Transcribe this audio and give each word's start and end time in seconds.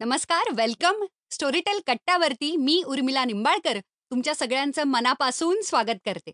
नमस्कार 0.00 0.50
welcome 0.52 1.04
Storytel 1.30 1.80
कट्ट्यावरती 1.86 2.56
मी 2.56 2.82
उर्मिला 2.86 3.24
निंबाळकर 3.24 3.78
तुमच्या 4.10 4.34
सगळ्यांचं 4.34 4.84
मनापासून 4.84 5.60
स्वागत 5.62 5.98
करते. 6.04 6.32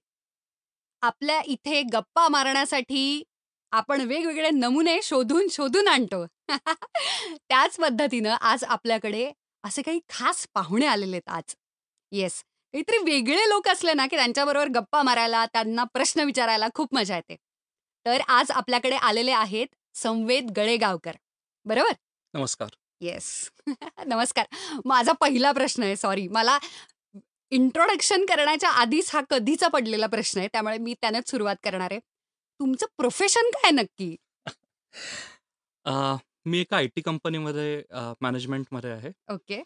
आपल्या 1.02 1.40
इथे 1.46 1.82
गप्पा 1.82 2.28
मारण्यासाठी 2.28 3.22
आपण 3.72 4.00
वेगवेगळे 4.00 4.50
नमुने 4.50 4.98
शोधून 5.02 5.46
शोधून 5.50 5.88
आणतो. 5.88 6.26
त्याच 7.48 7.76
पद्धतीनं 7.76 8.36
आज 8.40 8.64
आपल्याकडे 8.64 9.32
असे 9.62 9.82
काही 9.82 10.00
खास 10.08 10.46
पाहुणे 10.54 10.86
आलेले 10.86 11.16
आहेत 11.16 11.28
आज. 11.28 11.54
येस 12.12 12.42
काहीतरी 12.74 12.98
वेगळे 12.98 13.48
लोक 13.48 13.68
असले 13.68 13.94
ना 13.94 14.06
की 14.06 14.16
त्यांच्याबरोबर 14.16 14.68
गप्पा 14.68 15.02
मारायला 15.02 15.46
त्यांना 15.46 15.84
प्रश्न 15.84 16.20
विचारायला 16.20 16.68
खूप 16.74 16.94
मजा 16.94 17.16
येते. 17.16 17.36
तर 18.06 18.20
आज 18.28 18.50
आपल्याकडे 18.50 18.96
आलेले 18.96 19.32
आहेत 19.32 19.66
संवेद 19.94 20.50
गळेगावकर. 20.56 21.16
बरोबर? 21.64 21.92
नमस्कार. 22.34 22.81
येस 23.02 23.50
नमस्कार. 24.06 24.46
माझा 24.84 25.12
पहिला 25.12 25.52
प्रश्न 25.52 25.82
आहे 25.82 25.96
सॉरी 25.96 26.26
मला 26.28 26.58
इंट्रोडक्शन 27.52 28.24
करण्याच्या 28.24 28.70
आधीच 28.70 29.10
हा 29.14 29.20
कधीचा 29.30 29.68
पडलेला 29.68 30.06
प्रश्न 30.06 30.38
आहे 30.38 30.48
त्यामुळे 30.48 30.78
मी 30.78 30.94
त्यानेच 30.94 31.30
सुरुवात 31.30 31.56
करणार 31.64 31.90
आहे. 31.90 32.00
तुमचं 32.60 32.86
प्रोफेशन 32.96 33.50
काय 33.54 33.70
नक्की? 33.70 34.16
मी 36.46 36.60
एका 36.60 36.76
आय 36.76 36.86
टी 36.86 37.00
कंपनीमध्ये 37.00 37.82
मॅनेजमेंटमध्ये 38.20 38.90
आहे. 38.90 39.10
Okay. 39.32 39.62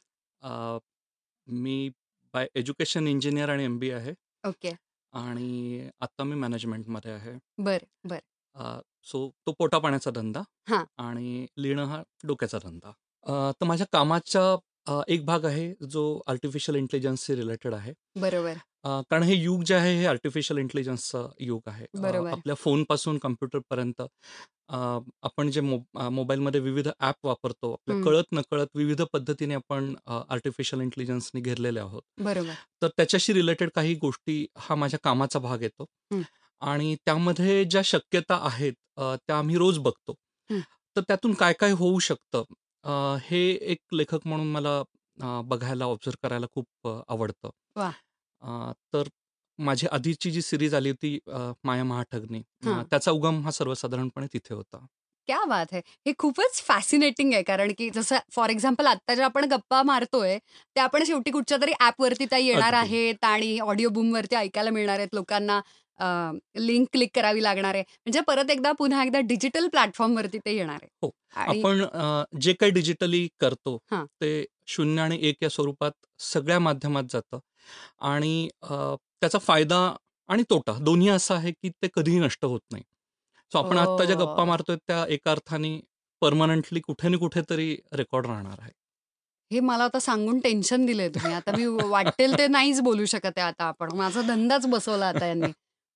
me 1.46 1.91
by 2.34 2.46
education 2.55 3.06
engineer 3.06 3.48
आणि 3.48 3.64
एम 3.64 3.78
बी 3.78 3.91
आहे. 3.91 4.12
ओके. 4.44 4.72
आणि 5.12 5.88
आता 6.00 6.24
मी 6.24 6.34
मॅनेजमेंटमध्ये 6.34 7.12
आहे. 7.12 7.38
बर 7.58 7.78
बर. 8.05 8.18
सो 9.05 9.28
तो 9.46 9.52
पोटा 9.52 9.78
पाण्याचा 9.78 10.10
धंदा 10.10 10.41
हां. 10.68 10.84
आणि 10.98 11.46
लिहिणं 11.56 11.84
हा 11.84 12.02
डोक्याचा 12.24 12.58
धंदा. 12.62 12.92
अ, 13.26 13.32
तर 13.52 13.66
माझ्या 13.66 13.86
कामाचा 13.92 14.42
अ, 14.86 15.00
एक 15.08 15.24
भाग 15.27 15.44
आहे 15.44 15.72
जो 15.84 16.02
आर्टिफिशियल 16.28 16.77
इंटेलिजन्सशी 16.78 17.34
रिलेटेड 17.36 17.74
आहे 17.74 17.92
बरोबर 18.16 18.58
अ, 18.84 19.00
कारण 19.10 19.22
हे 19.22 19.34
युग 19.34 19.62
जे 19.64 19.74
आहे 19.74 19.94
हे 19.94 20.05
आर्टिफिशियल 20.06 20.58
इंटेलिजन्सचं 20.60 21.28
युग 21.41 21.60
आहे 21.66 21.84
अ, 21.86 21.98
बरोबर. 22.00 22.30
आपल्या 22.30 22.55
फोनपासून 22.56 23.18
कम्प्युटरपर्यंत 23.18 24.02
अ, 24.02 24.77
आपण 25.22 25.50
जे 25.50 25.60
अ, 25.96 26.08
मोबाईलमध्ये 26.10 26.60
विविध 26.60 26.88
ॲप 27.00 27.27
वापरतो 27.27 27.72
आपल्या 27.72 27.96
हं. 27.96 28.02
कळत 28.05 28.24
नकळत 28.33 28.66
विविध 28.74 29.02
पद्धतीने 29.12 29.55
आपण 29.55 29.94
आर्टिफिशियल 30.08 30.83
इंटेलिजन्सने 30.83 31.40
घेरलेले 31.40 31.80
आहोत 31.80 32.02
बरोबर 32.20 32.55
तर 32.83 32.88
त्याच्याशी 32.96 33.33
रिलेटेड 33.33 33.70
काही 33.74 33.94
गोष्टी 33.96 34.44
हा 34.58 34.74
माझ्या 34.74 34.98
कामाचा 35.05 35.38
भाग 35.40 35.62
येतो 35.62 35.86
हं. 36.12 36.22
आणि 36.62 36.94
त्यामध्ये 37.06 37.64
ज्या 37.66 37.83
शक्यता 37.84 38.38
आहेत 38.44 38.72
अ, 38.96 39.14
त्या 39.18 39.38
आम्ही 39.38 39.56
रोज 39.56 39.78
बघतो 39.80 40.14
हं. 40.50 40.61
तर 40.96 41.00
त्यातून 41.02 41.33
काय 41.34 41.52
काय 41.52 41.72
होऊ 41.74 41.98
शकतं 42.00 42.44
अ, 42.87 43.17
हे 43.23 43.39
एक 43.67 43.81
लेखक 43.92 44.27
म्हणून 44.27 44.51
मला 44.51 44.79
अ, 45.19 45.41
बघायला 45.45 45.84
ऑब्झर्व 45.87 46.17
करायला 46.23 46.47
खूप 46.51 46.67
अ, 46.84 47.01
आवडतं. 47.09 47.51
अ, 48.42 48.73
तर 48.92 49.09
माझी 49.59 49.87
आधीची 49.89 50.31
जी 50.31 50.42
सिरीज 50.42 50.75
आली 50.75 50.91
होती 50.91 51.19
अ, 51.29 51.53
माया 51.64 51.84
महाठगनी 51.84 52.42
अ, 52.64 52.67
हां. 52.67 52.87
त्याचा 52.91 53.11
उगम 53.12 53.42
हा 53.42 53.51
सर्वसाधारणपणे 53.53 54.27
तिथे 54.33 54.55
होता 54.55 54.87
क्या 55.29 55.45
बात 55.45 55.67
आहे 55.73 55.81
हे 56.07 56.12
खूपच 56.19 56.61
फॅसिनेटिंग 56.62 57.33
आहे 57.33 57.42
कारण 57.42 57.73
की 57.79 57.89
जसं 57.91 58.19
फॉर 58.33 58.51
एक्झाम्पल 58.51 58.87
आता 58.87 59.14
ज्या 59.14 59.25
आपण 59.25 59.45
गप्पा 59.45 59.83
मारतोय 59.83 60.37
ते 60.77 60.81
आपण 60.81 61.05
शेवटी 61.05 61.31
कुठच्या 61.31 61.59
तरी 61.62 61.73
ॲपवरती 61.81 62.25
त्या 62.27 62.39
येणार 62.39 62.73
अगदी. 62.73 62.75
आहेत 62.75 63.25
आणि 63.25 63.59
ऑडिओ 63.61 63.89
बूमवरती 63.91 64.37
ऐकायला 64.37 64.70
मिळणार 64.70 64.98
आहेत 64.98 65.14
लोकांना 65.14 65.61
लिंक 66.00 66.86
क्लिक 66.92 67.11
करावी 67.14 67.42
लागणार 67.42 67.75
आहे. 67.75 67.83
म्हणजे 67.83 68.20
परत 68.27 68.50
एकदा 68.50 68.72
पुन्हा 68.78 69.02
एकदा 69.05 69.20
डिजिटल 69.28 69.69
प्लॅटफॉर्मवरती 69.69 70.39
ते 70.39 70.55
येणार 70.56 70.78
आहे. 70.83 70.89
हो. 71.02 71.11
आपण 71.36 71.84
जे 72.41 72.52
काही 72.52 72.72
डिजिटली 72.72 73.27
करतो 73.41 73.77
हां. 73.92 74.05
ते 74.20 74.44
शून्य 74.69 75.02
आणि 75.02 75.19
एक 75.28 75.42
या 75.42 75.48
स्वरूपात 75.50 75.92
सगळ्या 76.22 76.58
माध्यमात 76.61 77.05
जातं. 77.11 77.39
आणि 78.02 78.48
त्याचा 78.62 79.39
फायदा 79.39 79.79
आणि 80.29 80.42
तोटा 80.51 80.73
दोन्ही 80.80 81.08
असा 81.08 81.34
आहे 81.34 81.51
की 81.52 81.68
ते 81.83 81.89
कधीही 81.95 82.18
नष्ट 82.18 82.45
होत 82.45 82.61
नाही. 82.73 82.83
सो 83.52 83.58
आपण 83.58 83.78
आत्ता 83.78 84.05
ज्या 84.05 84.17
गप्पा 84.17 84.42
ओ. 84.42 84.46
मारतोय 84.46 84.77
त्या 84.77 85.05
एका 85.08 85.30
अर्थाने 85.30 85.78
परमनंटली 86.23 86.80
कुठे 86.80 87.08
ना 87.08 87.17
कुठेतरी 87.18 87.74
रेकॉर्ड 87.92 88.27
राहणार 88.27 88.58
आहे. 88.61 88.73
हे 89.51 89.61
मला 89.61 89.84
आता 89.84 89.98
सांगून 90.01 90.39
टेन्शन 90.40 90.86
दिलंय 90.86 91.08
तुम्ही. 91.08 91.33
आता 91.34 91.52
मी 91.57 91.67
वाटेल 91.90 92.36
ते 92.39 92.46
नाहीच 92.48 92.80
बोलू 92.83 93.05
शकत 93.07 93.39
आहे 93.39 93.46
आता 93.46 93.64
आपण. 93.64 93.92
माझा 93.96 94.23
धंदाच 94.28 94.67
बसवला 94.67 95.08
आता 95.08 95.27
यांनी. 95.27 95.52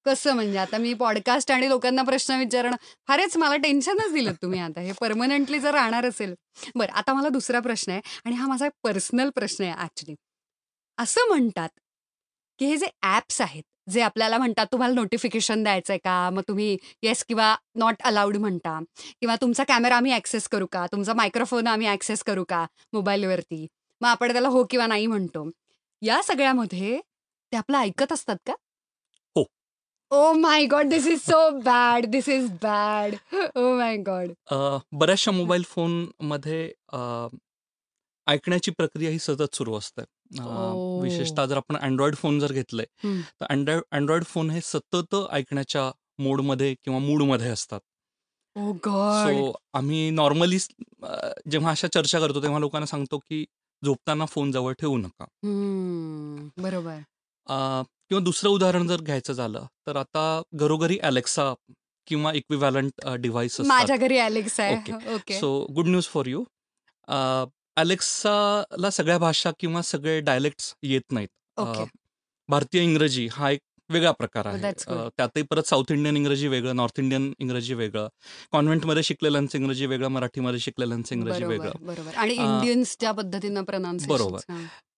कसं 0.06 0.34
म्हणजे? 0.34 0.58
आता 0.58 0.78
मी 0.78 0.92
पॉडकास्ट 0.94 1.50
आणि 1.52 1.68
लोकांना 1.68 2.02
प्रश्न 2.02 2.38
विचारणं 2.38 2.76
फारच 3.08 3.36
मला 3.36 3.56
टेन्शनच 3.56 4.12
दिलं 4.12 4.32
तुम्ही 4.42 4.60
आता. 4.60 4.80
हे 4.80 4.92
परमनंटली 5.00 5.58
जर 5.60 5.74
राहणार 5.74 6.06
असेल. 6.06 6.34
बरं 6.74 6.92
आता 6.92 7.12
मला 7.14 7.28
दुसरा 7.28 7.60
प्रश्न 7.60 7.92
आहे 7.92 8.00
आणि 8.24 8.34
हा 8.36 8.46
माझा 8.46 8.68
पर्सनल 8.82 9.30
प्रश्न 9.34 9.64
आहे 9.64 9.72
ॲक्च्युली 9.78 10.14
असं 10.98 11.28
म्हणतात 11.28 11.68
की 12.58 12.66
हे 12.66 12.76
जे 12.76 12.86
ॲप्स 13.02 13.40
आहेत 13.40 13.62
जे 13.90 14.00
आपल्याला 14.02 14.38
म्हणतात 14.38 14.66
तुम्हाला 14.72 14.94
नोटिफिकेशन 14.94 15.62
द्यायचं 15.62 15.92
आहे 15.92 15.98
का? 15.98 16.30
मग 16.30 16.42
तुम्ही 16.48 16.76
येस 17.02 17.24
किंवा 17.24 17.54
नॉट 17.74 18.02
अलाउड 18.04 18.36
म्हणता. 18.36 18.78
किंवा 19.20 19.36
तुमचा 19.40 19.64
कॅमेरा 19.68 19.96
आम्ही 19.96 20.12
ॲक्सेस 20.12 20.48
करू 20.48 20.66
का? 20.72 20.86
तुमचा 20.92 21.14
मायक्रोफोन 21.14 21.66
आम्ही 21.66 21.86
ॲक्सेस 21.88 22.22
करू 22.24 22.44
का 22.48 22.64
मोबाईलवरती 22.92 23.66
मग 24.00 24.08
आपण 24.08 24.32
त्याला 24.32 24.48
हो 24.48 24.64
किंवा 24.70 24.86
नाही 24.86 25.06
म्हणतो. 25.06 25.48
या 26.02 26.20
सगळ्यामध्ये 26.22 26.98
ते 27.52 27.56
आपलं 27.56 27.78
ऐकत 27.78 28.12
असतात 28.12 28.36
का? 28.46 28.54
ओ 30.10 30.32
my 30.32 30.64
god 30.66 30.88
this 30.88 31.06
is 31.06 31.20
so 31.20 31.50
bad 31.60 32.06
this 32.06 32.28
is 32.28 32.50
bad 32.62 33.14
oh 33.56 33.76
my 33.78 33.96
god 33.96 34.32
बऱ्याचशा 34.92 35.30
मोबाईल 35.30 35.62
फोनमध्ये 35.62 36.72
अ, 36.92 36.98
ऐकण्याची 38.26 38.70
प्रक्रिया 38.70 39.10
ही 39.10 39.18
सतत 39.18 39.54
सुरू 39.54 39.74
असते. 39.74 40.02
ओ. 40.02 41.02
विशेषतः 41.02 41.46
जर 41.46 41.56
आपण 41.56 41.76
अँड्रॉइड 41.76 42.14
फोन 42.16 42.38
जर 42.40 42.52
घेतले. 42.52 42.84
तर 43.40 43.46
अँड्रॉइड 43.92 44.24
फोन 44.24 44.50
हे 44.50 44.60
सतत 44.60 45.14
ऐकण्याच्या 45.30 45.90
मोडमध्ये 46.18 46.74
किंवा 46.74 46.98
मूडमध्ये 46.98 47.48
असतात. 47.50 47.80
सो 48.56 49.52
आम्ही 49.74 50.10
नॉर्मली 50.10 50.58
जेव्हा 50.58 51.70
अशा 51.70 51.88
चर्चा 51.88 52.20
करतो 52.20 52.42
तेव्हा 52.42 52.58
लोकांना 52.58 52.86
सांगतो 52.86 53.18
की 53.18 53.44
झोपताना 53.82 54.24
फोन 54.26 54.52
जवळ 54.52 54.72
ठेवू 54.72 54.96
नका. 54.98 55.24
बरोबर. 56.62 56.98
किंवा 58.10 58.22
दुसरं 58.24 58.50
उदाहरण 58.50 58.86
जर 58.86 59.00
घ्यायचं 59.00 59.32
झालं 59.32 59.66
तर 59.86 59.96
आता 59.96 60.42
घरोघरी 60.52 60.98
अलेक्सा 60.98 61.52
किंवा 62.06 62.32
इक्विव्हॅलंट 62.32 63.06
डिव्हाइस 63.18 63.60
माझ्या 63.60 63.96
घरी 63.96 64.18
अलेक्स 64.18 64.58
आहे. 64.60 64.92
Okay. 65.14 65.38
So 65.40 65.66
good 65.74 65.86
news 65.86 66.06
for 66.06 66.26
you 66.26 66.44
अलेक्साला 67.76 68.90
सगळ्या 68.90 69.18
भाषा 69.18 69.50
किंवा 69.60 69.82
सगळे 69.82 70.20
डायलेक्ट्स 70.20 70.74
येत 70.82 71.12
नाहीत. 71.12 71.28
भारतीय 72.48 72.82
इंग्रजी 72.82 73.28
हा 73.32 73.50
एक 73.50 73.60
वेगळा 73.90 74.10
प्रकार 74.10 74.46
आहे. 74.46 74.72
त्यातही 75.16 75.42
परत 75.42 75.62
साऊथ 75.62 75.92
इंडियन 75.92 76.16
इंग्रजी 76.16 76.48
वेगळं 76.48 76.76
नॉर्थ 76.76 77.00
इंडियन 77.00 77.32
इंग्रजी 77.38 77.74
वेगळं 77.74 78.08
कॉन्व्हेंटमध्ये 78.52 79.02
शिकलेल्यांचं 79.02 79.58
इंग्रजी 79.58 79.86
वेगळं 79.86 80.08
मराठीमध्ये 80.08 80.60
शिकलेल्यांचं 80.60 81.14
इंग्रजी 81.14 81.44
वेगळं. 81.44 81.72
बरोबर. 81.80 82.14
आणि 82.14 82.34
इंडियन्स 82.34 82.96
ज्या 83.00 83.12
पद्धतीनं 83.12 83.64
बरोबर. 84.08 84.40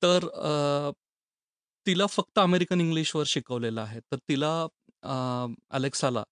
तर 0.02 0.90
तिला 1.86 2.06
फक्त 2.06 2.38
अमेरिकन 2.38 2.80
इंग्लिशवर 2.80 3.24
शिकवलेलं 3.26 3.80
आहे. 3.80 4.00
तर 4.02 4.16
तिला 4.28 4.52
अलेक्साला 5.70 6.22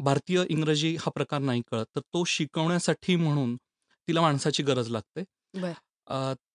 भारतीय 0.00 0.42
इंग्रजी 0.50 0.94
हा 1.00 1.10
प्रकार 1.14 1.40
नाही 1.40 1.62
कळत. 1.70 1.86
तर 1.96 2.00
तो 2.14 2.24
शिकवण्यासाठी 2.26 3.16
म्हणून 3.16 3.56
तिला 4.08 4.20
माणसाची 4.20 4.62
गरज 4.62 4.88
लागते. 4.90 5.24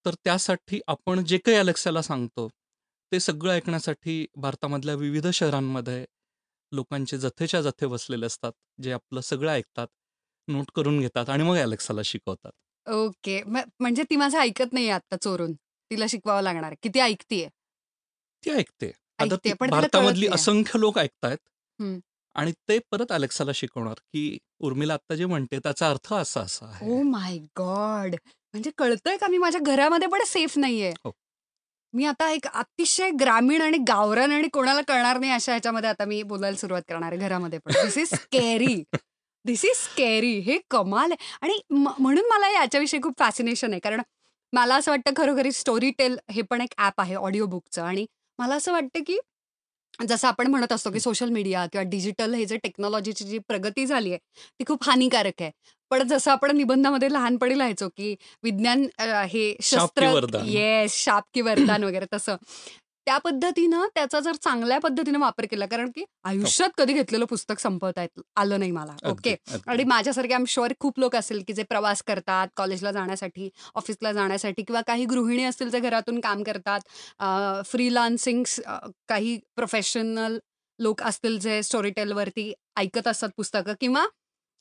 तर 0.06 0.14
त्यासाठी 0.24 0.80
आपण 0.88 1.24
जे 1.26 1.38
काही 1.38 1.58
अलेक्साला 1.58 2.02
सांगतो 2.02 2.48
ते 3.12 3.20
सगळं 3.20 3.52
ऐकण्यासाठी 3.54 4.26
भारतामधल्या 4.38 4.96
विविध 4.96 5.28
शहरांमध्ये 5.34 6.04
लोकांचे 6.72 7.18
जथेच्या 7.18 7.62
जथे 7.62 7.88
बसलेले 7.88 8.26
असतात 8.26 8.52
जे 8.82 8.92
आपलं 8.92 9.22
सगळं 9.22 9.52
ऐकतात 9.52 9.88
नोट 10.48 10.72
करून 10.76 11.00
घेतात 11.00 11.30
आणि 11.30 11.44
मग 11.44 11.58
अलेक्साला 11.58 12.02
शिकवतात. 12.06 12.52
ओके. 12.88 13.42
म्हणजे 13.44 14.04
ती 14.10 14.16
माझं 14.16 14.38
ऐकत 14.40 14.74
नाही 14.74 14.90
आता 14.90 15.16
चोरून. 15.18 15.54
तिला 15.92 16.06
शिकवावं 16.10 16.42
लागणार. 16.42 16.74
किती 16.84 17.00
ऐकतीये. 17.00 17.48
ती 18.46 18.52
ऐकते. 18.52 18.92
आता 19.20 19.36
ती 19.36 19.54
भारतामधली. 19.62 20.28
असंख्य 20.34 20.80
लोक 20.80 20.98
ऐकतायत. 21.00 21.38
आणि 22.36 22.52
ते 22.70 22.78
परत 22.92 23.12
अलेक्साला 23.12 23.52
शिकवणार 23.56 24.00
की 24.14 24.38
उर्मिला 24.60 24.94
आता 24.94 25.16
जे 25.16 25.26
म्हणते 25.26 25.60
त्याचा 25.60 25.90
अर्थ 25.90 26.14
असा 26.14 26.42
असा 26.42 26.66
ओ 26.66 26.70
आहे 26.94 27.02
माय 27.04 27.38
गॉड 27.60 28.16
म्हणजे 28.16 28.72
कळतंय 28.78 29.18
का 29.18 29.28
मी 29.28 29.38
माझ्या 29.38 29.62
घरामध्ये 29.62 30.08
पण 30.08 30.24
सेफ 30.26 30.58
नाहीये? 30.58 30.90
हो. 31.04 31.12
मी 31.94 32.06
आता 32.06 32.30
एक 32.32 32.48
अतिशय 32.48 33.10
ग्रामीण 33.20 33.62
आणि 33.62 33.78
गावरान 33.88 34.32
आणि 34.32 34.48
कोणाला 34.54 34.82
कळणार 34.88 35.18
नाही 35.20 35.32
अशा 35.32 35.52
ह्याच्यामध्ये 35.52 35.90
आता 35.90 36.06
मी 36.06 36.22
बोलायला 36.24 36.58
सुरुवात 36.58 36.82
करणार 36.90 37.12
आहे 37.12 37.22
घरामध्ये 37.22 37.60
पण. 37.60 37.72
This 37.84 37.98
is 37.98 38.14
scary 38.14 38.76
this 39.46 39.64
is 39.66 39.76
scary 39.78 40.38
हे 40.40 40.58
कमाल 40.70 41.12
आहे. 41.12 41.38
आणि 41.42 41.60
म्हणून 41.72 42.26
मला 42.30 42.50
याच्याविषयी 42.52 43.02
खूप 43.04 43.20
फॅसिनेशन 43.20 43.72
आहे. 43.72 43.80
कारण 43.80 44.02
मला 44.54 44.76
असं 44.76 44.92
वाटतं 44.92 45.14
खरोखरी 45.18 45.52
स्टोरी 45.52 45.92
टेल 45.98 46.18
हे 46.32 46.42
पण 46.42 46.62
एक 46.62 46.74
ॲप 46.78 47.02
आहे 47.02 47.16
ऑडिओ 47.16 47.46
बुकचं 47.46 47.84
आणि 47.84 48.06
मला 48.40 48.56
असं 48.56 48.72
वाटतं 48.72 49.04
की 49.08 49.18
जसं 50.08 50.28
आपण 50.28 50.48
म्हणत 50.48 50.72
असतो 50.74 50.92
की 50.92 51.00
सोशल 51.00 51.30
मीडिया 51.30 51.66
किंवा 51.66 51.84
डिजिटल 51.90 52.34
हे 52.34 52.46
जे 52.46 52.58
टेक्नॉलॉजीची 52.58 53.26
जी 53.26 53.38
प्रगती 53.40 53.86
झाली 53.86 54.10
आहे 54.10 54.20
ती 54.60 54.64
खूप 54.68 54.84
हानिकारक 54.84 55.42
आहे. 55.42 55.52
पण 55.92 56.04
जसं 56.08 56.32
आपण 56.32 56.56
निबंधामध्ये 56.58 57.12
लहानपणी 57.14 57.58
लिहायचो 57.58 57.88
की 57.90 58.16
विज्ञान 58.44 58.86
अ, 59.00 59.04
हे 59.30 59.56
शस्त्र. 59.62 60.06
येस 60.48 60.94
शाप 60.96 61.24
की 61.34 61.42
वरदान 61.42 61.84
वगैरे 61.84 62.06
तसं. 62.14 62.36
त्या 63.08 63.18
पद्धतीनं 63.18 63.86
त्याचा 63.96 64.20
जर 64.20 64.36
चांगल्या 64.36 64.78
पद्धतीने 64.80 65.18
वापर 65.18 65.46
केला 65.46 65.66
कारण 65.66 65.90
की 65.90 66.04
आयुष्यात 66.24 66.70
कधी 66.78 66.94
घेतलेलं 66.94 67.26
पुस्तक 67.26 67.60
संपवता 67.60 68.02
येत 68.02 68.22
आलं 68.36 68.60
नाही 68.60 68.72
मला. 68.72 68.96
ओके. 69.04 69.36
आणि 69.68 69.84
माझ्यासारखे 69.84 70.34
आम 70.34 70.44
शुअर 70.48 70.74
खूप 70.80 71.00
लोक 71.00 71.16
असेल 71.16 71.44
की 71.48 71.54
जे 71.54 71.64
प्रवास 71.64 72.02
करतात 72.04 72.48
कॉलेजला 72.56 72.92
जाण्यासाठी 72.92 73.50
ऑफिसला 73.76 74.12
जाण्यासाठी 74.14 74.64
किंवा 74.64 74.82
काही 74.82 75.06
गृहिणी 75.06 75.44
असतील 75.44 75.70
जे 75.70 75.80
घरातून 75.80 76.20
काम 76.20 76.44
करतात 76.44 77.64
फ्रीलान्सिंग 77.66 78.44
काही 79.08 79.38
प्रोफेशनल 79.56 80.38
लोक 80.80 81.02
असतील 81.04 81.38
जे 81.40 81.62
स्टोरी 81.64 81.90
टेलवरती 81.90 82.52
ऐकत 82.76 83.08
असतात 83.08 83.30
पुस्तकं 83.38 83.74
किंवा 83.82 84.06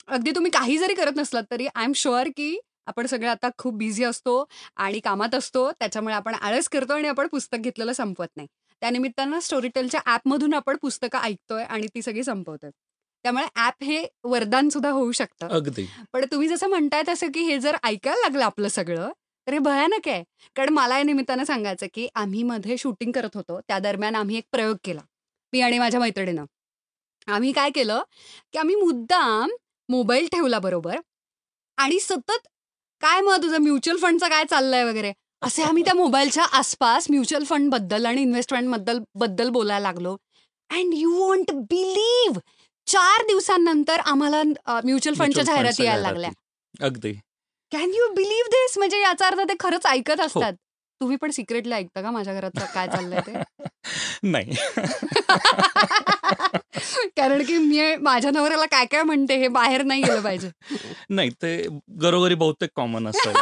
अगदी 0.07 0.31
तुम्ही 0.31 0.51
काही 0.51 0.77
जरी 0.77 0.93
करत 0.93 1.15
नसलात 1.15 1.43
तरी 1.51 1.67
आय 1.67 1.83
एम 1.83 1.91
शुअर 1.95 2.27
की 2.27 2.57
आपण 2.87 3.05
सगळे 3.05 3.27
आता 3.27 3.49
खूप 3.57 3.73
बिझी 3.73 4.03
असतो 4.03 4.43
आणि 4.75 4.99
कामात 4.99 5.35
असतो 5.35 5.71
त्याच्यामुळे 5.71 6.15
आपण 6.15 6.35
आळस 6.35 6.69
करतो 6.69 6.93
आणि 6.93 7.07
आपण 7.07 7.27
पुस्तक 7.27 7.57
घेतलेलं 7.57 7.93
संपवत 7.93 8.27
नाही. 8.35 8.47
त्यानिमित्तानं 8.81 9.39
स्टोरी 9.39 9.67
टेलच्या 9.67 10.01
ॲपमधून 10.05 10.53
आपण 10.53 10.77
पुस्तकं 10.77 11.19
ऐकतोय 11.19 11.63
आणि 11.63 11.87
ती 11.87 12.01
सगळी 12.01 12.23
संपवतोय. 12.23 12.69
त्यामुळे 13.25 13.45
ॲप 13.55 13.83
हे 13.83 14.05
वरदान 14.23 14.69
सुद्धा 14.69 14.89
होऊ 14.89 15.11
शकतं. 15.11 15.47
अगदी. 15.47 15.85
पण 16.13 16.25
तुम्ही 16.31 16.47
जसं 16.47 16.69
म्हणताय 16.69 17.03
तसं 17.07 17.31
की 17.31 17.43
हे 17.43 17.59
जर 17.59 17.75
ऐकायला 17.83 18.21
लागलं 18.21 18.43
आपलं 18.45 18.67
सगळं 18.67 19.11
तर 19.47 19.53
हे 19.53 19.59
भयानक 19.59 20.07
आहे. 20.07 20.23
कारण 20.55 20.69
मला 20.69 20.97
या 20.97 21.03
निमित्तानं 21.03 21.43
सांगायचं 21.43 21.87
की 21.93 22.07
आम्ही 22.15 22.43
मध्ये 22.43 22.77
शूटिंग 22.77 23.11
करत 23.11 23.35
होतो 23.35 23.59
त्या 23.61 23.79
दरम्यान 23.79 24.15
आम्ही 24.15 24.37
एक 24.37 24.45
प्रयोग 24.51 24.77
केला 24.83 25.01
मी 25.53 25.61
आणि 25.61 25.79
माझ्या 25.79 25.99
मैत्रिणीनं. 25.99 26.45
आम्ही 27.27 27.51
काय 27.51 27.69
केलं 27.69 28.01
की 28.53 28.57
आम्ही 28.59 28.75
मुद्दाम 28.75 29.51
मोबाईल 29.89 30.27
ठेवला 30.27 30.59
बरोबर 30.59 30.99
आणि 31.77 31.99
सतत 31.99 32.47
काय 33.01 33.21
मग 33.21 33.41
तुझं 33.43 33.57
म्युच्युअल 33.57 33.99
फंडचं 33.99 34.27
काय 34.27 34.43
चाललंय 34.49 34.83
वगैरे? 34.83 35.11
असे 35.41 35.63
आम्ही 35.63 35.83
त्या 35.83 35.93
मोबाईलच्या 35.93 36.43
आसपास 36.43 37.05
म्युच्युअल 37.09 37.43
फंडबद्दल 37.43 38.05
आणि 38.05 38.21
इन्व्हेस्टमेंटबद्दल 38.21 38.99
बद्दल 39.15 39.49
बोलायला 39.49 39.87
लागलो. 39.87 40.15
अँड 40.69 40.93
यू 40.93 41.11
वॉन्ट 41.17 41.51
बिलीव्ह 41.51 42.39
चार 42.87 43.25
दिवसांनंतर 43.25 43.99
आम्हाला 43.99 44.41
म्युच्युअल 44.83 45.19
फंडच्या 45.19 45.43
जाहिराती 45.43 45.83
यायला 45.83 46.01
लागल्या. 46.01 46.29
अगदी. 46.81 47.13
कॅन 47.71 47.93
यू 47.93 48.07
बिलीव्ह 48.13 48.47
दिस 48.47 48.77
म्हणजे 48.77 48.99
याचा 49.01 49.27
अर्थ 49.27 49.39
ते 49.39 49.53
खरंच 49.59 49.85
ऐकत 49.85 50.21
असतात. 50.21 50.53
तुम्ही 51.01 51.17
पण 51.17 51.31
सिक्रेटली 51.31 51.73
ऐकता 51.73 52.01
का 52.01 52.11
माझ्या 52.11 52.33
घरात? 52.33 52.59
काय 52.73 52.87
चाललंय 52.87 53.19
ते? 53.19 53.33
नाही. 54.23 54.55
कारण 57.17 57.43
की 57.43 57.57
मी 57.57 57.95
माझ्या 57.95 58.31
नवऱ्याला 58.31 58.65
काय 58.65 58.85
काय 58.85 59.03
म्हणते 59.03 59.35
हे 59.37 59.47
बाहेर 59.47 59.83
नाही 59.83 60.01
गेलं 60.03 60.21
पाहिजे. 60.21 60.49
नाही 61.09 61.29
ते 61.41 61.55
घरोघरी 61.89 62.35
बहुतेक 62.35 62.69
कॉमन 62.75 63.07
असेल 63.07 63.35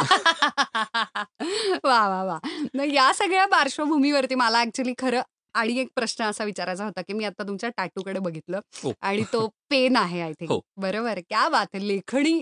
वा 1.84 2.08
वा 2.10 2.24
वा. 2.24 2.38
नाही 2.74 2.96
या 2.96 3.12
सगळ्या 3.14 3.46
पार्श्वभूमीवरती 3.46 4.36
मला 4.36 4.62
ऍक्च्युली 4.62 4.94
खरं 4.98 5.22
आणि 5.56 5.78
एक 5.80 5.88
प्रश्न 5.96 6.24
असा 6.24 6.44
विचारायचा 6.44 6.84
होता 6.86 7.02
की 7.02 7.14
मी 7.14 7.26
आता 7.26 7.44
तुमच्या 7.48 7.70
टॅटूकडे 7.78 8.20
बघितलं 8.20 8.60
हो. 8.84 8.92
आणि 9.02 9.24
तो 9.34 9.48
पेन 9.70 9.96
आहे 9.96 10.22
आय 10.22 10.32
थिंक 10.32 10.52
हो. 10.52 10.60
बरोबर? 10.78 11.20
क्या 11.20 11.48
बात 11.50 11.76
लेखणी 11.76 12.42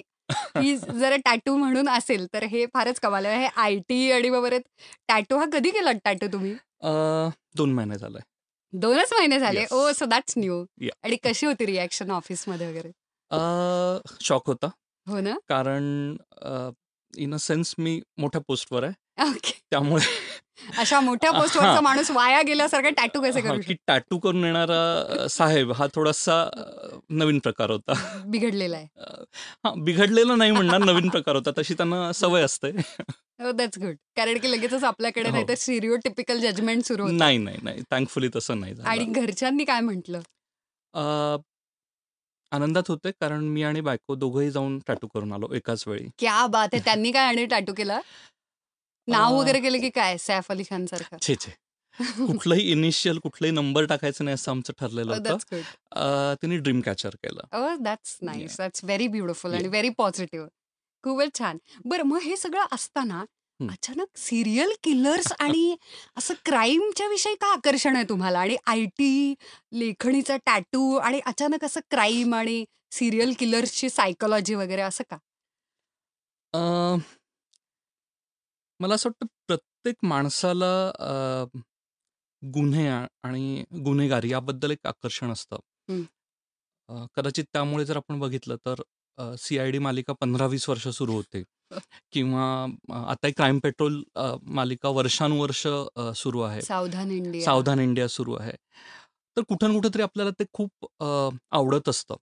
ही 0.58 0.76
जर 1.02 1.16
टॅटू 1.26 1.56
म्हणून 1.58 1.90
असेल 1.90 2.26
तर 2.34 2.44
हे 2.44 2.66
फारच 2.74 3.00
कमाल 3.00 3.26
आहे. 3.26 3.42
हे 3.42 3.50
आय 3.56 3.78
टी 3.90 4.12
आणि 4.12 4.30
वगैरे 4.30 4.60
टॅटू 5.08 5.38
हा 5.38 5.46
कधी 5.54 5.70
केला 5.70 5.92
टॅटू 6.04 6.28
तुम्ही? 6.28 6.54
दोन 7.58 7.74
महिने 7.74 7.98
झालाय. 7.98 8.22
दोनच 8.74 9.14
महिने 9.14 9.40
झाले. 9.40 9.66
Oh 9.72 9.92
so 9.92 10.06
that's 10.06 10.34
new. 10.38 10.64
आणि 11.04 11.16
कशी 11.24 11.46
होती 11.46 11.66
रिॲक्शन 11.66 12.12
ऑफिसमध्ये 12.12 12.68
वगैरे? 12.68 12.92
शॉक 14.22 14.48
होता. 14.48 14.68
हो 15.08 15.20
ना? 15.20 15.36
कारण 15.50 16.16
इन 17.14 17.34
अ 17.34 17.38
सेन्स 17.38 17.76
मी 17.78 18.00
मोठ्या 18.18 18.42
पोस्टवर 18.48 18.84
आहे. 18.84 18.94
त्यामुळे 19.72 20.06
अशा 20.78 21.00
मोठ्या 21.00 21.32
पोस्टवरचा 21.32 21.72
हा. 21.72 21.80
माणूस 21.82 22.10
वाया 22.12 22.42
गेल्यासारखं 22.42 22.94
टॅटू 22.98 23.22
कसे 23.22 23.40
हा, 23.42 23.48
करू 23.50 23.62
की 23.68 23.74
टॅटू 23.88 24.18
करून 24.20 24.44
येणारा 24.46 25.28
साहेब 25.30 25.72
हा 25.72 25.88
थोडासा 25.96 26.36
नवीन 27.10 27.40
प्रकार 27.40 27.70
होता. 27.70 27.94
बिघडलेला 28.26 28.78
आहे. 28.78 28.88
हा 29.64 29.74
बिघडलेला 29.78 30.36
नाही 30.36 30.52
म्हणणार 30.52 30.80
नवीन 30.80 31.10
प्रकार 31.10 31.36
होता. 31.36 31.52
तशी 31.58 31.74
त्यांना 31.74 32.12
सवय 32.14 32.44
असते. 32.44 32.70
हो 33.44 33.52
दॅट्स 33.52 33.80
गुड 33.80 33.96
कारण 34.18 34.38
की 34.38 34.52
लगेचच 34.52 34.84
आपल्याकडे 34.84 35.26
हो. 35.26 35.32
नाही 35.32 35.48
तर 35.48 35.56
सिरिओ 35.56 35.96
टिपिकल 35.96 36.40
जजमेंट 36.40 36.84
सुरू 36.86 37.08
नाही 37.08 37.38
नाही 37.38 37.58
नाही. 37.64 37.82
थँकफुली 37.92 38.30
तसं 38.36 38.60
नाही 38.60 38.74
आणि 38.86 39.06
घरच्यांनी 39.06 39.66
काय 39.66 39.80
म्हटलं? 39.82 40.22
आनंदात 42.52 42.90
होते 42.90 43.12
कारण 43.12 43.44
मी 43.44 43.64
आणि 43.64 43.82
बायको 43.82 44.16
दोघंही 44.16 44.50
जाऊन 44.52 44.80
टॅटू 44.88 45.08
करून 45.08 45.32
आलो 45.34 45.48
एकाच 45.54 45.84
वेळी. 45.88 46.08
क्या 46.20 46.46
बात 46.48 46.68
आहे. 46.74 46.82
त्यांनी 46.86 47.12
काय 47.12 47.28
आणि 47.28 47.46
टॅटू 47.46 47.74
केला? 47.74 48.00
नाव 49.08 49.36
वगैरे 49.40 49.60
केलं 49.60 49.80
की 49.80 49.90
काय? 49.90 50.18
सैफ 50.18 50.52
अली 50.52 50.64
खान 50.64 50.86
सारखं? 50.86 51.18
छे 51.22 51.36
छे. 51.36 51.52
कुठलंही 52.00 52.72
इनिशियल 52.72 53.18
कुठलाही 53.20 53.52
नंबर 53.52 53.86
टाकायचं 53.86 54.26
नाही 54.26 54.34
असं 54.36 54.52
आमचं 54.52 54.74
ठरलेलं 54.80 55.12
होतं. 55.16 55.38
गुड 55.52 55.62
अ, 55.92 56.34
तिने 56.42 56.58
ड्रीम 56.58 56.82
कॅचर 56.82 57.10
केलं. 57.10 57.76
That's 57.84 58.18
nice 58.22 58.58
that's 58.58 58.84
very 58.84 59.08
beautiful 59.08 59.54
आणि. 59.54 59.68
व्हेरी 59.68 59.90
पॉझिटिव्ह 59.90 60.48
खूपच 61.04 61.38
छान. 61.40 61.58
बरं 61.86 62.04
मग 62.04 62.18
हे 62.22 62.36
सगळं 62.38 62.66
असताना. 62.72 63.24
अचानक 63.60 64.18
सिरियल 64.18 64.72
किलर्स 64.84 65.32
आणि 65.40 65.76
असं 66.18 66.34
क्राईमच्या 66.46 67.08
विषयी 67.08 67.36
का 67.36 67.48
आकर्षण 67.48 67.96
आहे 67.96 68.04
तुम्हाला? 68.10 68.40
आणि 68.40 68.56
आय 68.66 68.86
टी 68.86 69.34
लेखणीचा 69.72 70.38
टॅटू 70.38 70.96
आणि 70.96 71.20
अचानक 71.26 71.66
असं 71.66 71.80
क्राईम 71.90 72.34
आणि 72.36 72.66
सिरियल 72.92 73.34
किलर्सची 73.40 73.90
सायकोलॉजी 73.90 74.56
वगैरे 74.56 74.82
असं 74.82 75.04
का? 75.10 75.18
मला 78.82 78.96
असं 78.96 79.10
वाटतं 79.10 79.28
प्रत्येक 79.48 79.96
माणसाला 80.06 80.72
गुन्हे 82.42 82.88
आणि 82.88 83.64
गुन्हेगार 83.86 84.24
याबद्दल 84.24 84.72
एक 84.72 84.88
आकर्षण 84.88 85.32
असतं. 85.32 85.58
कदाचित 87.16 87.46
त्यामुळे 87.54 87.86
जर 87.86 87.98
आपण 87.98 88.20
बघितलं 88.20 88.56
तर 88.68 88.82
सी 89.40 89.58
आय 89.60 89.72
डी 89.72 89.78
मालिका 89.80 90.14
पंधरा 90.22 90.46
वीस 90.46 90.68
वर्ष 90.70 90.88
सुरू 90.88 91.14
होते. 91.14 91.44
किंवा 92.12 92.44
आता 93.10 93.30
क्राईम 93.30 93.60
पेट्रोल 93.60 94.02
मालिका 94.58 94.90
वर्षानुवर्ष 94.90 95.66
सुरू 96.16 96.42
आहे. 96.42 96.62
सावधान 96.62 97.12
इंडिया. 97.12 97.46
सावधान 97.46 97.80
इंडिया 97.80 98.08
सुरू 98.08 98.34
आहे. 98.34 98.54
तर 99.38 99.42
कुठं 99.42 99.68
ना 99.68 99.74
कुठं 99.74 99.94
तरी 99.94 100.02
आपल्याला 100.02 100.32
ते 100.40 100.46
खूप 100.54 100.88
आवडत 101.52 101.90
असतं. 101.90 102.16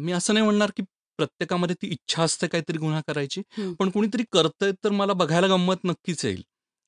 मी 0.00 0.12
असं 0.12 0.34
नाही 0.34 0.44
म्हणणार 0.44 0.70
की 0.76 0.82
प्रत्येकामध्ये 1.18 1.76
ती 1.82 1.88
इच्छा 1.88 2.22
असते 2.22 2.46
काहीतरी 2.48 2.78
गुन्हा 2.78 3.00
करायची. 3.08 3.42
पण 3.80 3.90
कुणीतरी 3.90 4.24
करतंय 4.32 4.72
तर 4.84 4.90
मला 4.92 5.12
बघायला 5.12 5.46
गंमत 5.46 5.84
नक्कीच 5.84 6.24
येईल. 6.24 6.42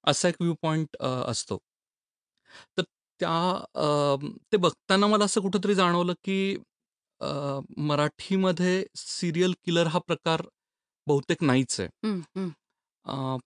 असा 0.04 0.28
एक 0.28 0.34
व्ह्यू 0.40 0.54
पॉईंट 0.62 0.96
असतो. 1.02 1.58
तर 2.78 2.82
त्या 3.20 4.34
ते 4.52 4.56
बघताना 4.56 5.06
मला 5.06 5.24
असं 5.24 5.40
कुठंतरी 5.40 5.74
जाणवलं 5.74 6.12
की 6.24 6.56
मराठीमध्ये 7.78 8.82
सिरियल 8.96 9.52
किलर 9.64 9.86
हा 9.86 9.98
प्रकार 10.06 10.42
बहुतेक 11.06 11.42
नाहीच 11.44 11.78
आहे. 11.80 11.88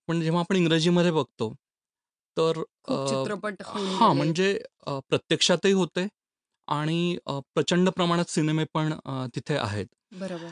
पण 0.09 0.21
जेव्हा 0.23 0.41
आपण 0.41 0.57
इंग्रजीमध्ये 0.57 1.11
बघतो 1.13 1.53
तर 2.37 2.63
चित्रपट 2.89 3.63
हां. 3.65 4.15
म्हणजे 4.17 4.53
प्रत्यक्षातही 4.87 5.73
होते 5.73 6.07
आणि 6.69 7.17
प्रचंड 7.27 7.89
प्रमाणात 7.89 8.31
सिनेमे 8.31 8.65
पण 8.75 8.93
तिथे 9.35 9.57
आहेत. 9.57 9.87
बरोबर. 10.13 10.51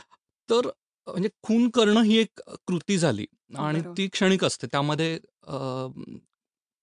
तर 0.49 0.67
म्हणजे 1.07 1.29
खून 1.43 1.69
करणं 1.69 2.01
ही 2.03 2.17
एक 2.17 2.39
कृती 2.67 2.97
झाली 2.97 3.25
आणि 3.57 3.79
बरोबर. 3.79 3.93
ती 3.97 4.07
क्षणिक 4.07 4.43
असते 4.45 4.67
त्यामध्ये 4.67 5.13
अ, 5.43 5.57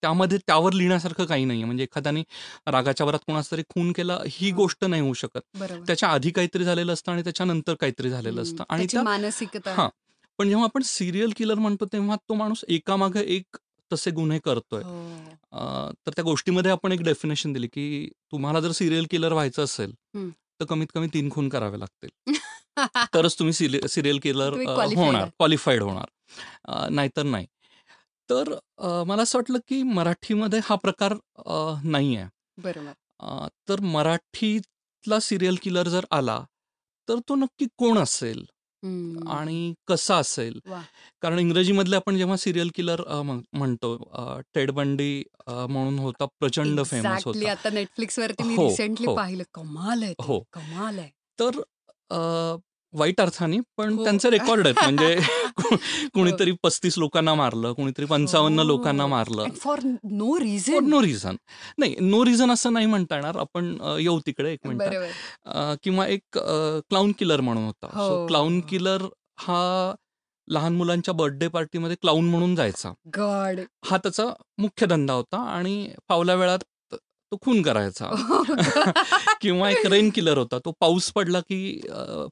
त्यामध्ये 0.02 0.38
त्यावर 0.38 0.72
लिहिण्यासारखं 0.72 1.24
काही 1.24 1.44
नाही 1.44 1.64
म्हणजे 1.64 1.82
एखाद्याने 1.84 2.22
रागाच्या 2.66 3.06
वरात 3.06 3.18
कोणाचा 3.26 3.54
तरी 3.56 3.62
खून 3.68 3.90
केला 3.92 4.18
ही 4.26 4.46
हां. 4.46 4.56
गोष्ट 4.56 4.84
नाही 4.84 5.02
होऊ 5.02 5.12
शकत 5.14 5.40
बरोबर 5.54 5.84
त्याच्या 5.86 6.08
आधी 6.08 6.30
काहीतरी 6.30 6.64
झालेलं 6.64 6.92
असतं 6.92 7.12
आणि 7.12 7.22
त्याच्यानंतर 7.22 7.74
काहीतरी 7.74 8.10
झालेलं 8.10 8.36
हं. 8.36 8.42
असतं 8.42 8.64
आणि 8.68 8.78
त्याची 8.78 8.96
त्या 8.96 9.02
मानसिकता 9.02 9.74
हां 9.74 9.88
पण 10.38 10.48
जेव्हा 10.48 10.64
आपण 10.64 10.82
सिरियल 10.82 11.32
किलर 11.36 11.54
म्हणतो 11.56 11.84
तेव्हा 11.84 12.16
तो 12.28 12.34
माणूस 12.34 12.64
एकामागे 12.68 13.20
एक 13.36 13.56
तसे 13.90 14.10
गुन्हे 14.10 14.38
करतोय 14.38 14.82
हो. 14.82 15.38
अ, 15.52 15.90
तर 16.06 16.12
त्या 16.16 16.24
गोष्टीमध्ये 16.24 16.70
आपण 16.70 16.92
एक 16.92 17.02
डेफिनेशन 17.02 17.52
दिली 17.52 17.66
की 17.68 18.08
तुम्हाला 18.32 18.60
जर 18.60 18.72
सिरियल 18.72 19.06
किलर 19.10 19.32
व्हायचं 19.32 19.64
असेल 19.64 19.92
हं. 20.14 20.28
तर 20.60 20.64
कमीत 20.64 20.86
कमी 20.94 21.06
तीन 21.14 21.30
खून 21.30 21.48
करावे 21.48 21.78
लागतील 21.80 22.10
तरच 23.14 23.38
तुम्ही 23.38 23.52
सिरियल 23.88 24.18
किलर 24.22 24.52
होणार. 24.96 25.28
क्वालिफाईड 25.28 25.82
होणार. 25.82 26.88
नाहीतर 26.90 27.22
नाही. 27.22 27.46
तर 28.28 28.52
मला 29.06 29.22
असं 29.22 29.38
वाटलं 29.38 29.58
की 29.68 29.82
मराठीमध्ये 29.82 30.60
हा 30.64 30.74
प्रकार 30.82 31.14
नाही 31.84 32.14
आहे 32.16 32.28
बरोबर. 32.62 33.48
तर 33.68 33.80
मराठीतला 33.80 35.18
सिरियल 35.20 35.56
किलर 35.62 35.88
जर 35.88 36.04
आला 36.10 36.42
तर 37.08 37.18
तो 37.28 37.34
नक्की 37.36 37.66
कोण 37.78 37.98
असेल. 37.98 38.44
आणि 39.28 39.72
कसा 39.88 40.16
असेल. 40.16 40.58
कारण 41.22 41.38
इंग्रजीमधले 41.38 41.96
आपण 41.96 42.16
जेव्हा 42.16 42.36
सिरियल 42.36 42.70
किलर 42.74 43.02
म्हणतो 43.52 43.96
टेड 44.54 44.70
बंडी 44.70 45.22
म्हणून 45.48 45.98
होता 45.98 46.26
प्रचंड 46.40 46.80
फेमस 46.84 47.24
होता. 47.24 47.50
आता 47.50 47.70
नेटफ्लिक्स 47.70 48.18
वरती 48.18 48.42
मी 48.42 48.56
रिसेंटली. 48.58 49.06
पाहिलं. 49.16 49.42
कमाल 49.54 50.02
आहे 50.02 50.14
हो. 50.20 50.42
कमाल 50.52 50.98
आहे. 50.98 51.10
तर 51.38 51.60
वाईट 52.92 53.20
अर्थाने 53.20 53.58
पण 53.76 53.92
हो. 53.92 54.04
त्यांचे 54.04 54.30
रेकॉर्ड 54.30 54.66
आहेत. 54.66 54.82
म्हणजे 54.82 55.16
कोणीतरी 56.14 56.52
पस्तीस 56.62 56.98
लोकांना 56.98 57.34
मारलं 57.34 57.72
कोणीतरी 57.72 58.04
पंचावन्न 58.04 58.58
हो. 58.58 58.64
लोकांना 58.66 59.06
मारलं. 59.06 59.44
For 59.60 59.80
no 59.84 60.32
for 60.32 60.42
reason 60.42 60.88
no 60.88 61.02
reason 61.02 61.36
नाही 61.78 61.96
नो 62.00 62.24
रिझन 62.24 62.50
असं 62.50 62.72
नाही 62.72 62.86
म्हणता 62.86 63.14
येणार. 63.14 63.36
आपण 63.36 63.76
येऊ 64.00 64.18
तिकडे 64.18 64.52
एक 64.52 64.66
मिनिट. 64.66 64.94
किंवा 65.82 66.06
एक 66.06 66.38
क्लाउन 66.88 67.12
किलर 67.18 67.40
म्हणून 67.40 67.64
होता. 67.64 67.86
सो. 67.86 68.26
क्लाउन 68.26 68.60
किलर 68.60 69.02
हा 69.38 69.94
लहान 70.48 70.76
मुलांच्या 70.76 71.14
बर्थडे 71.14 71.48
पार्टीमध्ये 71.48 71.96
क्लाउन 72.00 72.24
म्हणून 72.24 72.54
जायचा. 72.56 72.92
गॉड 73.16 73.60
हा 73.84 73.96
त्याचा 73.96 74.24
मुख्य 74.58 74.86
धंदा 74.86 75.12
होता 75.12 75.36
आणि 75.36 75.90
फावल्या 76.08 76.34
वेळात 76.34 76.58
तो 77.32 77.36
खून 77.42 77.62
करायचा. 77.62 78.06
किंवा 79.40 79.68
एक 79.70 79.86
रेन 79.86 80.10
किलर 80.10 80.38
होता. 80.38 80.58
तो 80.58 80.72
पाऊस 80.80 81.10
पडला 81.12 81.40
की 81.40 81.58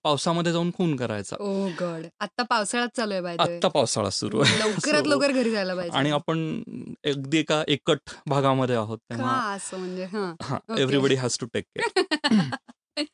पावसामध्ये 0.05 0.53
जाऊन 0.53 0.71
खून 0.77 0.97
करायचा. 0.97 1.37
Oh 1.41 1.69
god. 1.81 2.07
आता 2.21 2.43
पावसाळ्यात 2.43 2.97
चालू 2.97 3.15
आहे 3.15 3.37
आत्ता 3.39 3.69
पावसाळा 3.69 4.11
सुरू 4.11 4.41
आहे. 4.41 4.59
लवकरात 4.59 5.07
लवकर 5.07 5.33
घरी 5.33 5.51
जायला 5.51 5.75
पाहिजे. 5.75 5.97
आणि 5.99 6.11
आपण 6.11 6.63
अगदी 7.07 7.39
एका 7.39 7.63
एकट 7.69 8.11
भागामध्ये 8.27 8.77
आहोत 8.77 8.99
तेव्हा 9.11 9.39
असं 9.55 9.79
म्हणजे 9.79 10.05
हा. 10.05 10.33
हा. 10.43 10.59
Everybody 10.79 11.15
has 11.15 11.39
to 11.41 11.47
take 11.55 11.65
care 11.77 13.05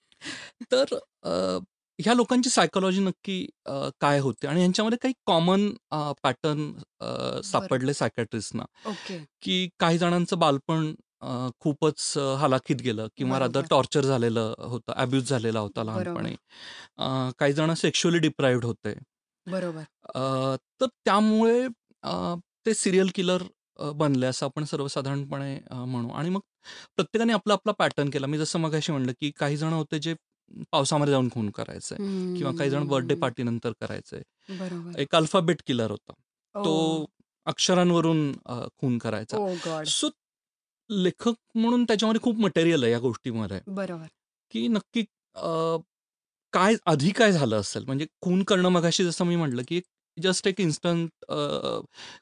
तर 0.73 0.95
ह्या 1.99 2.15
लोकांची 2.15 2.51
सायकोलॉजी 2.51 3.01
नक्की 3.01 3.45
काय 4.01 4.19
होते? 4.21 4.47
आणि 4.47 4.61
यांच्यामध्ये 4.61 4.99
काही 5.03 5.15
कॉमन 5.27 5.69
पॅटर्न 6.23 7.41
सापडले 7.45 7.95
सायकॅट्रिस्टना 7.95 8.65
ओके. 8.87 9.19
की 9.43 9.69
काही 9.79 9.99
जणांचं 9.99 10.39
बालपण 10.39 10.93
खूपच 11.61 12.13
हालाखीत 12.39 12.77
गेलं 12.83 13.07
किंवा 13.17 13.39
रादर. 13.39 13.63
टॉर्चर 13.71 14.05
झालेलं 14.05 14.55
होतं 14.61 14.93
अब्यूज 14.95 15.29
झालेला 15.31 15.61
होता. 15.61 15.83
लहानपणी. 15.83 16.35
काही 17.39 17.53
जण 17.53 17.73
सेक्शुअली 17.75 18.19
डिप्राईव्ड 18.19 18.65
होते. 18.65 18.95
बरोबर. 19.47 19.83
तर 20.81 20.87
त्यामुळे 21.05 21.67
ते 22.67 22.75
सिरियल 22.75 23.11
किलर 23.15 23.43
बनले 23.95 24.27
असं 24.27 24.47
आपण 24.47 24.65
सर्वसाधारणपणे 24.65 25.59
म्हणू. 25.71 26.09
आणि 26.11 26.29
मग 26.31 26.41
प्रत्येकाने 26.97 27.33
आपला 27.33 27.55
आपला 27.55 27.73
पॅटर्न 27.79 28.11
केला. 28.11 28.27
मी 28.27 28.39
जसं 28.39 28.59
मगाशी 28.59 28.93
म्हणलं 28.93 29.13
की 29.21 29.31
काही 29.39 29.57
जण 29.57 29.73
होते 29.73 29.99
जे 29.99 30.15
पावसामध्ये 30.73 31.13
जाऊन 31.13 31.29
खून 31.33 31.51
करायचे 31.51 31.97
किंवा 32.37 32.53
काही 32.59 32.71
जण 32.71 32.87
बर्थडे 32.89 33.15
पार्टी 33.15 33.43
नंतर 33.43 33.73
करायचे. 33.81 34.23
बरोबर. 34.49 34.99
एक 35.01 35.15
अल्फाबेट 35.17 35.63
किलर 35.67 35.91
होता. 35.91 36.13
तो 36.55 37.05
अक्षरांवरून 37.47 38.33
खून 38.79 38.99
करायचा. 38.99 39.39
सो 39.87 40.09
लेखक 40.91 41.35
म्हणून 41.55 41.85
त्याच्यामध्ये 41.85 42.21
खूप 42.23 42.39
मटेरियल 42.39 42.83
आहे 42.83 42.93
या 42.93 42.99
गोष्टीमध्ये. 42.99 43.61
बरोबर. 43.67 44.07
की 44.53 44.67
नक्की 44.69 45.03
काय 46.53 46.75
आधी 46.87 47.11
काय 47.11 47.33
झालं 47.33 47.57
असेल? 47.57 47.85
म्हणजे 47.85 48.07
खून 48.21 48.43
करणं 48.43 48.69
मगाशी 48.69 49.05
जसं 49.05 49.25
मी 49.25 49.37
म्हटलं 49.37 49.63
की 49.69 49.81
जस्ट 50.17 50.47
एक 50.49 50.61
इन्स्टंट 50.61 51.25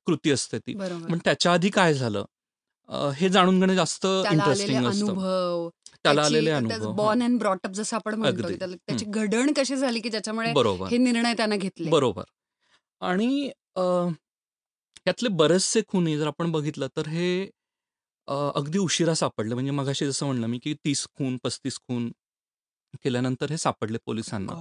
कृती 0.07 0.31
असते 0.31 0.59
ती. 0.59 0.75
पण 0.75 1.19
त्याच्या 1.25 1.53
आधी 1.53 1.69
काय 1.71 1.95
झालं? 1.95 2.25
हे 3.17 3.29
जाणून 3.29 3.59
घेणं 3.61 3.75
जास्त 3.75 4.07
इंटरेस्टिंग 4.07 4.87
असतं. 4.87 5.07
अनुभव 5.07 5.69
त्याला 6.05 6.23
आलेले 6.23 6.51
अनुभव 6.51 6.93
बॉर्न 6.93 7.23
अँड 7.23 7.39
ब्रॉटअप 7.39 7.73
जसं 7.73 7.97
आपण 7.97 8.15
म्हणतो 8.15 8.49
त्याची 8.57 9.05
घडण 9.05 9.53
कशी 9.57 9.77
झाली 9.77 10.01
की 10.01 10.09
ज्याच्यामुळे 10.09 10.47
हां, 10.47 10.55
बरोबर. 10.55 10.87
हे 10.87 10.97
निर्णय 10.97 11.35
त्यानं 11.37 11.57
घेतले? 11.57 11.91
बरोबर. 11.91 12.23
आणि 13.01 13.51
अ, 13.77 13.83
यातले 15.07 15.29
बरेचसे 15.29 15.81
खुनी 15.89 16.17
जर 16.19 16.27
आपण 16.27 16.51
बघितलं 16.53 16.87
तर 16.97 17.07
हे 17.09 17.45
अ, 18.29 18.35
अगदी 18.57 18.79
उशिरा 18.79 19.15
सापडले. 19.15 19.55
म्हणजे 19.55 19.71
मगाशी 19.73 20.07
जसं 20.07 20.27
म्हणलं 20.27 20.47
मी 20.47 20.59
की 20.59 20.75
तीस 20.85 21.07
खून 21.15 21.37
पस्तीस 21.45 21.79
खून 21.79 22.11
केल्यानंतर 23.05 23.51
हे 23.51 23.57
सापडले 23.59 23.99
पोलिसांना. 24.07 24.55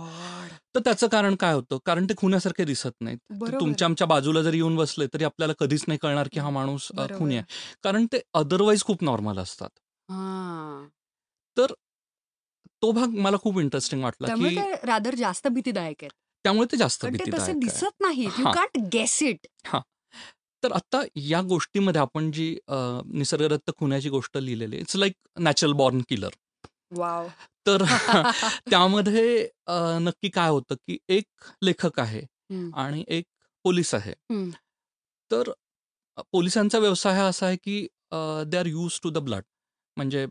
तर 0.76 0.80
त्याचं 0.80 1.08
कारण 1.08 1.36
काय 1.36 1.54
होतं? 1.54 1.78
कारण 1.86 2.06
ते 2.06 2.14
खुन्यासारखे 2.18 2.64
दिसत 2.66 2.92
नाहीत. 3.02 3.18
ते 3.20 3.36
बरोबर. 3.36 3.60
तुमच्या 3.60 3.86
आमच्या 3.86 4.08
बाजूला 4.08 4.42
जरी 4.42 4.58
येऊन 4.58 4.76
बसले 4.76 5.08
तरी 5.14 5.24
आपल्याला 5.24 5.54
कधीच 5.60 5.84
नाही 5.88 6.00
कळणार 6.02 6.28
की 6.32 6.40
हा 6.40 6.50
माणूस 6.50 6.88
अ, 6.92 6.96
बरोबर. 6.96 7.16
खुनी 7.16 7.36
आहे. 7.36 7.44
कारण 7.84 8.06
ते 8.14 8.22
अदरवाईज 8.34 8.84
खूप 8.84 9.04
नॉर्मल 9.04 9.40
असतात. 9.40 9.70
हां. 10.10 10.88
तर 11.58 11.74
तो 12.82 12.92
भाग 12.92 13.14
मला 13.18 13.38
खूप 13.38 13.60
इंटरेस्टिंग 13.60 14.04
वाटला 14.04 14.28
त्यामुळे 14.28 14.50
की 14.50 14.56
ते 14.56 14.86
रादर 14.88 15.16
जास्त 15.16 15.48
भीतीदायक 15.50 16.04
आहेत. 16.04 16.12
त्यामुळे 16.46 16.68
ते 16.72 16.78
जास्त 16.78 17.02
कारण 17.02 17.14
ते 17.14 17.26
तसे 17.28 17.28
भीतीदायक 17.28 17.50
आहे. 17.50 17.60
दिसत 17.60 18.02
नाहीत. 18.02 18.40
यू 18.40 18.46
हां. 18.46 18.54
कांट 18.54 18.78
गेस 18.94 19.22
इट 19.24 19.48
तर 20.64 20.72
आता 20.72 21.02
या 21.16 21.42
गोष्टीमध्ये 21.42 22.02
आपण 22.02 22.32
जी 22.32 22.58
निसर्गदत्त 22.70 23.72
खुन्याची 23.78 24.10
गोष्ट 24.10 24.38
लिहिलेली 24.38 24.78
it's 24.78 24.96
like 24.96 25.14
natural 25.40 25.74
born 25.74 26.02
killer 26.10 26.30
wow 26.92 27.28
तर 27.68 27.84
त्यामध्ये 28.70 29.50
नक्की 30.00 30.30
काय 30.30 30.50
होतं 30.50 30.76
की 30.76 30.98
एक 31.10 31.26
लेखक 31.62 32.00
आहे. 32.00 32.22
आणि 32.74 33.04
एक 33.08 33.26
पोलीस 33.64 33.94
आहे. 33.96 34.14
तर 35.32 35.52
पोलिसांचा 36.32 36.80
व्यवसाय 36.80 37.16
हा 37.16 37.26
असा 37.26 37.46
आहे 37.46 37.56
की 37.56 37.88
they 38.48 38.58
are 38.58 38.66
used 38.66 39.00
to 39.04 39.10
the 39.10 39.18
blood 39.18 39.44
म्हणजे 39.98 40.26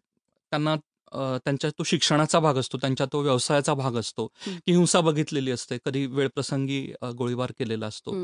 त्यांना 0.52 0.76
त्यांच्या 1.14 1.70
तो 1.70 1.82
शिक्षणाचा 1.82 2.40
भाग 2.40 2.54
असतो 2.54 2.78
त्यांच्या 2.78 3.06
तो 3.12 3.20
व्यवसायाचा 3.20 3.74
भाग 3.74 3.96
असतो. 3.96 4.26
की 4.46 4.72
हिंसा 4.72 5.00
बघितलेली 5.00 5.50
असते 5.50 5.78
कधी 5.84 6.06
वेळप्रसंगी 6.06 6.92
गोळीबार 7.16 7.52
केलेला 7.58 7.86
असतो. 7.86 8.14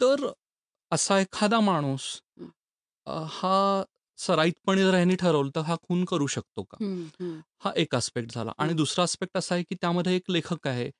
तर 0.00 0.30
असा 0.92 1.18
एखादा 1.20 1.60
माणूस 1.60 2.04
हं. 2.40 2.48
अ, 3.06 3.18
हा 3.30 3.82
सराईतपणे 4.18 4.82
जर 4.84 4.94
ह्यांनी 4.94 5.14
ठरवलं 5.16 5.50
तर 5.54 5.60
हा 5.60 5.76
खून 5.82 6.04
करू 6.04 6.26
शकतो 6.26 6.62
का 6.62 6.76
हम्म. 6.80 7.04
हम्म. 7.20 7.38
हा 7.64 7.72
एक 7.76 7.94
आस्पेक्ट 7.94 8.32
झाला 8.34 8.52
आणि 8.58 8.70
हं. 8.70 8.76
दुसरा 8.76 9.02
आस्पेक्ट 9.02 9.36
असा 9.38 9.54
आहे 9.54 9.64
की 9.64 9.74
त्यामध्ये 9.74 10.14
एक 10.16 10.30
लेखक 10.30 10.66
आहे 10.68 10.90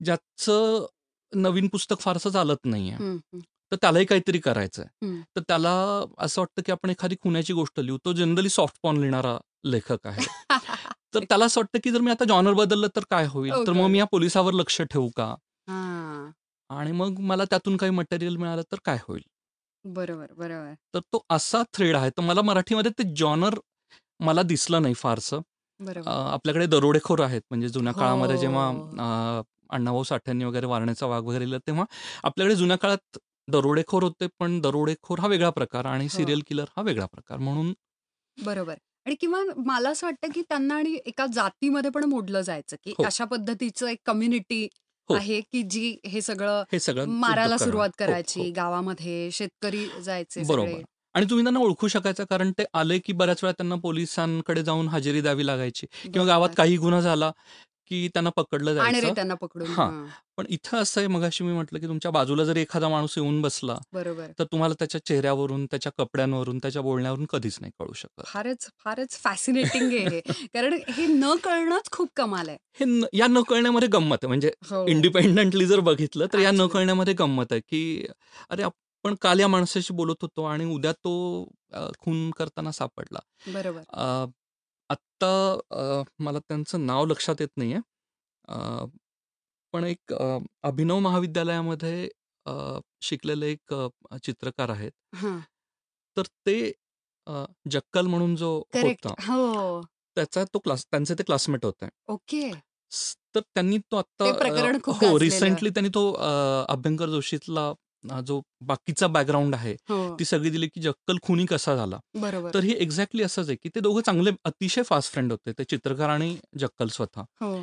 ज्याचं 0.00 0.86
नवीन 1.32 1.66
पुस्तक 1.68 2.00
फारसं 2.00 2.30
चालत 2.30 2.66
नाहीये 2.66 2.94
हम्म. 2.94 3.16
हम्म. 3.16 3.40
तर 3.72 3.76
त्यालाही 3.76 4.04
काहीतरी 4.06 4.38
करायचं 4.38 4.82
आहे 4.82 5.06
हम्म. 5.06 5.20
तर 5.36 5.40
त्याला 5.48 5.70
असं 6.18 6.40
वाटतं 6.40 6.62
की 6.66 6.72
आपण 6.72 6.90
एखादी 6.90 7.16
खुन्याची 7.22 7.52
गोष्ट 7.52 7.80
लिहू 7.80 7.98
तो 8.04 8.12
जनरली 8.12 8.48
सॉफ्ट 8.48 8.76
पॉन 8.82 8.96
लिहिणारा 8.96 9.36
लेखक 9.64 10.06
आहे 10.06 10.26
तर 11.14 11.24
त्याला 11.24 11.44
असं 11.44 11.60
वाटतं 11.60 11.78
की 11.84 11.90
जर 11.90 12.00
मी 12.00 12.10
आता 12.10 12.24
जॉनर 12.24 12.52
बदललं 12.52 12.88
तर 12.96 13.04
काय 13.10 13.26
होईल 13.26 13.52
Oh 13.52 13.66
तर 13.66 13.72
मग. 13.72 13.86
मी 13.90 13.98
या 13.98 14.04
पोलिसावर 14.04 14.52
लक्ष 14.52 14.80
ठेवू 14.82 15.08
का 15.16 15.24
हां. 15.68 16.30
आणि 16.70 16.92
मग 16.92 17.18
मला 17.22 17.44
त्यातून 17.44 17.76
काही 17.76 17.92
मटेरियल 17.92 18.36
मिळालं 18.36 18.62
तर 18.72 18.78
काय 18.84 18.98
होईल 19.02 19.22
बरोबर 19.84 20.32
बरोबर 20.34 20.74
तर 20.94 21.00
तो 21.12 21.22
असा 21.30 21.62
थ्रेड 21.74 21.96
आहे 21.96 22.10
तर 22.10 22.22
मला 22.22 22.42
मराठीमध्ये 22.42 22.90
ते 22.98 23.02
जॉनर 23.16 23.54
मला 24.20 24.42
दिसलं 24.44 24.82
नाही 24.82 24.94
फारसं 24.96 25.40
अ, 25.80 26.10
आपल्याकडे 26.10 26.66
दरोडेखोर 26.68 27.20
आहेत 27.20 27.42
म्हणजे 27.50 27.68
जुन्या 27.68 27.92
काळामध्ये 27.94 28.36
जेव्हा 28.38 28.66
हो. 28.68 28.84
अ, 28.98 29.42
अण्णाभाऊ 29.70 30.02
साठ्यांनी 30.04 30.44
वगैरे 30.44 30.66
वारण्याचा 30.66 31.06
वाघ 31.06 31.22
वगैरे 31.24 31.44
लिहिलं 31.44 31.58
तेव्हा 31.66 31.84
आपल्याकडे 32.24 32.54
जुन्या 32.56 32.76
काळात 32.78 33.18
दरोडेखोर 33.48 34.02
होते 34.02 34.26
पण 34.38 34.60
दरोडेखोर 34.60 35.20
हा 35.20 35.26
वेगळा 35.28 35.50
प्रकार 35.50 35.84
आणि 35.86 36.04
हो. 36.04 36.10
सिरियल 36.10 36.40
किलर 36.46 36.64
हा 36.76 36.82
वेगळा 36.82 37.06
प्रकार 37.06 37.38
म्हणून 37.38 37.72
बरोबर 38.38 38.74
आणि 39.06 39.14
किंवा 39.14 39.42
मला 39.66 39.90
असं 39.90 40.06
वाटतं 40.06 40.32
की 40.32 40.42
त्यांना 40.42 40.74
आणि 40.76 40.98
एका 41.06 41.26
जातीमध्ये 41.32 41.90
पण 41.90 42.04
मोडलं 42.04 42.40
जायचं 42.40 42.76
की 42.84 42.90
हो. 42.92 43.04
अशा 43.04 43.24
पद्धतीचं 43.24 43.86
एक 43.88 43.98
कम्युनिटी 44.06 44.62
हो. 44.62 44.68
आहे 45.14 45.40
की 45.42 45.62
जी 45.62 45.96
हे 46.06 46.20
सगळं 46.22 46.62
हे 46.72 46.78
सगळं 46.80 47.06
मारायला. 47.08 47.56
सुरुवात 47.58 47.88
हो, 47.90 48.04
करायची 48.06 48.40
हो. 48.40 48.50
गावामध्ये 48.56 49.30
शेतकरी 49.32 49.86
जायचे 50.04 50.42
बरोबर 50.42 50.80
आणि 51.14 51.26
तुम्ही 51.30 51.44
त्यांना 51.44 51.60
ओळखू 51.60 51.88
शकायचं 51.88 52.24
कारण 52.30 52.50
ते 52.58 52.64
आले 52.74 52.98
की 52.98 53.12
बऱ्याच 53.12 53.42
वेळा 53.42 53.52
त्यांना 53.52 53.74
पोलिसांकडे 53.74 54.62
जाऊन 54.62 54.88
हजेरी 54.88 55.20
द्यावी 55.20 55.46
लागायची 55.46 55.86
किंवा 56.04 56.26
गावात. 56.26 56.48
काही 56.56 56.76
गुन्हा 56.76 57.00
झाला 57.00 57.30
की 57.90 58.08
त्यांना 58.08 58.30
पकडलं 58.30 58.74
जायचं. 58.74 59.14
त्यांना 59.14 59.34
पकडून 59.34 59.66
हां. 59.66 59.90
हां. 59.90 60.06
पण 60.36 60.46
इथं 60.48 60.78
असं 60.78 61.00
आहे 61.00 61.08
मगाशी 61.08 61.44
मी 61.44 61.52
म्हटलं 61.52 61.78
की 61.78 61.86
तुमच्या 61.86 62.10
बाजूला 62.10 62.44
जरी 62.44 62.60
एखादा 62.60 62.88
माणूस 62.88 63.18
येऊन 63.18 63.42
बसला 63.42 63.78
बरोबर. 63.92 64.26
तर 64.38 64.44
तुम्हाला 64.44 64.74
त्याच्या 64.78 65.04
चेहऱ्यावरून 65.04 65.66
त्याच्या 65.66 65.92
कपड्यांवरून 65.98 66.58
त्याच्या 66.58 66.82
बोलण्यावरून 66.82 67.26
कधीच 67.30 67.58
नाही 67.60 67.72
कळू 67.78 67.92
शकत. 67.92 68.22
फारच 68.26 68.68
फारच 68.84 69.10
फॅसिनेटिंग 69.10 69.86
आहे 69.86 70.08
हे. 70.08 70.20
कारण 70.54 70.78
हे 70.88 71.06
न 71.06 71.34
कळणंच 71.44 71.90
खूप 71.92 72.08
कमाल 72.16 72.48
आहे. 72.48 72.56
हे 72.80 73.18
या 73.18 73.26
न 73.26 73.42
कळण्यामध्ये 73.42 73.88
गंमत 73.88 74.16
आहे. 74.22 74.28
म्हणजे 74.28 74.52
हो. 74.70 74.86
इंडिपेंडंटली 74.86 75.66
जर 75.66 75.80
बघितलं 75.80 76.26
तर 76.32 76.38
या 76.38 76.50
न. 76.50 76.66
कळण्यामध्ये 76.66 77.14
गंमत 77.14 77.52
आहे 77.52 77.60
की 77.60 78.06
अरे 78.50 78.62
आपण 78.62 79.14
काल 79.14 79.40
या 79.40 79.48
माणसाशी 79.48 79.94
बोलत 79.94 80.22
होतो 80.22 80.44
आणि 80.44 80.64
उद्या 80.64 80.92
तो 80.92 81.44
खून 81.98 82.30
करताना 82.30 82.72
सापडला. 82.72 83.18
बरोबर. 83.46 83.82
आत्ता 84.90 85.28
अ, 85.72 86.02
मला 86.18 86.38
त्यांचं 86.40 86.86
नाव 86.86 87.04
लक्षात 87.06 87.40
येत 87.40 87.48
नाहीये. 87.56 87.78
अ, 88.48 88.84
पण 89.74 89.84
एक 89.84 90.12
अ, 90.14 90.38
अभिनव 90.64 90.98
महाविद्यालयामध्ये 91.00 92.08
अ, 92.46 92.52
शिकलेले 93.02 93.50
एक 93.50 93.74
अ, 93.74 94.16
चित्रकार 94.18 94.70
आहेत. 94.70 94.92
हां. 95.14 95.40
तर 96.16 96.26
ते 96.46 96.56
अ, 97.26 97.44
जक्कल 97.70 98.06
म्हणून 98.06 98.34
जो 98.36 98.50
करेक्ट. 98.72 99.06
होता 99.06 99.14
हो. 99.22 99.40
त्याचा 100.16 100.44
तो 100.54 100.58
क्लास 100.58 100.84
त्यांचे 100.86 101.14
ते 101.14 101.22
क्लासमेट 101.22 101.64
होते. 101.64 101.88
ओके. 102.08 102.44
स- 102.92 103.16
तर 103.34 103.40
त्यांनी 103.46 103.78
तो 103.90 103.96
आता 103.96 104.24
ते 104.24 104.32
प्रकरण 104.34 104.78
अ, 104.84 104.84
खूप 104.84 104.96
हो 104.96 105.18
गाजलेलं. 105.20 105.20
रिसेंटली 105.20 105.70
त्यांनी 105.70 105.88
तो 105.94 106.10
अ, 106.12 106.28
अभ्यंकर 106.68 107.08
जोशीतला 107.10 107.72
जो 108.26 108.40
बाकीचा 108.66 109.06
बॅकग्राऊंड 109.06 109.54
आहे 109.54 109.72
हो. 109.90 110.14
ती 110.18 110.24
सगळी 110.24 110.50
दिली 110.50 110.68
की 110.68 110.80
जक्कल 110.80 111.16
खुनी 111.22 111.46
कसा 111.46 111.74
झाला? 111.76 111.98
बरोबर. 112.14 112.50
तर 112.54 112.60
हे 112.64 112.72
एक्झॅक्टली 112.82 113.22
असंच 113.22 113.48
आहे 113.48 113.56
की 113.62 113.68
ते 113.74 113.80
दोघं 113.80 114.00
चांगले 114.06 114.30
अतिशय 114.44 114.82
फास्ट 114.82 115.12
फ्रेंड 115.12 115.32
होते. 115.32 115.52
ते 115.58 115.64
चित्रकार 115.64 116.08
आणि 116.10 116.36
जक्कल 116.58 116.88
स्वतः. 116.88 117.22
हो. 117.40 117.62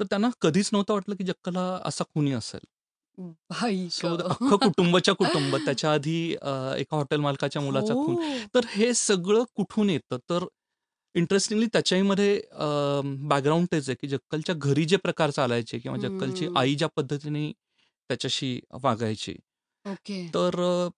तर 0.00 0.04
त्यांना 0.10 0.28
कधीच 0.40 0.68
नव्हतं 0.72 0.94
वाटलं 0.94 1.14
की 1.16 1.24
जक्कल 1.24 1.56
हा 1.56 1.78
असा 1.84 2.04
खुनी 2.04 2.32
असेल. 2.32 2.60
अख्खं 3.18 4.56
कुटुंबाच्या 4.56 5.14
कुटुंब 5.14 5.56
त्याच्या 5.56 5.92
आधी 5.92 6.18
एका 6.32 6.96
हॉटेल 6.96 7.20
मालकाच्या 7.20 7.62
मुलाचा 7.62 7.94
खून. 7.94 8.14
हो. 8.14 8.38
तर 8.54 8.66
हे 8.70 8.92
सगळं 8.94 9.44
कुठून 9.56 9.90
येतं? 9.90 10.18
तर 10.30 10.44
इंटरेस्टिंगली 11.14 11.66
त्याच्याहीमध्ये 11.72 12.40
बॅकग्राऊंड 13.28 13.66
तेच 13.72 13.88
आहे 13.88 13.96
की 14.00 14.08
जक्कलच्या 14.08 14.54
घरी 14.54 14.84
जे 14.84 14.96
प्रकार 14.96 15.30
चालायचे 15.30 15.78
किंवा 15.78 15.98
जक्कलची. 15.98 16.48
आई 16.56 16.74
ज्या 16.74 16.88
पद्धतीने 16.96 17.50
त्याच्याशी 18.10 18.58
वागायची 18.82 19.34
ओके. 19.84 20.18
तर 20.34 20.60
अ, 20.60 20.88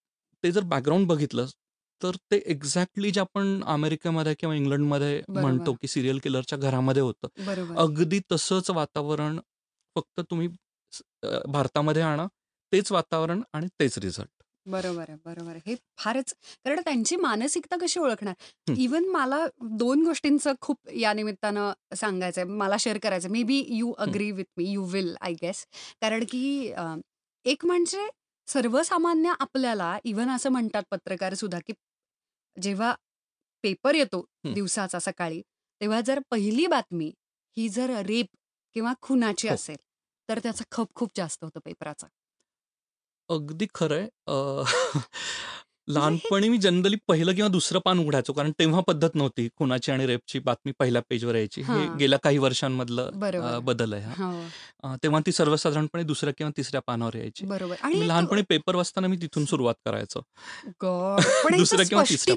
ते 0.45 0.51
जर 0.53 0.63
बॅकग्राऊंड 0.65 1.07
बघितलं 1.09 1.47
तर 2.01 2.17
ते 2.31 2.37
एक्झॅक्टली 2.47 3.11
जे 3.11 3.21
आपण 3.21 3.63
अमेरिकेमध्ये 3.67 4.35
किंवा 4.35 4.55
इंग्लंडमध्ये 4.55 5.15
बरोबर. 5.29 5.41
म्हणतो 5.43 5.73
की 5.75 5.89
सिरियल 5.89 6.19
किलरच्या 6.19 6.59
घरामध्ये 6.59 7.03
होतं. 7.03 7.29
बरोबर. 7.47 7.77
अगदी 7.79 8.21
तसंच 8.33 8.71
वातावरण 8.71 9.39
फक्त 9.97 10.21
तुम्ही 10.31 10.49
स- 10.93 11.03
अ, 11.23 11.39
भारतामध्ये 11.49 12.03
आणा 12.03 12.27
तेच 12.73 12.93
वातावरण 12.93 13.43
आणि 13.53 13.67
तेच 13.81 13.99
रिझल्ट 13.99 14.29
बरोबर 14.67 15.05
आहे 15.09 15.17
बरोबर 15.25 15.51
आहे. 15.51 15.61
हे 15.67 15.75
फारच 15.99 16.33
कारण 16.65 16.81
त्यांची 16.81 17.17
मानसिकता 17.17 17.77
कशी 17.81 18.01
ओळखणार? 18.01 18.35
हं. 18.69 18.75
इवन 18.77 19.05
मला 19.09 19.47
दोन 19.79 20.03
गोष्टींचं 20.05 20.53
खूप 20.61 20.89
या 20.95 21.13
निमित्तानं 21.13 21.73
सांगायचं 21.97 22.41
आहे 22.41 22.51
मला 22.53 22.77
शेअर 22.81 22.99
करायचं 22.99 23.31
may 23.31 23.43
be 23.43 23.63
you 23.69 23.93
agree 23.99 24.31
with 24.33 24.45
me 24.57 24.65
you 24.71 24.85
will 24.87 25.15
I 25.21 25.33
guess 25.43 25.65
कारण 26.01 26.25
की 26.29 26.73
अं, 26.73 27.01
एक 27.45 27.65
म्हणजे 27.67 28.07
सर्वसामान्य 28.49 29.33
आपल्याला 29.41 29.97
इवन 30.05 30.31
असं 30.31 30.51
म्हणतात 30.51 30.83
पत्रकार 30.91 31.35
सुद्धा 31.35 31.59
की 31.67 31.73
जेव्हा 32.57 32.95
पेपर 33.65 33.95
येतो. 33.95 34.25
दिवसाचा 34.47 34.99
सकाळी 34.99 35.41
तेव्हा 35.81 36.01
जर 36.01 36.19
पहिली 36.31 36.67
बातमी 36.67 37.11
ही 37.57 37.69
जर 37.69 37.91
रेप 38.07 38.27
किंवा 38.77 38.93
खुनाची 39.03 39.49
हो. 39.49 39.55
असेल 39.55 39.77
तर 40.29 40.39
त्याचा 40.39 40.65
खप 40.71 40.95
खूप 40.95 41.11
जास्त 41.17 41.45
होतो 41.45 41.61
पेपराचा 41.65 42.07
अगदी 43.31 43.67
खरंय 43.75 44.09
लहानपणी 45.89 46.49
मी 46.49 46.59
जनरली 46.59 46.97
पहिलं 47.09 47.35
किंवा 47.35 47.49
दुसरं 47.49 47.79
पान 47.79 47.99
उघडायचो 47.99 48.33
कारण 48.33 48.53
तेव्हा 48.59 48.81
पद्धत 48.81 49.11
नव्हती 49.15 49.49
खुनाची 49.59 49.93
आणि 49.93 50.07
रेपची 50.07 50.39
बातमी 50.39 50.73
पहिल्या 50.79 51.03
पेजवर 51.11 51.35
यायची. 51.35 51.63
हे. 51.63 51.97
गेल्या 51.99 52.19
काही 52.19 52.39
वर्षांमधलं. 52.39 53.11
बदल 53.65 53.93
आहे 53.93 54.03
हा. 54.03 54.97
तेव्हा 55.03 55.21
ती 55.27 55.33
सर्वसाधारणपणे 55.33 56.03
दुसऱ्या 56.03 56.35
किंवा 56.39 56.57
तिसऱ्या 56.57 56.81
पानावर 56.87 57.17
यायची. 57.17 57.47
बरोबर. 57.47 57.75
लहानपणी 57.95 58.43
पेपर 58.43 58.75
वाचताना 58.75 59.07
मी 59.07 59.17
तिथून 59.17 59.45
सुरुवात 59.45 59.75
करायचो. 59.85 60.23
दुसऱ्या 61.57 61.87
किंवा 61.87 62.05
तिसऱ्या 62.09 62.37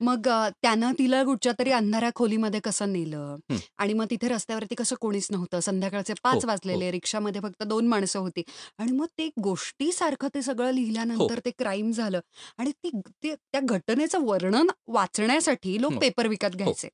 मग 0.00 0.28
अ, 0.28 0.48
त्यानं 0.62 0.92
तिला 0.98 1.24
कुठच्या 1.24 1.52
तरी 1.58 1.70
अंधाऱ्या 1.70 2.10
खोलीमध्ये 2.14 2.60
कसं 2.60 2.92
नेलं? 2.92 3.36
हं. 3.50 3.56
आणि 3.78 3.92
मग 3.92 4.04
तिथे 4.10 4.28
रस्त्यावरती 4.28 4.74
कसं 4.74 4.96
कोणीच 5.00 5.28
नव्हतं? 5.30 5.60
संध्याकाळचे 5.60 6.12
पाच 6.22 6.34
हो, 6.34 6.48
वाजलेले 6.48 6.90
रिक्षामध्ये 6.90 7.40
फक्त 7.40 7.62
दोन 7.62 7.86
माणसं 7.86 8.18
होती. 8.18 8.42
आणि 8.78 8.92
मग 8.92 9.06
ते 9.18 9.30
गोष्टीसारखं 9.42 10.28
ते 10.34 10.42
सगळं 10.42 10.70
लिहिल्यानंतर 10.70 11.34
हो. 11.34 11.40
ते 11.44 11.50
क्राईम 11.50 11.90
झालं. 11.90 12.20
आणि 12.58 12.70
ती 12.70 12.90
ते 13.22 13.34
त्या 13.34 13.60
घटनेचं 13.64 14.18
वर्णन 14.20 14.66
वाचण्यासाठी 14.86 15.80
लोक 15.80 15.92
हो. 15.92 15.98
पेपर 15.98 16.26
विकत 16.26 16.56
घ्यायचे. 16.56 16.88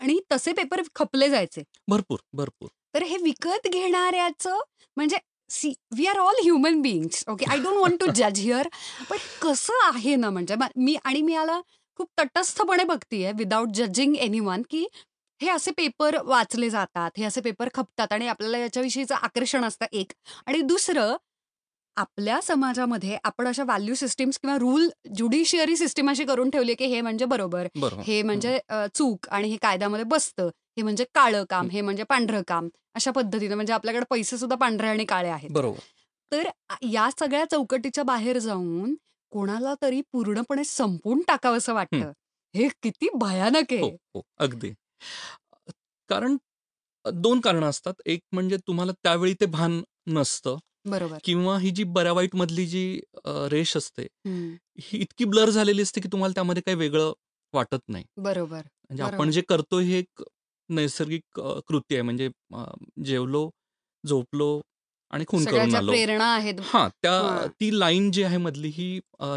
आणि 0.00 0.20
तसे 0.32 0.52
पेपर 0.52 0.82
खपले 0.94 1.30
जायचे. 1.30 1.62
भरपूर 1.88 2.18
भरपूर. 2.32 2.68
तर 2.94 3.02
हे 3.02 3.16
विकत 3.16 3.68
घेणाऱ्याचं 3.68 4.58
म्हणजे 4.96 5.16
see 5.50 5.72
we 5.96 6.06
are 6.06 6.18
all 6.18 6.34
human 6.42 6.82
beings 6.82 7.24
okay? 7.28 7.44
I 7.50 7.58
don't 7.58 7.76
want 7.76 8.00
to 8.00 8.06
जज 8.14 8.38
हिअर. 8.40 8.68
पण 9.10 9.16
कसं 9.42 9.72
आहे 9.94 10.16
ना 10.16 10.30
म्हणजे 10.30 10.54
मा- 10.54 10.68
मी 10.76 10.96
आणि 11.04 11.22
मी 11.22 11.32
याला 11.32 11.60
खूप 11.98 12.08
तटस्थपणे 12.20 12.84
बघतीये 12.84 13.32
विदाऊट 13.32 13.68
जजिंग 13.74 14.16
एनी 14.16 14.40
वन 14.40 14.62
की 14.70 14.86
हे 15.40 15.48
असे 15.50 15.70
पेपर 15.76 16.16
वाचले 16.24 16.68
जातात 16.70 17.10
हे 17.18 17.24
असे 17.24 17.40
पेपर 17.40 17.68
खपतात 17.74 18.12
आणि 18.12 18.26
आपल्याला 18.28 18.58
याच्याविषयीचं 18.58 19.14
आकर्षण 19.14 19.64
असतं 19.64 19.86
एक. 19.92 20.12
आणि 20.46 20.60
दुसरं 20.60 21.16
आपल्या 21.96 22.40
समाजामध्ये 22.42 23.16
आपण 23.24 23.46
अशा 23.48 23.64
व्हॅल्यू 23.64 23.94
सिस्टीम्स 23.94 24.38
किंवा 24.38 24.56
रूल 24.58 24.88
ज्युडिशियरी 25.16 25.76
सिस्टीम 25.76 26.10
अशी 26.10 26.24
करून 26.24 26.50
ठेवली 26.50 26.74
की 26.74 26.86
हे 26.86 27.00
म्हणजे 27.00 27.24
बरोबर. 27.24 27.66
हे 28.06 28.22
म्हणजे 28.22 28.58
चूक 28.94 29.28
आणि 29.28 29.48
हे 29.48 29.56
कायद्यामध्ये 29.62 30.04
बसतं. 30.04 30.48
हे 30.76 30.82
म्हणजे 30.82 31.04
काळं 31.14 31.44
काम 31.50 31.68
हे 31.70 31.80
म्हणजे 31.80 32.02
पांढरं 32.02 32.42
काम. 32.48 32.68
अशा 32.94 33.10
पद्धतीने 33.10 33.54
म्हणजे 33.54 33.72
आपल्याकडे 33.72 34.04
पैसे 34.10 34.38
सुद्धा 34.38 34.56
पांढरे 34.56 34.88
आणि 34.88 35.04
काळे 35.04 35.28
आहेत. 35.28 35.50
बरोबर. 35.50 35.78
तर 36.32 36.48
या 36.90 37.08
सगळ्या 37.18 37.44
चौकटीच्या 37.50 38.04
बाहेर 38.04 38.38
जाऊन 38.38 38.94
कोणाला 39.32 39.74
तरी 39.82 40.00
पूर्णपणे 40.12 40.64
संपवून 40.64 41.22
टाकावं 41.28 41.56
असं 41.58 41.74
वाटतं. 41.74 42.12
हे 42.54 42.68
किती 42.82 43.08
भयानक 43.20 43.72
हो 43.74 43.86
आहे. 43.86 43.96
हो 44.14 44.22
अगदी. 44.38 44.72
कारण 46.10 46.36
दोन 47.04 47.40
कारणं 47.40 47.66
असतात. 47.68 47.94
एक 48.06 48.20
म्हणजे 48.32 48.56
तुम्हाला 48.66 48.92
त्यावेळी 48.94 49.34
ते 49.40 49.46
भान 49.48 49.80
नसतं 50.08 50.56
बरोबर. 50.84 51.20
किंवा 51.24 51.58
ही 51.58 51.70
जी 51.70 51.84
बऱ्या 51.94 52.12
वाईट 52.12 52.34
मधली 52.36 52.66
जी 52.66 53.00
रेष 53.50 53.76
असते 53.76 54.02
ही. 54.02 54.56
इतकी 54.94 55.24
ब्लर 55.26 55.50
झालेली 55.50 55.82
असते 55.82 56.00
की 56.00 56.08
तुम्हाला 56.12 56.32
त्यामध्ये 56.34 56.62
काही 56.66 56.76
वेगळं 56.78 57.12
वाटत 57.54 57.78
नाही. 57.88 58.04
बरोबर 58.18 58.68
म्हणजे. 58.90 59.02
आपण 59.02 59.30
जे 59.30 59.42
करतोय 59.48 59.84
हे 59.84 59.98
एक 59.98 60.22
नैसर्गिक 60.70 61.40
कृती 61.68 61.94
आहे. 61.94 62.02
म्हणजे 62.02 62.28
जेवलो 63.04 63.48
झोपलो 64.04 64.60
आणि 65.10 65.24
खून 65.28 65.44
करून 65.44 65.74
आलो. 65.74 65.92
प्रेरणा 65.92 66.34
आहेत. 66.34 66.60
हा 66.62 66.86
त्या. 67.02 67.46
ती 67.60 67.78
लाईन 67.78 68.10
जी 68.10 68.22
आहे 68.22 68.36
मधली 68.36 68.68
ही 68.68 68.94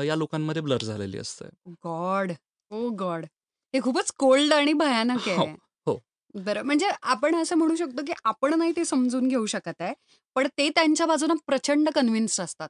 या 0.07 0.15
लोकांमध्ये 0.15 0.61
ब्लर 0.61 0.83
झालेली 0.83 1.17
असते. 1.17 1.45
गॉड. 1.85 2.31
Oh 2.71 2.89
god. 2.89 3.25
हे 3.73 3.81
खूपच 3.81 4.11
कोल्ड 4.11 4.53
आणि 4.53 4.73
भयानक 4.73 5.27
हो, 5.27 5.33
आहे. 5.33 5.55
हो. 5.87 5.97
बरं 6.35 6.61
म्हणजे 6.61 6.89
आपण 7.03 7.35
असं 7.35 7.55
म्हणू 7.55 7.75
शकतो 7.75 8.05
की 8.05 8.13
आपण 8.23 8.53
नाही 8.53 8.71
ते 8.75 8.85
समजून 8.85 9.27
घेऊ 9.27 9.45
शकत 9.45 9.81
आहे 9.81 9.93
पण 10.35 10.47
ते 10.57 10.69
त्यांच्या 10.69 11.05
बाजूने 11.07 11.33
प्रचंड 11.45 11.89
कन्व्हिन्स्ड 11.89 12.41
असतात. 12.41 12.69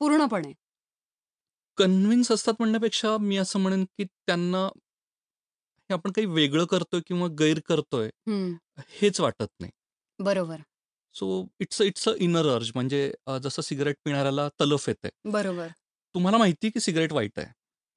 पूर्णपणे. 0.00 0.52
कन्व्हिन्स 1.78 2.30
असतात 2.32 2.54
म्हणण्यापेक्षा 2.58 3.16
मी 3.18 3.36
असं 3.36 3.58
म्हणेन 3.60 3.84
की 3.98 4.04
त्यांना 4.04 4.64
हे 5.90 5.94
आपण 5.94 6.12
काही 6.12 6.26
वेगळं 6.26 6.64
करतोय 6.64 7.00
किंवा 7.06 7.28
गैर 7.38 7.60
करतोय 7.66 8.08
हेच 9.00 9.20
वाटत 9.20 9.46
नाही. 9.60 9.70
बरोबर. 10.18 10.60
So 11.14 11.46
it's 11.60 11.80
it's 11.82 12.08
a 12.08 12.12
inner 12.20 12.46
urge. 12.48 12.70
म्हणजे 12.74 13.12
जसं 13.42 13.62
सिगरेट 13.62 13.96
पिणाऱ्याला 14.04 14.48
तलफ 14.60 14.88
येते 14.88 15.08
बरोबर. 15.30 15.66
तुम्हाला 16.14 16.38
माहिती 16.38 16.70
की 16.70 16.80
सिगरेट 16.80 17.12
वाईट 17.12 17.38
आहे. 17.38 17.46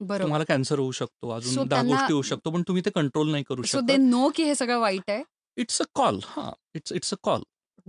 बरोबर. 0.00 0.22
तुम्हाला 0.22 0.44
कॅन्सर 0.48 0.78
होऊ 0.78 0.90
शकतो 0.92 1.30
अजून 1.30 1.66
दहा 1.68 1.82
गोष्टी 1.82 2.12
होऊ 2.12 2.22
शकतो 2.22 2.50
पण 2.50 2.62
तुम्ही 2.68 2.82
ते 2.84 2.90
कंट्रोल 2.90 3.30
नाही 3.30 3.44
करू 3.44 3.62
सो 3.62 3.80
दे 3.80 3.92
शकत 3.92 4.02
नो 4.02 4.28
की 4.36 4.44
हे 4.44 4.54
सगळं 4.54 4.78
वाईट 4.80 5.10
आहे? 5.10 5.22
इट्स 5.56 5.80
अ 5.82 5.84
कॉल 5.94 6.18
हा. 6.26 6.50
It's 6.74 6.92
it's 6.92 7.12
a 7.12 7.16
call. 7.22 7.42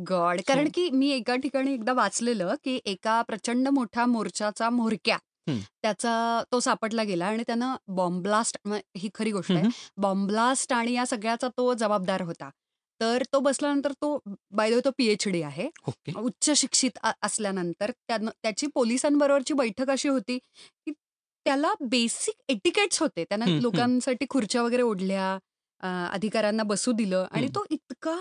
God. 0.09 0.41
कारण 0.47 0.69
की 0.73 0.89
मी 0.91 1.09
एका 1.11 1.35
ठिकाणी 1.35 1.73
एकदा 1.73 1.93
वाचलेलं 1.93 2.55
की 2.63 2.79
एका 2.85 3.21
प्रचंड 3.21 3.67
मोठ्या 3.67 4.05
मोर्चाचा 4.05 4.69
म्होरक्या 4.69 5.17
हं. 5.47 5.59
त्याचा 5.81 6.43
तो 6.51 6.59
सापडला 6.59 7.03
गेला 7.03 7.25
आणि 7.25 7.43
त्यानं 7.47 7.75
बॉम्ब 7.95 8.21
ब्लास्ट 8.23 8.57
ही 8.97 9.09
खरी 9.15 9.31
गोष्ट 9.31 9.51
आहे. 9.51 9.69
बॉम्ब 9.97 10.27
ब्लास्ट 10.27 10.73
आणि 10.73 10.93
या 10.93 11.05
सगळ्याचा 11.05 11.47
तो 11.47 11.73
जबाबदार 11.73 12.21
होता. 12.21 12.49
तर 13.01 13.23
तो 13.33 13.39
बसल्यानंतर 13.39 13.91
तो 13.93 14.17
बाय 14.51 14.79
तो 14.81 14.91
पीएच 14.97 15.27
डी 15.27 15.41
आहे 15.43 15.69
ओके 15.87 16.11
उच्च 16.19 16.49
शिक्षित 16.57 16.97
असल्यानंतर 17.23 17.91
त्याची 18.09 18.67
पोलिसांबरोबरची 18.75 19.53
बैठक 19.53 19.89
अशी 19.89 20.09
होती 20.09 20.37
की 20.37 20.91
त्याला 21.45 21.73
बेसिक 21.81 22.35
एटिकेट्स 22.49 23.01
होते 23.01 23.23
त्यानं. 23.25 23.47
लोकांसाठी 23.57 24.25
खुर्च्या 24.29 24.61
वगैरे 24.63 24.81
ओढल्या 24.83 25.37
अधिकाऱ्यांना 26.11 26.63
बसू 26.63 26.91
दिलं 26.93 27.25
आणि. 27.31 27.47
तो 27.47 27.65
इतका 27.71 28.15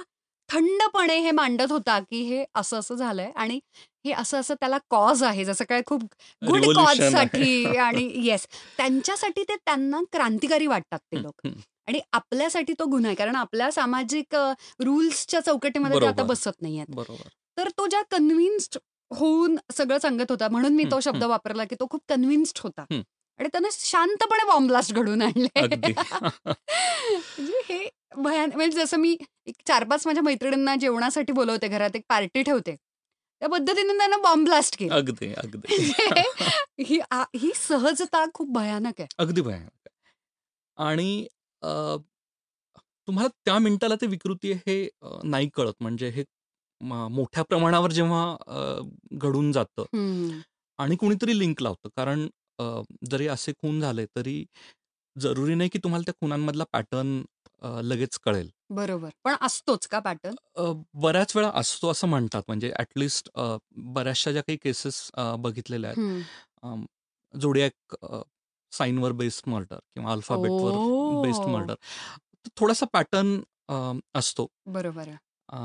थंडपणे 0.49 1.19
हे 1.19 1.31
मांडत 1.31 1.73
होता 1.73 1.99
की 2.01 2.21
हे 2.25 2.45
असं 2.55 2.79
असं 2.79 2.95
झालंय 2.97 3.31
आणि 3.37 3.59
हे 4.05 4.13
असं 4.13 4.41
असं 4.41 4.55
त्याला 4.55 4.79
कॉज 4.91 5.23
आहे 5.23 5.45
जसं 5.45 5.65
काय 5.69 5.83
खूप 5.87 6.03
गुड 6.43 6.65
कॉज. 6.75 7.01
साठी 7.05 7.77
आणि 7.79 8.11
येस 8.25 8.47
त्यांच्यासाठी 8.79 9.43
ते 9.43 9.57
त्यांना 9.57 10.01
क्रांतिकारी 10.13 10.67
वाटतात 10.67 10.99
ते 11.13 11.23
लोक. 11.23 11.41
आणि 11.89 12.01
आपल्यासाठी 12.13 12.73
तो 12.73 12.85
गुन्हा 12.85 13.09
आहे 13.09 13.17
कारण 13.17 13.37
आपल्या 13.37 13.71
सामाजिक 13.73 14.35
रूल्सच्या 14.81 15.41
चौकटीमध्ये 15.41 16.01
ते 16.01 16.07
आता. 16.07 16.23
बसत 16.23 16.63
नाहीयेत 16.63 16.87
बरोबर 16.89 17.29
तर 17.57 17.69
तो 17.69 17.87
ज्या 17.87 18.03
कन्व्हिन्स्ड 18.11 18.79
होऊन 19.11 19.57
सगळं 19.73 19.99
सांगत 19.99 20.31
होता 20.31 20.49
म्हणून 20.49 20.75
मी 20.75 20.85
तो 20.85 21.01
शब्द. 21.01 21.25
वापरला 21.25 21.65
की 21.65 21.75
तो 21.75 21.87
खूप 21.91 22.01
कन्व्हिन्स्ड 22.09 22.59
होता. 22.63 22.85
आणि 23.39 23.49
त्यानं 23.49 23.69
शांतपणे 23.73 24.45
बॉम्ब 24.47 24.69
ब्लास्ट 24.69 24.93
घडून 24.95 25.23
आणले. 25.23 25.49
म्हणजे 27.39 27.61
हे 27.69 27.89
भयान 28.17 28.51
म्हणजे 28.55 28.79
जसं 28.81 28.97
मी 28.97 29.17
एक 29.47 29.55
चार 29.67 29.85
पाच 29.85 30.07
माझ्या 30.07 30.23
मैत्रिणींना 30.23 30.75
जेवणासाठी 30.77 31.33
बोलवते 31.33 31.69
घरात 31.69 31.97
एक 31.97 32.03
पार्टी 32.09 32.43
ठेवते 32.43 32.75
त्या 32.75 33.49
पद्धतीने 33.49 33.97
त्यानं 33.99 34.23
बॉम्ब 34.23 34.45
ब्लास्ट 34.45 34.79
केलं 34.79 34.95
अगदी 34.95 35.33
अगदी 35.35 35.77
ही 36.87 36.99
आ- 37.11 37.25
ही 37.37 37.51
सहजता 37.57 38.25
खूप 38.35 38.49
भयानक 38.49 39.01
आहे 39.01 39.07
अगदी 39.19 39.41
भयानक. 39.41 39.89
आणि 40.79 41.27
तुम्हाला 43.09 43.29
त्या 43.45 43.59
मिनिटाला 43.59 43.95
ते 43.95 44.07
विकृती 44.07 44.53
आहे 44.53 44.61
हे 44.73 44.89
नाही 45.25 45.49
कळत 45.55 45.75
म्हणजे 45.81 46.09
हे 46.11 46.25
मोठ्या 46.81 47.43
प्रमाणावर 47.45 47.93
जेव्हा 47.93 48.37
घडून 49.15 49.53
जातं. 49.53 49.85
आणि 50.79 50.97
कुणीतरी 50.97 51.39
लिंक 51.39 51.63
लावतं 51.63 51.89
कारण 51.97 52.27
जरी 53.11 53.27
असे 53.29 53.53
खून 53.53 53.81
झाले 53.81 54.07
तरी 54.17 54.45
जरुरी 55.17 55.55
नाही 55.55 55.71
की 55.71 55.79
तुम्हाला 55.79 56.05
त्या 56.07 56.15
खुनांमधला 56.21 56.65
पॅटर्न 56.73 57.23
लगेच 57.83 58.19
कळेल. 58.19 58.51
बरोबर. 58.71 59.11
पण 59.25 59.35
असतोच 59.41 59.87
का 59.87 59.99
पॅटर्न? 59.99 60.35
बऱ्याच 60.95 61.37
वेळा 61.37 61.51
असतो 61.55 61.91
असं 61.91 62.09
म्हणतात. 62.09 62.43
म्हणजे 62.49 62.73
ॲट 62.79 62.99
लीस्ट 62.99 63.31
अ, 63.35 63.57
बऱ्याचशा 63.95 64.33
ज्या 64.33 64.43
काही 64.43 64.59
केसेस 64.59 65.11
बघितलेल्या 65.39 65.91
आहेत. 65.91 65.99
हं. 66.01 66.23
साइनवर 68.75 69.13
बेस्ड 69.15 69.49
मर्डर 69.51 69.79
किंवा 69.95 70.13
अल्फाबेटवर 70.13 70.79
बेस्ड 71.19 71.49
ओह! 71.49 71.49
मर्डर. 71.49 71.75
थोडासा 72.57 72.87
पॅटर्न 72.93 73.41
असतो. 74.15 74.47
बरोबर 74.67 75.09
आहे. 75.09 75.19
अ, 75.49 75.59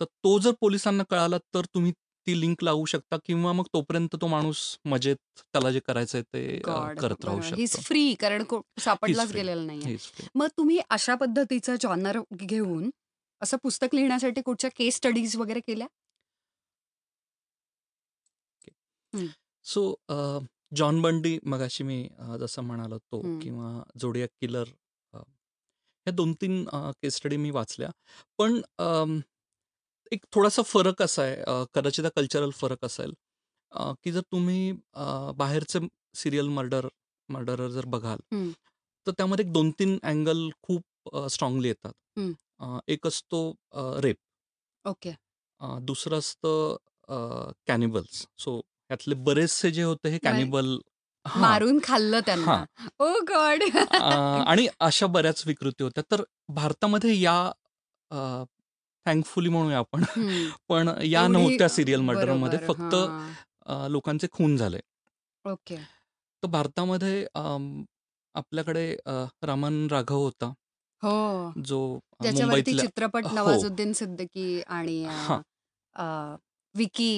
तर 0.00 0.04
तो 0.24 0.38
जर 0.40 0.52
पोलिसांना 0.60 1.04
कळाला 1.10 1.38
तर 1.54 1.64
तुम्ही 1.74 1.92
ती 2.26 2.40
लिंक 2.40 2.62
लावू 2.64 2.84
शकता 2.86 3.16
किंवा 3.24 3.52
मग 3.52 3.64
तोपर्यंत 3.74 4.16
तो 4.22 4.26
माणूस 4.28 4.60
मजेत 4.86 5.16
त्याला 5.42 5.70
जे 5.70 5.80
करायचंय 5.80 6.22
ते 6.24 6.44
अ, 6.58 6.60
गॉड! 6.66 6.98
करत 6.98 7.24
राहू. 7.24 7.40
ही 7.40 7.66
शकतो. 7.66 7.78
फ्री 7.78 8.14
कारण 8.16 8.44
को 8.44 8.60
सापडलाच. 8.80 9.32
गेलेला 9.32 9.62
नाहीये. 9.62 9.86
ही 9.86 9.96
फ्री. 9.98 10.28
मग 10.34 10.48
तुम्ही 10.56 10.78
अशा 10.90 11.14
पद्धतीचं 11.16 11.76
जॉनर 11.80 12.18
घेऊन 12.34 12.90
असं 13.42 13.56
पुस्तक 13.62 13.94
लिहिण्यासाठी 13.94 14.40
कुठच्या 14.42 14.70
केस 14.76 14.96
स्टडीज 14.96 15.36
वगैरे 15.36 15.60
केल्या? 15.60 15.86
सो 19.64 19.82
जॉन 20.72 21.00
बंडी 21.02 21.38
मगाशी 21.46 21.84
मी 21.84 21.98
अ, 22.18 22.36
जसं 22.36 22.62
म्हणालो 22.62 22.98
तो. 23.00 23.22
किंवा 23.40 23.82
झोडियाक 23.98 24.30
किलर 24.40 24.68
अ, 25.12 25.18
ह्या 25.18 26.12
2-3 26.14 26.64
अ, 26.68 26.90
केस 27.02 27.16
स्टडी 27.16 27.36
मी 27.36 27.50
वाचल्या. 27.52 27.90
पण 28.38 28.60
एक 30.12 30.24
थोडासा 30.32 30.62
फरक 30.64 31.02
असा 31.02 31.22
आहे 31.22 31.36
अ, 31.42 31.64
कदाचित 31.74 32.04
हा 32.04 32.10
कल्चरल 32.16 32.50
फरक 32.54 32.84
असेल 32.84 33.12
अ, 33.72 33.92
की 34.04 34.12
जर 34.12 34.20
तुम्ही 34.32 34.70
अ, 34.94 35.32
बाहेरचे 35.36 35.78
सीरियल 36.14 36.48
मर्डर 36.50 36.88
मर्डरर 37.28 37.68
जर 37.70 37.84
बघाल. 37.88 38.18
तर 39.06 39.12
त्यामध्ये 39.18 39.44
एक 39.46 39.52
2-3 39.52 39.98
अँगल 40.04 40.48
खूप 40.62 41.16
स्ट्राँगली 41.28 41.68
येतात. 41.68 41.92
अ, 42.60 42.78
एक 42.88 43.06
असतो 43.06 43.42
रेप. 44.02 44.16
ओके. 44.84 45.16
दुसरं 45.82 46.18
असतं 46.18 46.76
कॅनिबल्स. 47.66 48.26
सो 48.38 48.60
ह्यातले 48.90 49.14
बरेचसे 49.26 49.70
जे 49.70 49.82
होते 49.82 50.08
हे 50.10 50.18
कॅनिबल. 50.18 50.76
मारून 51.24 51.78
खाल्लं 51.84 52.20
त्यांना. 52.26 52.46
हां. 52.46 52.88
Oh 53.00 53.18
god! 53.28 53.62
आणि 54.46 54.66
अशा 54.80 55.06
बऱ्याच 55.06 55.42
विकृती 55.46 55.82
होत्या. 55.84 56.02
तर 56.10 56.22
भारतामध्ये 56.54 57.20
या 57.20 57.36
थँकफुली 59.06 59.48
म्हणूया 59.48 59.78
आपण. 59.78 60.04
पण 60.68 60.88
या 61.04 61.26
नव्हत्या 61.28 61.68
सीरियल 61.68 62.00
मर्डरमध्ये 62.00 62.58
बरोबर. 62.58 62.72
फक्त 62.72 63.88
लोकांचे 63.90 64.26
खून 64.32 64.56
झाले. 64.56 64.80
ओके. 65.44 65.76
तर 66.42 66.48
भारतामध्ये 66.48 67.26
आपल्याकडे 68.34 68.84
अ, 69.06 69.12
रमण 69.42 69.86
राघव 69.90 70.18
होता. 70.18 70.52
हो. 71.02 71.52
जो 71.64 71.78
मुंबईतल्या 72.22 72.84
चित्रपट 72.84 73.24
हो. 73.24 73.34
नवाजुद्दीन 73.36 73.92
सिद्दीकी 73.92 74.60
आणि 74.68 74.98
विकी 76.74 77.12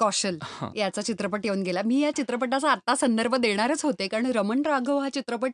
कौशल. 0.00 0.38
याचा 0.74 1.02
चित्रपट 1.02 1.44
येऊन 1.44 1.62
गेला. 1.62 1.82
मी 1.82 2.00
या 2.00 2.10
चित्रपटाचा 2.16 2.70
आत्ता 2.72 2.94
संदर्भ 2.96 3.34
देणारच 3.36 3.84
होते. 3.84 4.08
कारण 4.08 4.26
रमण 4.26 4.62
राघव 4.66 4.98
हा 4.98 5.08
चित्रपट 5.08 5.52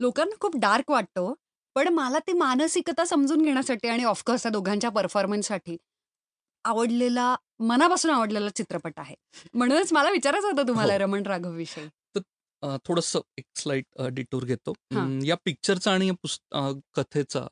लोकांना 0.00 0.36
खूप 0.40 0.56
डार्क 0.56 0.90
वाटतो. 0.90 1.34
पण 1.76 1.88
मला 1.88 2.18
ती 2.18 2.32
मानसिकता 2.32 3.04
समजून 3.04 3.42
घेण्यासाठी 3.42 3.88
आणि 3.88 4.04
ऑफकोर्स 4.04 4.42
त्या 4.42 4.50
दोघांच्या 4.52 4.90
परफॉर्मन्ससाठी 4.90 5.76
आवडलेला 6.64 7.34
मनापासून 7.60 8.10
आवडलेला 8.10 8.48
चित्रपट 8.50 8.92
आहे. 8.98 9.14
म्हणूनच 9.54 9.92
मला 9.92 10.10
विचारायचं 10.10 10.48
होतं 10.48 10.68
तुम्हाला 10.68 10.92
हो. 10.92 10.98
रमण 10.98 11.26
राघवविषयी. 11.26 11.86
तर 12.14 12.20
अ, 12.62 12.76
थोडंसं 12.84 13.20
एक 13.38 13.44
स्लाइट 13.56 13.84
अ, 13.98 14.06
डिटूर 14.08 14.44
घेतो. 14.44 14.74
या 15.24 15.36
पिक्चरचा 15.44 15.92
आणि 15.92 16.08
या 16.08 16.72
कथेचा 16.94 17.46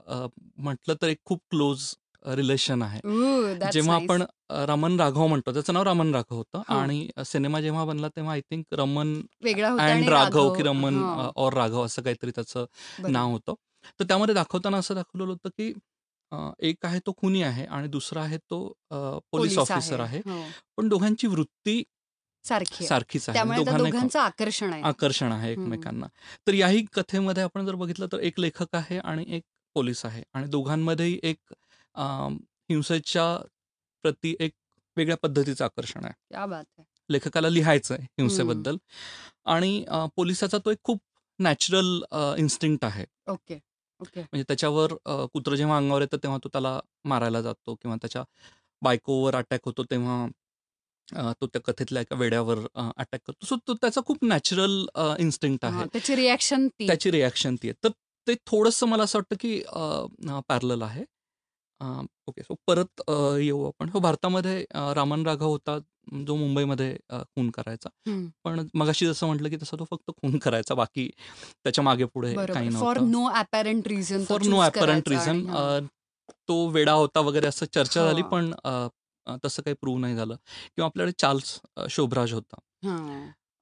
म्हटलं 0.58 0.94
तर 1.02 1.08
एक 1.08 1.18
खूप 1.24 1.40
क्लोज 1.50 1.94
रिलेशन 2.26 2.82
आहे. 2.82 3.00
जेव्हा. 3.72 3.96
आपण 3.96 4.22
अ, 4.50 4.64
रमण 4.66 5.00
राघव 5.00 5.26
म्हणतो, 5.26 5.52
त्याचं 5.52 5.72
नाव 5.72 5.82
रमण 5.82 6.14
राघव 6.14 6.34
होतं 6.36 6.62
हां. 6.68 6.78
आणि 6.78 7.08
सिनेमा 7.26 7.60
जेव्हा 7.60 7.84
बनला 7.84 8.08
तेव्हा 8.08 8.32
आय 8.32 8.40
थिंक 8.40 8.64
होता 9.70 9.82
अँड 9.84 10.08
राघव 10.08 10.52
की 10.54 10.62
हां. 10.94 11.30
और 11.36 11.52
राघव 11.52 11.84
असं 11.84 12.02
काहीतरी 12.02 12.30
त्याचं. 12.30 12.64
नाव 13.08 13.30
होतं. 13.30 13.54
तर 14.00 14.04
त्यामध्ये 14.04 14.34
दाखवताना 14.34 14.76
असं 14.76 14.94
दाखवलेलं 14.94 15.32
होतं 15.32 15.48
की 15.48 15.72
एक 16.60 16.86
आहे 16.86 16.98
तो 16.98 17.12
खुनी 17.12 17.42
आहे 17.42 17.64
आणि 17.64 17.88
दुसरा 17.88 18.20
आहे 18.22 18.36
तो 18.50 18.58
पोलीस 19.32 19.58
ऑफिसर 19.58 20.00
आहे. 20.00 20.18
हो. 20.18 20.42
पण 20.76 20.88
दोघांची 20.88 21.26
वृत्ती 21.26 21.82
सारखी. 22.44 22.86
सारखीच 22.86 23.28
आहे. 23.28 23.38
एक 23.38 23.76
दोघांचं 23.78 24.18
आकर्षण 24.18 24.72
आहे. 24.72 24.82
आकर्षण 24.82 25.32
आहे. 25.32 25.52
एकमेकांना. 25.52 26.06
तर 26.46 26.54
याही 26.54 26.84
कथेमध्ये 26.92 27.42
आपण 27.42 27.66
जर 27.66 27.74
बघितलं 27.74 28.06
तर 28.12 28.18
एक 28.18 28.40
लेखक 28.40 28.74
आहे 28.74 28.98
आणि 28.98 29.24
एक 29.28 29.42
पोलीस 29.76 30.04
आहे 30.06 30.22
आणि 30.34 30.46
दोघांमध्येही 30.46 31.18
एक 31.22 31.52
हिंसेच्या 31.94 33.24
प्रती 34.04 34.34
एक 34.40 34.52
वेगळ्या 34.96 35.16
पद्धतीचं 35.18 35.64
आकर्षण 35.64 36.04
आहे. 36.04 36.12
क्या 36.30 36.46
बात! 36.46 36.64
लेखकाला 37.10 37.48
लिहायचं 37.48 37.94
आहे. 37.94 38.04
हिंसेबद्दल 38.18 38.76
आणि 39.46 39.84
पोलिसाचा 40.16 40.58
तो 40.58 40.70
एक 40.70 40.78
खूप 40.84 41.00
नॅचरल 41.38 41.86
इन्स्टिंक्ट 42.38 42.84
आहे. 42.84 43.04
Okay, 43.28 43.54
okay. 44.00 44.20
म्हणजे 44.22 44.44
त्याच्यावर 44.48 44.94
कुत्रं 45.34 45.56
जेव्हा 45.56 45.76
अंगावर 45.76 46.00
येतं 46.02 46.16
तेव्हा 46.22 46.38
तो 46.44 46.48
त्याला 46.48 46.78
मारायला 47.04 47.40
जातो 47.42 47.74
किंवा 47.74 47.96
त्याच्या 47.96 48.22
बायकोवर 48.82 49.34
अटॅक 49.36 49.60
होतो 49.64 49.82
तेव्हा 49.84 50.26
तो 51.40 51.46
त्या 51.46 51.60
कथेतल्या 51.62 52.02
एका 52.02 52.16
वेड्यावर 52.16 52.58
अटॅक 52.76 53.20
करतो. 53.26 53.46
सो 53.46 53.56
तो 53.68 53.74
त्याचा 53.74 54.00
खूप 54.06 54.24
नॅचरल 54.24 54.84
इन्स्टिंक्ट 55.20 55.64
आहे. 55.64 55.86
त्याची 55.86 56.16
रिएक्शन 56.16 56.66
ती. 56.70 56.86
त्याची 56.86 57.10
रिएक्शन 57.10 57.56
ती 57.56 57.68
आहे. 57.68 57.74
तर 57.84 57.90
ते 58.26 58.34
थोडंसं 58.46 58.86
मला 58.88 59.02
असं 59.02 59.18
वाटतं 59.18 59.36
की 59.40 59.60
अ, 59.62 60.40
पॅरलल 60.48 60.82
आहे. 60.82 61.04
ओके. 62.28 62.42
सो 62.42 62.54
परत 62.66 63.02
येऊ 63.40 63.64
आपण. 63.66 63.88
हो, 63.88 64.00
भारतामध्ये 64.00 64.64
अ, 64.70 64.92
रमण 64.96 65.26
राघव 65.26 65.46
होता 65.46 65.78
जो 66.26 66.34
मुंबईमध्ये 66.36 66.96
खून 67.10 67.50
करायचा. 67.50 67.88
पण 68.44 68.66
मगाशी 68.74 69.06
जसं 69.06 69.26
म्हटलं 69.26 69.48
की 69.48 69.56
तसा 69.56 69.76
तो 69.76 69.84
फक्त 69.84 70.10
खून 70.12 70.38
करायचा. 70.38 70.74
बाकी 70.74 71.08
त्याच्या 71.64 71.84
मागे-पुढे 71.84 72.34
बरोबर. 72.34 72.54
काही 72.54 72.68
नव्हतं. 72.68 73.10
नो 73.10 73.24
अपॅरंट 73.32 73.88
रिझन 73.88 74.20
तो 74.20 74.24
फॉर 74.26 74.42
नो 74.42 74.58
अपॅरंट 74.58 75.08
रिझन 75.08 75.44
तो 76.48 76.66
वेडा 76.68 76.92
होता 76.92 77.20
वगैरे 77.20 77.46
असं 77.46 77.66
चर्चा 77.66 78.04
झाली. 78.04 78.22
पण 78.22 78.52
तसं 79.44 79.62
काही 79.62 79.74
प्रूव्ह 79.80 80.00
नाही 80.00 80.16
झालं 80.16 80.34
किंवा 80.66 80.86
आपल्याकडे 80.86 81.12
चार्ल्स 81.18 81.58
शोभराज 81.90 82.32
होता. 82.32 82.56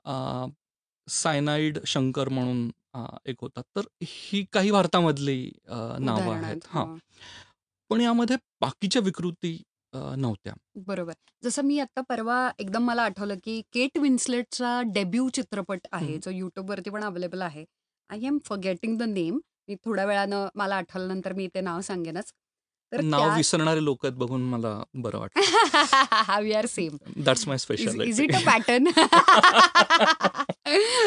अ, 0.04 0.46
सायनाइड 1.08 1.78
शंकर 1.86 2.28
म्हणून 2.28 2.70
एक 3.26 3.36
होता. 3.40 3.60
तर 3.76 3.82
ही 4.02 4.44
काही 4.52 4.70
भारतामधली 4.70 5.40
नावं. 6.00 6.34
आहेत. 6.34 6.66
हां. 6.66 6.86
पण 7.90 8.00
यामध्ये 8.00 8.36
बाकीच्या 8.60 9.02
विकृती 9.04 9.56
अ, 9.92 9.98
नव्हत्या. 10.16 10.52
बरोबर. 10.78 11.14
जसं 11.42 11.62
मी 11.64 11.78
आता 11.80 12.00
परवा 12.08 12.36
एकदम 12.58 12.84
मला 12.84 13.02
आठवलं 13.02 13.36
की 13.44 13.60
केट 13.72 13.98
विन्स्लेटचा 13.98 14.70
डेब्यू 14.92 15.28
चित्रपट 15.34 15.86
आहे 15.92 16.06
हं. 16.06 16.18
जो 16.18 16.30
YouTubeवरती 16.32 16.90
पण 16.90 17.04
अवेलेबल 17.04 17.42
आहे. 17.42 17.64
I 18.10 18.26
am 18.26 18.38
forgetting 18.44 18.96
the 18.98 19.02
name. 19.10 19.38
मी 19.68 19.74
थोड्या 19.84 20.04
वेळानं 20.04 20.48
मला 20.54 20.76
आठवल्यानंतर 20.76 21.32
मी 21.32 21.46
ते 21.54 21.60
नाव 21.60 21.80
सांगेनच. 21.82 22.32
तर 22.92 23.00
नाव 23.00 23.36
विसरणारे 23.36 23.84
लोक 23.84 24.06
आहेत 24.06 24.16
बघून 24.16 24.42
मला 24.42 24.82
बरं 24.94 25.18
वाटतं. 25.18 26.40
We 26.42 26.52
are 26.52 26.66
same. 26.66 26.96
That's 27.16 27.48
my 27.48 27.54
is 27.54 27.60
speciality. 27.60 28.10
Is 28.10 28.20
it 28.20 28.34
a 28.34 28.38
pattern? 28.46 28.86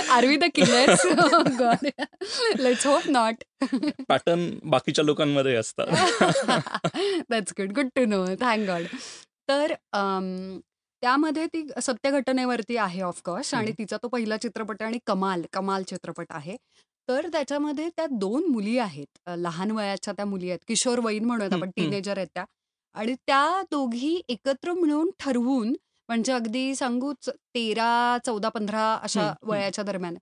Are 0.09 0.25
we 0.25 0.35
the 0.35 0.43
killers? 0.55 1.05
God! 1.59 1.87
Let's 2.59 2.87
hope 2.87 3.01
not. 3.07 3.43
Pattern 4.07 4.49
बाकीच्या 4.63 5.05
लोकांमध्ये 5.05 5.55
असतात. 5.55 5.87
That's 7.29 7.53
good. 7.59 7.71
Good 7.71 7.87
to 7.95 8.05
know. 8.05 8.25
Thank 8.25 8.67
god. 8.67 8.83
तर 9.49 9.71
अं, 9.71 10.59
त्यामध्ये 11.01 11.45
ती 11.45 11.67
सत्य 11.81 12.11
घटनेवरती 12.11 12.77
आहे 12.77 13.01
ऑफकोर्स 13.01 13.53
आणि. 13.53 13.71
तिचा 13.71 13.97
तो 13.97 14.07
पहिला 14.07 14.37
चित्रपट 14.37 14.81
आहे 14.81 14.87
आणि 14.87 14.99
कमाल, 15.07 15.41
कमाल 15.53 15.83
चित्रपट 15.83 16.25
आहे. 16.29 16.55
तर 17.09 17.27
त्याच्यामध्ये 17.27 17.89
त्या 17.89 18.05
2 18.11 18.45
मुली 18.51 18.77
आहेत. 18.77 19.05
अ, 19.25 19.35
लहान 19.35 19.71
वयाच्या 19.71 20.13
त्या 20.13 20.25
मुली 20.25 20.49
आहेत. 20.49 20.59
किशोरवयीन 20.67 21.25
म्हणूयात 21.25 21.51
हं, 21.51 21.53
आपण 21.53 21.69
हं. 21.77 21.95
टीनेजर 21.95 22.17
आहेत 22.17 22.27
त्या 22.35 22.45
आणि 22.95 23.13
त्या 23.27 23.61
दोघी 23.71 24.15
एकत्र 24.29 24.73
मिळून 24.73 25.09
ठरवून 25.19 25.73
म्हणजे 26.09 26.31
अगदी 26.33 26.73
सांगू 26.75 27.11
13, 27.25 28.17
14, 28.25 28.49
15 28.49 28.93
अशा 28.95 29.31
हं, 29.31 29.33
हं. 29.45 29.63
वयाच्या 29.63 29.83
दरम्यान 29.83 30.15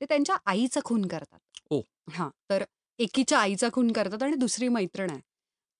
ते 0.00 0.04
त्यांच्या 0.04 0.36
आईचा 0.46 0.80
खून 0.84 1.06
करतात. 1.06 1.38
ओह! 1.70 1.82
हां, 2.10 2.30
तर 2.50 2.64
एकीच्या 2.98 3.38
आईचा 3.38 3.68
खून 3.72 3.90
करतात 3.92 4.22
आणि 4.22 4.36
दुसरी 4.36 4.68
मैत्रीण 4.68 5.10
आहे. 5.10 5.20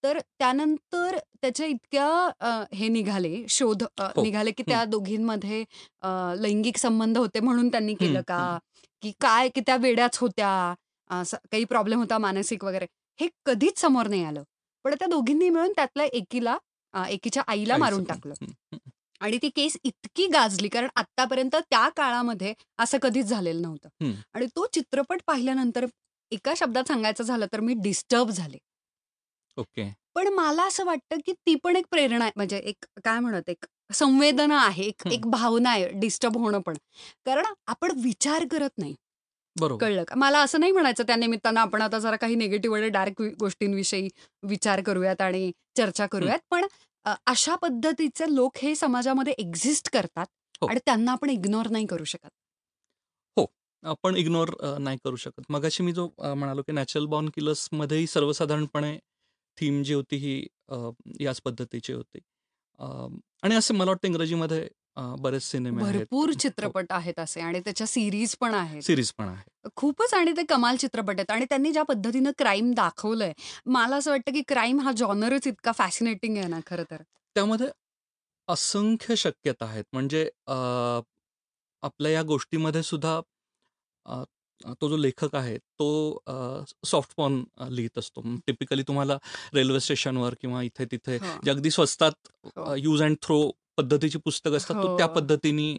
तर 0.03 0.19
त्यानंतर 0.39 1.17
त्याच्या 1.41 1.65
इतक्या 1.65 2.07
अ, 2.39 2.49
हे 2.73 2.87
निघाले 2.87 3.43
शोध 3.49 3.83
अ, 3.97 4.07
हो. 4.09 4.21
निघाले 4.21 4.51
की 4.51 4.63
हं. 4.67 4.67
त्या 4.67 4.83
दोघींमध्ये 4.85 5.63
अ, 6.01 6.07
लैंगिक 6.37 6.77
संबंध 6.77 7.17
होते 7.17 7.39
म्हणून 7.39 7.69
त्यांनी 7.69 7.95
केलं 7.95 8.21
हं? 8.21 8.23
हं. 8.37 8.47
की 8.47 8.57
काय 9.11 9.49
की 9.49 9.61
त्या 9.61 9.75
वेड्याच 9.75 10.17
होत्या, 10.17 10.73
असं 11.09 11.37
काही 11.51 11.63
प्रॉब्लेम 11.63 11.99
होता 11.99 12.17
मानसिक 12.17 12.63
वगैरे, 12.63 12.85
हे 13.19 13.27
कधीच 13.45 13.79
समोर 13.79 14.07
नाही 14.07 14.23
आलं. 14.23 14.43
पण 14.83 14.93
त्या 14.93 15.07
दोघींनी 15.07 15.49
मिळून 15.49 15.71
त्यातल्या 15.71 16.05
एकीला 16.05 16.57
एकीच्या 17.09 17.43
आईला 17.47 17.77
मारून. 17.77 18.03
टाकलं. 18.03 18.33
आणि 19.19 19.37
ती 19.41 19.49
केस 19.49 19.77
इतकी 19.83 20.27
गाजली 20.27 20.67
कारण 20.67 20.87
आत्तापर्यंत 20.95 21.55
त्या 21.55 21.89
काळामध्ये 21.89 22.53
असं 22.77 22.97
कधीच 22.97 23.25
झालेलं 23.25 23.61
नव्हतं. 23.61 24.11
आणि 24.33 24.45
तो 24.45 24.65
चित्रपट 24.73 25.21
पाहिल्यानंतर 25.27 25.85
एका 26.31 26.53
शब्दात 26.57 26.83
सांगायचं 26.83 27.23
झालं 27.23 27.45
तर 27.53 27.59
मी 27.59 27.73
डिस्टर्ब 27.73 28.29
झाले. 28.29 28.57
ओके. 29.57 29.93
पण 30.15 30.27
मला 30.27 30.67
असं 30.67 30.85
वाटतं, 30.85 31.15
की 31.25 31.33
ती 31.33 31.55
पण 31.55 31.75
एक 31.75 31.85
प्रेरणा 31.91 32.23
आहे. 32.25 32.31
म्हणजे 32.35 32.57
एक 32.57 32.85
काय 33.03 33.19
म्हणत 33.19 33.49
एक 33.49 33.65
संवेदना 33.93 34.59
आहे, 34.59 34.83
एक. 34.83 35.07
एक 35.11 35.25
भावना 35.25 35.69
आहे 35.71 35.89
डिस्टर्ब 35.99 36.37
होणं 36.37 36.59
पण. 36.61 36.77
कारण 37.25 37.45
आपण 37.67 37.99
विचार 38.03 38.45
करत 38.51 38.77
नाही. 38.77 38.95
बरोबर. 39.55 39.85
कळलं 39.85 40.03
का? 40.03 40.15
मला 40.15 40.39
असं 40.43 40.59
नाही 40.59 40.71
म्हणायचं 40.71 41.03
त्या 41.07 41.15
निमित्तानं 41.15 41.59
आपण 41.59 41.81
आता 41.81 41.99
जरा 41.99 42.15
काही 42.15 42.35
निगेटिव्ह 42.35 42.77
आणि 42.77 42.89
डार्क 42.89 43.21
गोष्टींविषयी 43.39 44.07
विचार 44.43 44.81
करूयात 44.81 45.21
आणि 45.21 45.51
चर्चा 45.77 46.05
करूयात. 46.07 46.39
पण 46.51 46.65
अशा 47.25 47.55
पद्धतीचे 47.55 48.33
लोक 48.35 48.57
हे 48.57 48.73
समाजामध्ये 48.75 49.33
एक्झिस्ट 49.37 49.89
करतात 49.93 50.25
हो. 50.61 50.67
आणि 50.67 50.79
त्यांना 50.85 51.11
आपण 51.11 51.29
इग्नोर 51.29 51.67
नाही 51.71 51.85
करू 51.85 52.03
शकत. 52.03 52.29
हो. 53.37 53.45
आपण 53.83 54.15
इग्नोर 54.17 54.49
नाही 54.79 54.97
करू 55.03 55.15
शकत. 55.15 55.41
मगाशी 55.49 55.83
मी 55.83 55.91
जो 55.91 56.07
म्हणालो, 56.19 56.61
की 56.61 56.71
नॅचरल 56.71 57.05
बॉर्न 57.05 57.29
किलर्समध्येही 57.29 58.07
सर्वसाधारणपणे 58.07 58.97
थीम 59.57 59.81
जी 59.83 59.93
होती 59.93 60.15
ही 60.15 60.35
याच 61.21 61.41
पद्धतीची 61.41 61.93
होती. 61.93 62.19
आणि 62.79 63.55
असं 63.55 63.73
मला 63.75 63.91
वाटतं 63.91 64.07
इंग्रजीमध्ये 64.07 64.67
बरेच 65.19 65.43
सिनेमे. 65.43 65.81
भरपूर. 65.83 66.31
चित्रपट 66.33 66.91
आहेत 66.91 67.19
असे 67.19 67.41
आणि 67.41 67.59
त्याच्या 67.59 67.87
सीरीज 67.87 68.35
पण 68.37 68.53
आहेत. 68.53 68.81
सीरीज 68.81 69.11
पण 69.17 69.27
आहे. 69.27 69.69
खूपच 69.75 70.13
आणि 70.13 70.31
ते 70.31 70.43
कमाल 70.49 70.75
चित्रपट 70.75 71.19
आहेत 71.19 71.31
आणि 71.31 71.45
त्यांनी 71.45 71.71
ज्या 71.71 71.83
पद्धतीनं 71.83 72.31
क्राईम 72.37 72.73
दाखवलंय, 72.73 73.33
मला 73.65 73.95
असं 73.95 74.11
वाटतं, 74.11 74.31
की 74.31 74.41
क्राईम 74.47 74.79
हा 74.79 74.91
जॉनरच 74.91 75.47
इतका 75.47 75.71
फॅसिनेटिंग 75.71 76.37
आहे 76.37 76.47
ना 76.47 76.59
खरं 76.67 76.83
तर. 76.91 77.01
त्यामध्ये 77.35 77.67
असंख्य 78.47 79.15
शक्यता 79.15 79.65
आहेत. 79.65 79.83
म्हणजे 79.93 80.29
आपल्या 81.83 82.11
या 82.11 82.21
गोष्टीमध्ये 82.23 82.83
सुद्धा 82.83 83.19
तो 84.73 84.89
जो 84.89 84.97
लेखक 84.97 85.35
आहे 85.35 85.57
तो 85.79 85.87
सॉफ्ट 86.85 87.13
पॉर्न 87.17 87.43
अ, 87.57 87.67
लिहित 87.69 87.97
असतो. 87.97 88.21
टिपिकली 88.47 88.83
तुम्हाला 88.83 89.17
रेल्वे 89.53 89.79
स्टेशनवर 89.79 90.33
किंवा 90.41 90.61
इथे-तिथे 90.63 91.17
हो. 91.19 91.39
जे 91.43 91.51
अगदी 91.51 91.71
स्वस्तात 91.71 92.27
हो. 92.57 92.75
यूज 92.77 93.01
अँड 93.01 93.15
थ्रो 93.21 93.39
पद्धतीची 93.77 94.17
पुस्तकं 94.19 94.57
असतात. 94.57 94.75
तो 94.75 94.87
त्या 94.89 95.05
हो. 95.05 95.13
पद्धतीने 95.15 95.75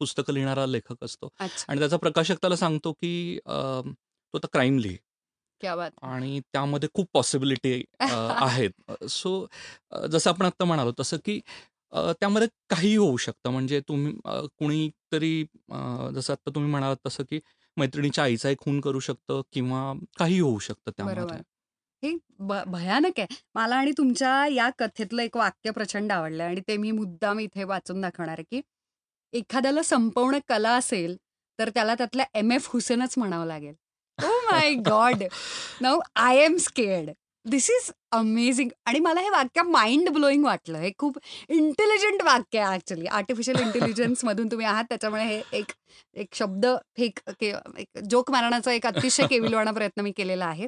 पुस्तकं 0.00 0.32
लिहिणारा 0.32 0.66
लेखक 0.66 1.04
असतो. 1.04 1.28
आणि 1.68 1.78
त्याचा 1.80 1.96
प्रकाशक 1.98 2.36
त्याला 2.40 2.56
सांगतो, 2.56 2.92
की 2.92 3.38
"तू 3.46 4.38
आता 4.38 4.46
क्राईम 4.52 4.78
लिही." 4.78 4.96
आणि 6.04 6.40
त्यामध्ये 6.52 6.88
खूप 6.94 7.06
पॉसिबिलिटी 7.14 7.82
आहेत. 8.42 8.70
सो 9.10 9.46
जसं 10.08 10.30
आपण 10.30 10.46
आत्ता 10.46 10.64
म्हणालो 10.64 10.92
तसं, 11.00 11.16
की 11.18 11.40
त्यामध्ये 11.92 12.48
काहीही 12.70 12.96
होऊ 12.96 13.16
शकतं. 13.18 13.50
म्हणजे 13.50 13.80
तुम्ही 13.88 14.12
कुणीतरी 14.58 15.42
जसं 16.14 16.32
आत्ता 16.32 16.50
तुम्ही 16.54 16.70
म्हणालात 16.70 16.96
तसं, 17.06 17.24
की 17.24 17.40
मैत्रिणीच्या 17.76 18.24
आईचाही 18.24 18.56
खून 18.58 18.80
करू 18.80 19.00
शकतं 19.00 19.40
किंवा 19.52 19.92
काहीही 20.18 20.40
होऊ 20.40 20.58
शकतं. 20.60 20.90
त्यामध्ये. 20.92 21.38
हे 22.02 22.14
भयानक 22.66 23.18
आहे. 23.20 23.26
मला 23.54 23.76
आणि 23.76 23.92
तुमच्या 23.98 24.46
या 24.48 24.68
कथेतलं 24.78 25.22
एक 25.22 25.36
वाक्य 25.36 25.70
प्रचंड 25.72 26.12
आवडलं 26.12 26.44
आणि 26.44 26.60
ते 26.68 26.76
मी 26.76 26.90
मुद्दाम 26.92 27.38
इथे 27.40 27.64
वाचून 27.64 28.00
दाखवणार 28.00 28.38
आहे, 28.38 28.44
की 28.52 28.60
एखाद्याला 29.32 29.82
संपवणं 29.84 30.38
कला 30.48 30.74
असेल, 30.76 31.16
तर 31.58 31.70
त्याला 31.70 31.94
त्यातल्या 31.94 32.26
एम.एफ. 32.34 32.68
हुसेनच 32.72 33.14
म्हणावं 33.18 33.46
लागेल. 33.46 33.74
ओह 34.18 34.40
my 34.50 34.74
god! 34.86 35.22
Now 35.80 36.00
I 36.18 36.38
am 36.44 36.56
scared. 36.60 37.10
This 37.46 37.70
is 37.70 37.90
amazing 38.12 38.70
आणि 38.86 39.00
मला 39.00 39.20
हे 39.20 39.30
वाक्य 39.30 39.62
माइंड 39.62 40.08
ब्लोइंग 40.08 40.44
वाटलं. 40.44 40.78
हे 40.78 40.90
खूप 40.98 41.18
इंटेलिजंट 41.48 42.22
वाक्य 42.22 42.58
आहे 42.58 42.74
ॲक्चुअली. 42.74 43.06
आर्टिफिशियल 43.06 43.58
इंटेलिजन्समधून 43.60 44.48
तुम्ही 44.50 44.66
आहात 44.66 44.84
त्याच्यामुळे 44.84 45.24
हे 45.24 45.42
एक 45.52 45.72
एक 46.14 46.34
शब्द 46.34 46.66
फेक 46.96 47.18
के 47.40 47.52
एक 47.78 47.98
जोक 48.10 48.30
मारण्याचा 48.30 48.72
एक 48.72 48.86
अतिशय 48.86 49.26
केविलवाणा 49.26 49.70
प्रयत्न 49.70 50.00
मी 50.00 50.12
केलेला 50.16 50.46
आहे. 50.46 50.66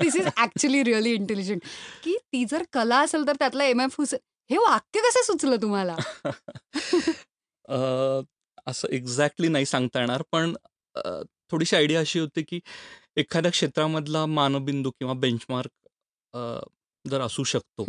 This 0.00 0.16
is 0.16 0.28
actually 0.36 0.84
really 0.84 1.12
intelligent, 1.12 1.60
की 2.04 2.16
ती 2.32 2.44
जर 2.44 2.62
कला 2.72 2.98
असेल 2.98 3.26
तर 3.26 3.36
त्यातला 3.38 3.64
एम.एफ. 3.64 3.94
हुसेन 3.98 4.18
हे 4.50 4.58
वाक्य 4.58 5.00
कसं 5.00 5.22
सुचलं 5.22 5.56
तुम्हाला? 5.62 5.96
असं 8.66 8.88
एक्झॅक्टली 8.88 9.48
नाही 9.48 9.66
सांगता 9.66 10.00
येणार. 10.00 10.22
पण 10.32 10.54
थोडीशी 11.54 11.76
आयडिया 11.76 12.00
अशी 12.00 12.18
होती, 12.18 12.42
की 12.42 12.60
एखाद्या 13.16 13.50
क्षेत्रामधला 13.50 14.24
मानबिंदू 14.26 14.90
किंवा 14.90 15.14
बेंचमार्क 15.24 15.72
जर 17.04 17.20
असू 17.20 17.44
शकतो. 17.44 17.84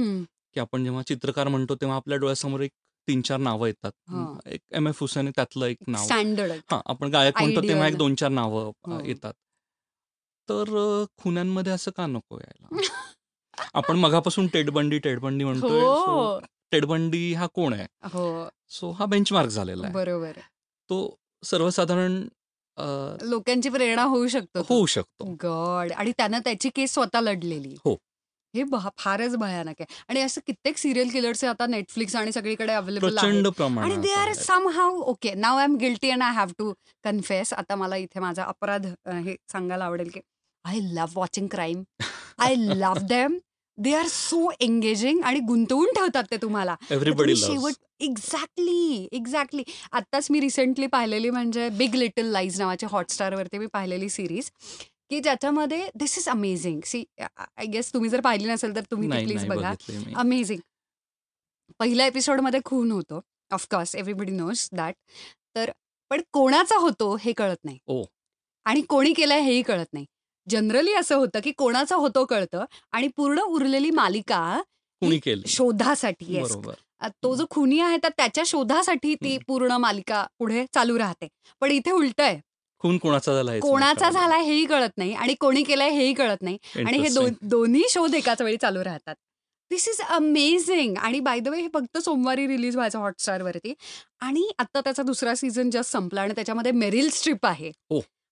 की 0.56 0.60
आपण 0.60 0.84
जेव्हा 0.84 1.02
चित्रकार 1.04 1.48
म्हणतो 1.48 1.76
तेव्हा 1.76 1.96
आपल्या 1.98 2.18
डोळ्यासमोर 2.18 2.62
एक 2.62 2.72
3-4 3.08 3.40
नावं 3.40 3.68
येतात. 3.68 3.92
एक 4.48 4.62
एम.एफ. 4.72 5.00
हुसेन 5.00 5.26
आहे 5.26 5.32
त्यातलं 5.36 5.66
एक 5.66 5.78
नाव. 5.88 6.04
स्टँडर्ड. 6.06 6.52
हां, 6.72 6.80
आपण 6.86 7.10
गायक 7.12 7.38
म्हणतो 7.38 7.62
तेव्हा 7.62 7.76
एक 7.78 7.82
आयडियल. 7.82 8.00
2-4 8.00 8.30
नावं 8.32 8.72
हो. 8.88 9.00
येतात. 9.06 9.34
तर 10.50 11.04
खुन्यांमध्ये 11.18 11.74
असं 11.74 11.92
का 11.98 12.06
नको 12.08 12.40
यायला? 12.40 12.68
आपण 13.74 13.98
मगापासून 13.98 14.48
टेड 14.48 14.70
बंडी, 14.70 15.00
टेड 15.00 15.20
बंडी 15.20 15.44
म्हणतोय. 15.44 15.82
हो. 15.82 16.40
टेड 16.72 16.86
बंडी 16.86 17.34
हा 17.34 17.48
कोण 17.54 17.74
आहे? 17.74 17.88
हो. 18.04 18.48
सो 18.70 18.92
हा 18.92 19.06
बेंचमार्क 19.06 19.50
झालेला 19.50 19.86
आहे. 19.86 19.94
बरोबर. 19.94 20.40
तो 20.90 21.16
सर्वसाधारण 21.44 22.22
अ, 22.78 22.84
लोकांची 23.22 23.70
प्रेरणा 23.70 24.04
होऊ 24.04 24.28
शकतो 24.28 24.60
तो. 24.60 24.66
होऊ 24.70 24.86
शकतो. 24.86 25.26
गॉड 25.44 25.92
आणि 25.92 26.12
त्यानं 26.12 26.40
त्याची 26.40 26.70
केस 26.76 26.94
स्वतः 26.94 27.20
लढलेली. 27.20 27.76
हो. 27.86 27.98
हे 28.56 28.64
भा 28.64 28.90
फारच 28.98 29.36
भयानक 29.36 29.76
आहे 29.80 29.86
आणि 30.10 30.22
असं 30.22 30.42
कित्येक 30.48 30.78
सीरियल 30.78 31.10
किलर्स 31.10 31.44
आता 31.44 31.66
Netflix 31.66 32.16
आणि 32.16 32.32
सगळीकडे 32.32 32.74
अवेलेबल 32.74 33.08
आहेत. 33.08 33.18
प्रचंड 33.20 33.46
आणि 33.48 33.50
प्रमाणात 33.50 33.98
दे 33.98 34.12
आर 34.14 34.28
आहेत. 34.28 34.36
Somehow 34.36 35.02
okay 35.02 35.34
now 35.34 35.58
I 35.58 35.64
am 35.64 35.76
guilty 35.76 36.10
and 36.10 36.24
I 36.24 36.32
have 36.32 36.48
to 36.58 36.74
confess. 37.04 37.54
आता 37.54 37.76
मला 37.76 37.96
इथे 37.96 38.20
माझा 38.20 38.44
अपराध 38.44 38.88
अ, 39.06 39.12
हे 39.12 39.36
सांगायला 39.52 39.86
आवडेल, 39.86 40.10
की 40.14 40.20
I 40.66 40.80
love 40.82 41.12
watching 41.16 41.48
crime. 41.48 41.84
I 42.40 42.56
love 42.58 43.08
them. 43.08 43.38
They 43.78 43.94
are 43.94 44.08
so 44.08 44.50
engaging 44.60 45.24
आणि 45.24 45.40
गुंतवून 45.40 45.88
ठेवतात 45.96 46.24
ते 46.32 46.38
तुम्हाला. 46.38 46.76
एव्हरीबडी. 46.92 47.36
शेवट 47.36 47.74
एक्झॅक्टली, 48.00 49.08
एक्झॅक्टली. 49.12 49.64
आत्ताच 49.92 50.28
मी 50.32 50.40
रिसेंटली 50.40 50.88
पाहिलेली 50.88 51.30
म्हणजे 51.30 51.70
बिग 51.70 51.96
लिटल 51.96 52.26
लाईज 52.26 52.60
नावाची 52.62 52.86
हॉटस्टारवरती 52.86 53.58
मी 53.58 53.66
पाहिलेली 53.66 54.10
सीरीज, 54.10 54.50
की 55.10 55.20
ज्याच्यामध्ये 55.20 55.90
this 56.00 56.18
is 56.18 56.30
amazing. 56.30 56.80
See 56.86 57.04
I 57.20 57.66
guess 57.66 57.94
तुम्ही 57.94 58.10
जर 58.10 58.22
पाहिली 58.22 58.48
नसेल 58.48 58.76
तर 58.76 58.82
तुम्ही 58.92 59.10
प्लीज 59.26 59.46
बघा. 59.46 59.74
अमेझिंग. 60.16 60.60
पहिल्या 61.80 62.06
एपिसोडमध्ये 62.06 62.60
खून 62.66 62.92
होतो. 62.92 63.22
Of course 63.52 63.96
everybody 63.96 64.32
knows 64.32 64.70
that. 64.74 64.96
तर 65.56 65.72
पण 66.10 66.22
कोणाचा 66.34 66.76
होतो 66.76 67.16
हे 67.16 67.34
कळत 67.34 67.58
नाही. 67.64 67.78
आणि 68.66 68.82
कोणी 68.82 69.14
केलंय 69.14 69.40
हेही 69.40 69.62
कळत 69.62 69.94
नाही. 69.94 70.06
जनरली 70.50 70.94
असं 70.94 71.16
होतं, 71.16 71.40
की 71.40 71.52
कोणाचा 71.52 71.96
होतो 71.96 72.26
कळतं 72.26 72.66
आणि 72.92 73.08
पूर्ण 73.08 73.40
उरलेली 73.40 73.90
मालिका 73.92 74.62
कुणी 75.02 75.16
ही 75.16 75.20
केली. 75.20 75.48
शोधासाठी. 75.48 76.40
बरोबर. 76.42 76.74
तो 77.24 77.36
जो 77.36 77.46
खुनी 77.50 77.80
आहे 77.80 77.98
तर 78.04 78.10
त्याच्या 78.10 78.44
शोधासाठी 78.48 79.16
ती 79.16 79.34
हं. 79.34 79.42
पूर्ण 79.48 79.72
मालिका 79.72 80.26
पुढे 80.40 80.66
चालू 80.74 80.98
राहते. 81.00 81.28
पण 81.62 81.72
इथे 81.72 81.92
उलटं 81.92 82.24
आहे. 82.24 82.40
खून 82.82 82.98
कोणाचा 82.98 83.34
झाला 83.34 83.60
कोणाचा. 83.60 84.10
झालाय 84.10 84.44
हेही 84.44 84.66
कळत 84.66 84.98
नाही 84.98 85.14
आणि 85.14 85.34
कोणी 85.34 85.64
केलंय 85.64 85.90
हेही 85.90 86.14
कळत 86.14 86.42
नाही 86.42 86.58
आणि 86.78 86.98
हे. 86.98 87.30
दोन्ही 87.42 87.84
शोध 87.90 88.16
एकाच 88.16 88.42
वेळी 88.42 88.58
चालू 88.58 88.84
राहतात. 88.84 89.16
धिस 89.72 89.88
इज 89.88 90.02
अमेझिंग 90.02 90.98
आणि 90.98 91.20
बाय 91.20 91.40
द 91.40 91.48
वे 91.48 91.62
हे 91.62 91.68
फक्त 91.74 91.98
सोमवारी 91.98 92.48
रिलीज 92.48 92.76
व्हायचं 92.76 93.00
हॉटस्टारवरती 93.00 93.74
आणि 94.20 94.50
आता 94.60 94.82
त्याचा 94.82 95.04
दुसरा 95.04 95.36
सीझन 95.36 95.70
जस्ट 95.70 95.92
संपला 95.92 96.22
आणि 96.22 96.34
त्याच्यामध्ये 96.36 96.72
मेरिल 96.72 97.10
स्ट्रिप 97.10 97.46
आहे. 97.46 97.72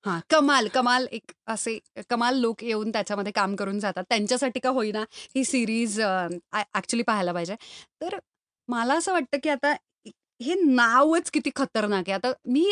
हां, 0.05 0.19
कमाल, 0.29 0.67
कमाल 0.67 1.05
एक 1.11 1.31
असे 1.47 1.77
कमाल 2.09 2.37
लोक 2.37 2.63
येऊन 2.63 2.91
त्याच्यामध्ये 2.91 3.31
काम 3.31 3.55
करून 3.55 3.79
जातात. 3.79 4.03
त्यांच्यासाठी 4.09 4.59
का 4.59 4.69
होईना 4.69 5.03
ही 5.35 5.43
सीरीज 5.43 5.99
अ, 6.01 6.27
ॲक्चुअली 6.73 7.03
पाहायला 7.03 7.33
पाहिजे. 7.33 7.55
तर 8.01 8.17
मला 8.69 8.93
असं 8.93 9.13
वाटतं, 9.13 9.37
की 9.43 9.49
आता 9.49 9.73
हे 10.41 10.53
नावच 10.65 11.29
किती 11.31 11.49
खतरनाक 11.55 12.09
आहे. 12.09 12.13
आता 12.13 12.31
मी 12.45 12.71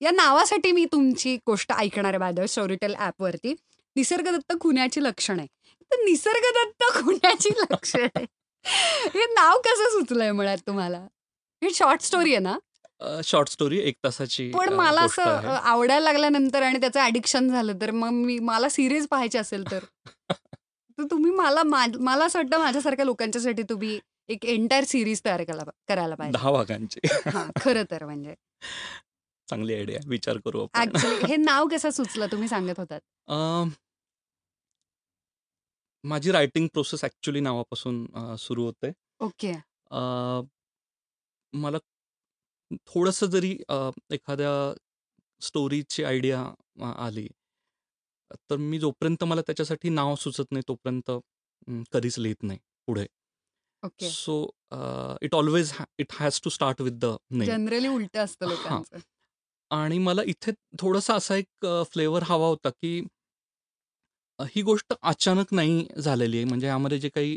या 0.00 0.10
नावासाठी 0.10 0.72
मी 0.72 0.84
तुमची 0.84 1.36
गोष्ट 1.46 1.72
ऐकणार 1.72 2.14
आहे 2.14 2.32
बाय 2.32 2.46
स्टोरीटेल 2.46 2.94
ॲपवरती. 2.94 3.54
निसर्गदत्त 3.96 4.52
खुन्याची 4.60 5.02
लक्षणं 5.02 5.38
आहे. 5.38 5.46
तर 5.90 6.04
निसर्गदत्त 6.04 6.84
खुन्याची 6.94 7.50
लक्षणं 7.60 8.24
हे 9.14 9.24
नाव 9.34 9.58
कसं 9.58 9.90
सुचलंय 9.90 10.32
मुळात 10.32 10.58
तुम्हाला? 10.66 10.98
ही 11.62 11.70
शॉर्ट 11.74 12.02
स्टोरी 12.02 12.30
आहे 12.34 12.42
ना? 12.42 12.56
अ, 13.00 13.20
शॉर्ट 13.24 13.48
स्टोरी 13.48 13.78
1 13.80 13.94
तासाची 14.04 14.50
पण 14.50 14.72
मला 14.72 15.02
असं 15.02 15.46
आवडायला 15.52 16.04
लागल्यानंतर 16.04 16.62
आणि 16.62 16.80
त्याचं 16.80 17.00
ॲडिक्शन 17.00 17.48
झालं 17.48 17.80
तर 17.80 17.90
मग 17.90 18.10
मी 18.10 18.38
मला 18.38 18.68
सीरीज 18.68 19.06
पाहायची 19.06 19.38
असेल 19.38 19.64
तर? 19.72 19.84
तुम्ही 21.10 21.30
मला 21.30 21.62
मला 21.62 22.24
असं 22.24 22.38
वाटतं 22.38 22.58
माझ्यासारख्या 22.58 23.04
लोकांच्यासाठी 23.04 23.62
तुम्ही 23.62 23.98
एक 24.28 24.44
एंटायर 24.44 24.84
सीरीज 24.84 25.20
तयार 25.24 25.42
करायला 25.44 25.70
करायला 25.88 26.14
पाहिजे. 26.14 26.38
10 26.38 26.50
भागांची. 26.52 27.00
हां, 27.28 27.48
खरं 27.60 27.84
तर 27.90 28.04
म्हणजे. 28.04 28.34
चांगली 29.48 29.74
आयडिया. 29.74 30.00
विचार 30.06 30.36
करू 30.44 30.66
हे 30.74 30.74
नाव 31.36 31.68
कसं 31.68 31.90
सुचलं 31.90 32.26
तुम्ही 32.32 32.48
सांगत 32.48 32.78
होतात? 32.78 33.00
माझी 36.04 36.30
रायटिंग 36.32 36.66
प्रोसेस 36.66 37.04
ॲक्चुअली 37.04 37.40
नावापासून 37.40 38.04
सुरू 38.38 38.64
होते. 38.64 38.90
ओके. 39.20 39.52
मला 41.52 41.78
थोडंसं 42.86 43.26
जरी 43.30 43.50
एखाद्या 44.12 44.50
स्टोरीची 45.42 46.04
आयडिया 46.04 46.42
आली, 46.96 47.26
तर 48.50 48.56
मी 48.56 48.78
जोपर्यंत 48.78 49.24
मला 49.24 49.40
त्याच्यासाठी 49.46 49.88
नाव 49.90 50.14
सुचत 50.16 50.52
नाही 50.52 50.62
तोपर्यंत 50.68 51.10
कधीच 51.92 52.18
लिहित 52.18 52.42
नाही 52.42 52.58
पुढे. 52.88 53.06
So 54.02 54.42
it 55.22 55.34
always 55.34 55.72
it 55.98 56.12
has 56.12 56.40
to 56.44 56.50
start 56.50 56.80
with 56.82 56.98
the 57.00 57.14
name 57.30 57.46
generally 57.46 57.88
उलट 57.88 58.16
असतं 58.16 58.82
आणि 59.70 59.98
मला 59.98 60.22
इथे 60.26 60.52
थोडासा 60.80 61.14
असा 61.14 61.36
एक 61.36 61.66
फ्लेवर 61.92 62.22
हवा 62.26 62.46
होता 62.46 62.70
की 62.70 63.00
ही 64.38 64.62
गोष्ट 64.62 64.92
अचानक 65.02 65.52
नाही 65.54 65.86
झालेली 65.98 66.36
आहे. 66.36 66.44
म्हणजे 66.44 66.66
यामध्ये 66.66 66.98
जे 66.98 67.08
काही 67.08 67.36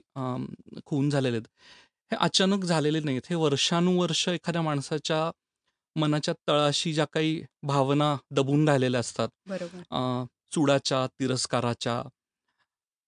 खून 0.85 1.09
झालेले 1.09 1.37
आहेत 1.37 1.47
हे 2.13 2.17
अचानक 2.21 2.63
झालेले 2.65 2.99
नाहीत. 2.99 3.21
हे 3.29 3.35
वर्षानुवर्ष 3.35 4.27
एखाद्या 4.29 4.61
माणसाच्या 4.61 5.29
मनाच्या 5.95 6.33
तळाशी 6.47 6.93
ज्या 6.93 7.05
काही 7.13 7.41
भावना 7.63 8.15
दबून 8.31 8.67
राहिलेल्या 8.67 8.99
असतात 8.99 9.29
चुडाच्या 10.53 11.05
तिरस्काराच्या 11.19 12.01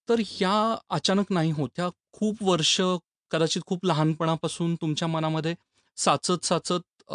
तर 0.09 0.19
ह्या 0.27 0.55
अचानक 0.89 1.31
नाही 1.31 1.51
होत. 1.51 1.69
ह्या 1.75 1.89
खूप 2.13 2.43
वर्ष 2.43 2.79
कदाचित 3.31 3.61
खूप 3.65 3.85
लहानपणापासून 3.85 4.75
तुमच्या 4.75 5.07
मनामध्ये 5.07 5.55
साचत 5.97 6.45
साचत 6.45 7.11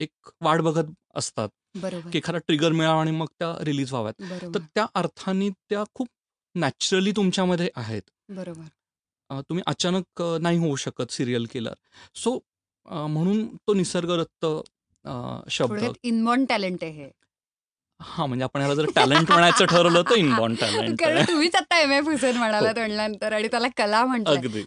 एक 0.00 0.30
वाट 0.40 0.60
बघत 0.60 0.92
असतात 1.14 1.48
बरोबर. 1.74 2.10
की 2.10 2.18
एखादा 2.18 2.38
ट्रिगर 2.38 2.72
मिळावा 2.72 3.00
आणि 3.00 3.10
मग 3.10 3.26
त्या 3.38 3.54
रिलीज 3.64 3.92
व्हाव्यात. 3.92 4.22
तर 4.54 4.60
त्या 4.74 4.86
अर्थाने 4.94 5.48
त्या 5.70 5.84
खूप 5.94 6.08
नॅचरली 6.54 7.12
तुमच्यामध्ये 7.12 7.68
आहेत. 7.76 8.02
बरोबर. 8.28 8.64
तुम्ही 9.40 9.62
अचानक 9.66 10.22
नाही 10.40 10.58
होऊ 10.58 10.76
शकत 10.76 11.12
सिरियल 11.12 11.46
किलर 11.52 11.74
सो 12.14 12.38
म्हणून 12.88 13.46
तो 13.56 13.74
निसर्गदत्त 13.74 14.46
शब्द 15.50 15.84
इनबॉर्न 16.02 16.44
टॅलेंट 16.44 16.84
आहे 16.84 16.92
हे. 16.92 17.10
म्हणजे 18.18 18.44
आपण 18.44 18.60
ह्याला 18.60 18.74
जर 18.74 18.86
टॅलेंट 18.94 19.30
म्हणायचं 19.30 19.64
ठरवलं 19.64 20.02
तर 20.02 20.14
इनबॉर्न 20.14 20.54
टॅलेंट 20.54 20.98
कारण 21.00 21.24
तुम्हीच 21.28 21.54
आता 21.54 21.78
एम 21.80 21.92
एफ 21.92 22.04
हुसेन 22.04 22.36
म्हणालात 22.36 22.78
म्हणल्यानंतर 22.78 23.32
आणि 23.32 23.48
त्याला 23.48 23.68
कला 23.76 24.04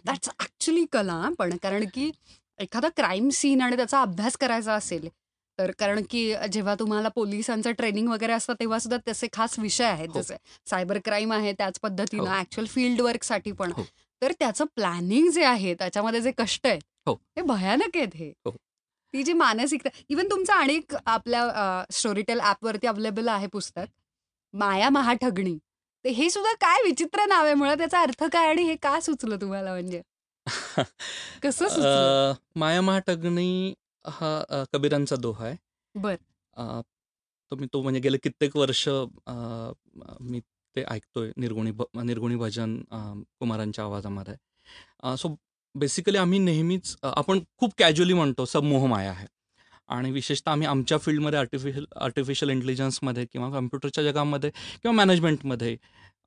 दॅट्स 0.04 0.28
ऍक्च्युली 0.40 0.84
कला 0.92 1.20
पण 1.38 1.56
कारण 1.56 1.84
की 1.94 2.10
एखादा 2.58 2.88
क्राईम 2.96 3.28
सीन 3.28 3.60
आणि 3.60 3.76
त्याचा 3.76 4.00
अभ्यास 4.02 4.36
करायचा 4.36 4.74
असेल 4.74 5.08
तर 5.58 5.70
कारण 5.70 6.02
की 6.10 6.34
जेव्हा 6.52 6.74
तुम्हाला 6.74 7.08
पोलिसांचं 7.08 7.72
ट्रेनिंग 7.72 8.08
वगैरे 8.08 8.32
असतं 8.32 8.54
तेव्हा 8.60 8.78
सुद्धा 8.78 8.96
तसे 9.08 9.26
खास 9.32 9.58
विषय 9.58 9.84
आहेत. 9.84 10.08
जसे 10.14 10.36
सायबर 10.66 10.98
क्राईम 11.04 11.32
आहे 11.32 11.52
त्याच 11.52 11.78
पद्धतीनं. 11.80 12.30
ऍक्च्युअल 12.38 12.66
फील्ड 12.66 13.00
वर्कसाठी 13.00 13.52
पण. 13.52 13.72
हो. 13.72 13.82
तर 14.22 14.32
त्याचं 14.32 14.64
प्लॅनिंग 14.76 15.28
जे 15.30 15.44
आहे 15.44 15.74
त्याच्यामध्ये 15.74 16.20
जे 16.20 16.30
कष्ट 16.38 16.66
आहेत 16.66 16.80
हो. 17.06 17.12
हे 17.36 17.42
भयानक 17.42 17.96
आहेत 17.96 18.14
हे. 18.14 18.30
हो. 18.44 18.50
ती 19.14 19.22
जी 19.22 19.32
मानसिकता 19.32 19.88
इवन 20.08 20.28
तुमचं 20.30 20.52
आणि 20.52 20.80
आपल्या 21.06 21.84
स्टोरीटेल 21.90 22.40
ॲपवरती 22.40 22.86
अवेलेबल 22.86 23.28
आहे 23.28 23.46
पुस्तक 23.46 23.86
माया 24.54 24.88
महाठगणी. 24.90 25.56
ते 26.04 26.10
हे 26.10 26.28
सुद्धा 26.30 26.52
काय 26.60 26.82
विचित्र 26.82 27.24
नाव 27.26 27.44
आहे 27.44 27.54
मुळात 27.54 27.76
त्याचा 27.76 28.00
अर्थ 28.00 28.24
काय 28.24 28.48
आणि 28.48 28.62
हे 28.62 28.74
का 28.76 28.98
सुचलं 29.00 29.36
तुम्हाला 29.40 29.70
म्हणजे? 29.72 30.00
कसं 31.42 31.68
सुचलं? 31.68 32.30
अ, 32.32 32.34
माया 32.58 32.80
महाटगणी 32.80 33.74
हा 34.04 34.36
अ, 34.50 34.62
कबीरांचा 34.72 35.16
दोहा 35.16 35.46
आहे. 35.46 35.56
बर. 35.94 36.16
अ, 36.54 36.80
तो 37.52 37.56
मी 37.56 37.66
तो 37.72 37.82
म्हणजे 37.82 38.00
गेले 38.00 38.18
कित्येक 38.18 38.56
वर्ष 38.56 38.88
अ, 38.88 39.32
मी 40.20 40.40
ते 40.76 40.84
ऐकतोय 40.88 41.30
निर्गुणी 41.36 41.70
भ- 41.70 42.02
निर्गुणी 42.04 42.36
भजन 42.36 42.76
कुमारांच्या 43.40 43.84
आवाजामध्ये. 43.84 44.34
सो 45.16 45.34
बेसिकली 45.74 46.18
आम्ही 46.18 46.38
नेहमीच 46.38 46.96
आपण 47.02 47.40
खूप 47.58 47.74
कॅज्युअली 47.78 48.12
म्हणतो 48.12 48.44
सब 48.44 48.62
मोहमाया 48.62 49.10
आहे 49.10 49.26
आणि 49.88 50.10
विशेषतः 50.10 50.50
आम्ही 50.50 50.66
आमच्या 50.66 50.98
फील्डमध्ये 50.98 51.38
आर्टिफिशियल 51.38 51.84
आर्टिफिशियल 51.96 52.50
इंटेलिजन्समध्ये 52.50 53.24
किंवा 53.26 53.50
कम्प्युटरच्या 53.50 54.04
जगामध्ये 54.04 54.50
किंवा 54.50 54.92
मॅनेजमेंटमध्ये 54.92 55.76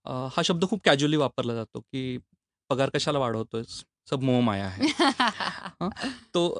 हा 0.05 0.41
शब्द 0.45 0.65
खूप 0.69 0.79
कॅज्युअली 0.83 1.17
वापरला 1.17 1.53
जातो 1.55 1.79
की 1.79 2.17
पगार 2.69 2.89
कशाला 2.89 3.19
वाढवतोय 3.19 3.63
सब 4.09 4.21
मोहमाया 4.21 4.65
आहे 4.65 4.87
तो 6.35 6.59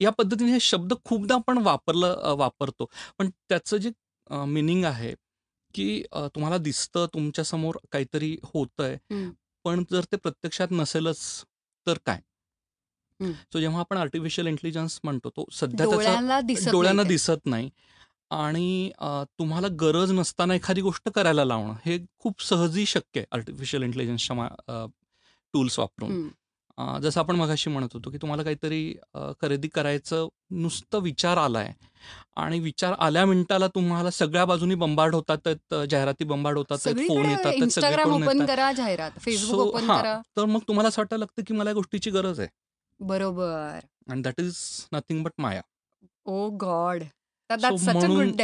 या 0.00 0.10
पद्धतीने 0.10 0.52
हे 0.52 0.60
शब्द 0.60 0.92
खूपदा 1.04 1.34
आपण 1.34 1.58
वापरलं 1.58 2.34
वापरतो. 2.38 2.90
पण 3.18 3.30
त्याचं 3.48 3.76
जे 3.76 3.90
मिनिंग 4.30 4.84
आहे 4.84 5.14
की 5.74 6.02
अ, 6.12 6.26
तुम्हाला 6.26 6.58
दिसतं 6.58 7.06
तुमच्यासमोर 7.14 7.76
काहीतरी 7.92 8.36
होतंय 8.44 8.94
हम्म. 9.10 9.30
पण 9.64 9.84
जर 9.90 10.04
ते 10.12 10.16
प्रत्यक्षात 10.16 10.68
नसेलच 10.70 11.18
तर 11.86 11.98
काय. 12.06 12.20
सो 13.52 13.60
जेव्हा 13.60 13.80
आपण 13.80 13.96
आर्टिफिशियल 13.96 14.46
इंटेलिजन्स 14.46 15.00
म्हणतो 15.04 15.30
तो 15.30 15.44
सध्या 15.52 15.76
त्याचा 15.78 15.94
डोळ्यांना 15.96 16.40
दिसत 16.40 16.68
डोळ्यांना 16.70 17.02
नाही 17.02 17.08
ते. 17.08 17.14
दिसत 17.14 17.46
नाही 17.46 17.70
आणि 18.30 18.90
अ, 18.98 19.22
तुम्हाला 19.38 19.68
गरज 19.80 20.12
नसताना 20.12 20.54
एखादी 20.54 20.80
गोष्ट 20.80 21.08
करायला 21.08 21.44
लावणं 21.44 21.74
हे 21.86 21.98
खूप 22.18 22.42
सहजी 22.42 22.86
शक्य 22.86 23.20
आहे 23.20 23.26
आर्टिफिशियल 23.32 23.82
इंटेलिजन्सच्या 23.82 24.86
टूल्स 25.54 25.78
वापरून. 25.78 26.10
जसं 27.02 27.20
आपण 27.20 27.36
मगाशी 27.36 27.70
म्हणत 27.70 27.88
होतो 27.92 28.10
की 28.10 28.16
तुम्हाला 28.16 28.42
काहीतरी 28.42 28.94
खरेदी 29.14 29.68
करायचं 29.68 30.28
नुसतं 30.50 30.98
विचार 30.98 31.36
आलाय 31.36 31.72
आणि 32.36 32.60
विचार 32.60 32.92
आल्या 32.98 33.24
मिनिटाला 33.26 33.66
तुम्हाला 33.66 34.10
सगळ्या 34.10 34.44
बाजूनी 34.44 34.74
बंबार्ड 34.74 35.14
होतात 35.14 35.48
जाहिराती 35.90 36.24
बंबार्ड 36.24 36.58
होतात 36.58 36.78
फोन 36.78 37.24
येतात 37.30 37.80
जाहिरात 38.74 40.22
तर 40.36 40.44
मग 40.44 40.60
तुम्हाला 40.68 40.88
असं 40.88 41.02
वाटायला 41.02 41.22
लागतं 41.22 41.42
की 41.46 41.54
मला 41.54 41.70
या 41.70 41.74
गोष्टीची 41.74 42.10
गरज 42.10 42.40
आहे. 42.40 42.48
बरोबर. 43.00 43.78
And 44.10 44.24
that 44.24 44.40
is 44.40 44.56
nothing 44.92 45.22
but 45.22 45.32
maya. 45.38 45.60
Oh 46.24 46.48
god 46.50 47.02
म्हणून 47.50 48.30
गुड 48.30 48.40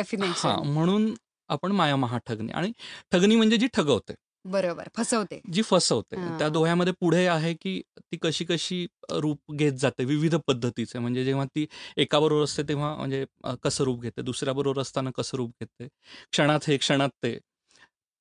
म्हणून 0.67 1.15
आपण 1.49 1.73
माया 1.73 1.97
महाठगणी 1.97 2.53
आणि 2.53 2.73
ठगणी 3.13 3.37
म्हणजे 3.37 3.57
जी 3.57 3.67
ठगवते. 3.75 4.15
बरोबर 4.47 4.89
फसवते. 4.95 5.41
जी 5.51 5.63
फसवते. 5.63 6.17
हां. 6.17 6.39
त्या 6.39 6.49
दोह्यामध्ये 6.49 6.93
पुढे 7.01 7.25
आहे 7.27 7.53
की 7.55 7.81
ती 8.03 8.17
कशी 8.23 8.45
कशी 8.45 8.87
रूप 9.13 9.53
घेत 9.55 9.73
जाते 9.73 10.05
विविध 10.05 10.35
पद्धतीचे. 10.47 10.99
म्हणजे 10.99 11.25
जेव्हा 11.25 11.45
ती 11.47 11.67
एकाबरोबर 11.97 12.43
असते 12.45 12.63
तेव्हा 12.63 12.95
म्हणजे 12.97 13.25
अ, 13.45 13.55
कसं 13.63 13.85
रूप 13.85 14.03
घेते 14.03 14.23
दुसऱ्याबरोबर 14.23 14.81
असताना 14.81 15.11
कसं 15.17 15.37
रूप 15.37 15.51
घेते 15.61 15.89
क्षणात 16.33 16.69
हे 16.69 16.77
क्षणात 16.77 17.11
ते. 17.23 17.39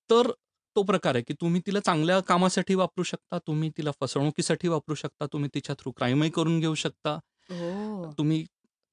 तर 0.10 0.32
तो 0.76 0.84
प्रकार 0.84 1.16
आहे 1.16 1.24
की 1.24 1.34
तुम्ही 1.34 1.62
तिला 1.68 1.80
चांगल्या 1.80 2.20
कामासाठी 2.20 2.76
वापरू 2.76 3.04
शकता 3.04 3.38
तुम्ही 3.48 3.70
तिला 3.78 3.92
फसवणुकीसाठी 4.02 4.68
वापरू 4.68 4.96
शकता 4.96 5.26
तुम्ही 5.34 5.50
तिच्या 5.54 5.76
थ्रू 5.80 5.92
क्राईमही 5.92 6.30
करून 6.30 6.60
घेऊ 6.60 6.76
शकता. 6.76 7.18
हो. 7.50 8.12
तुम्ही 8.18 8.44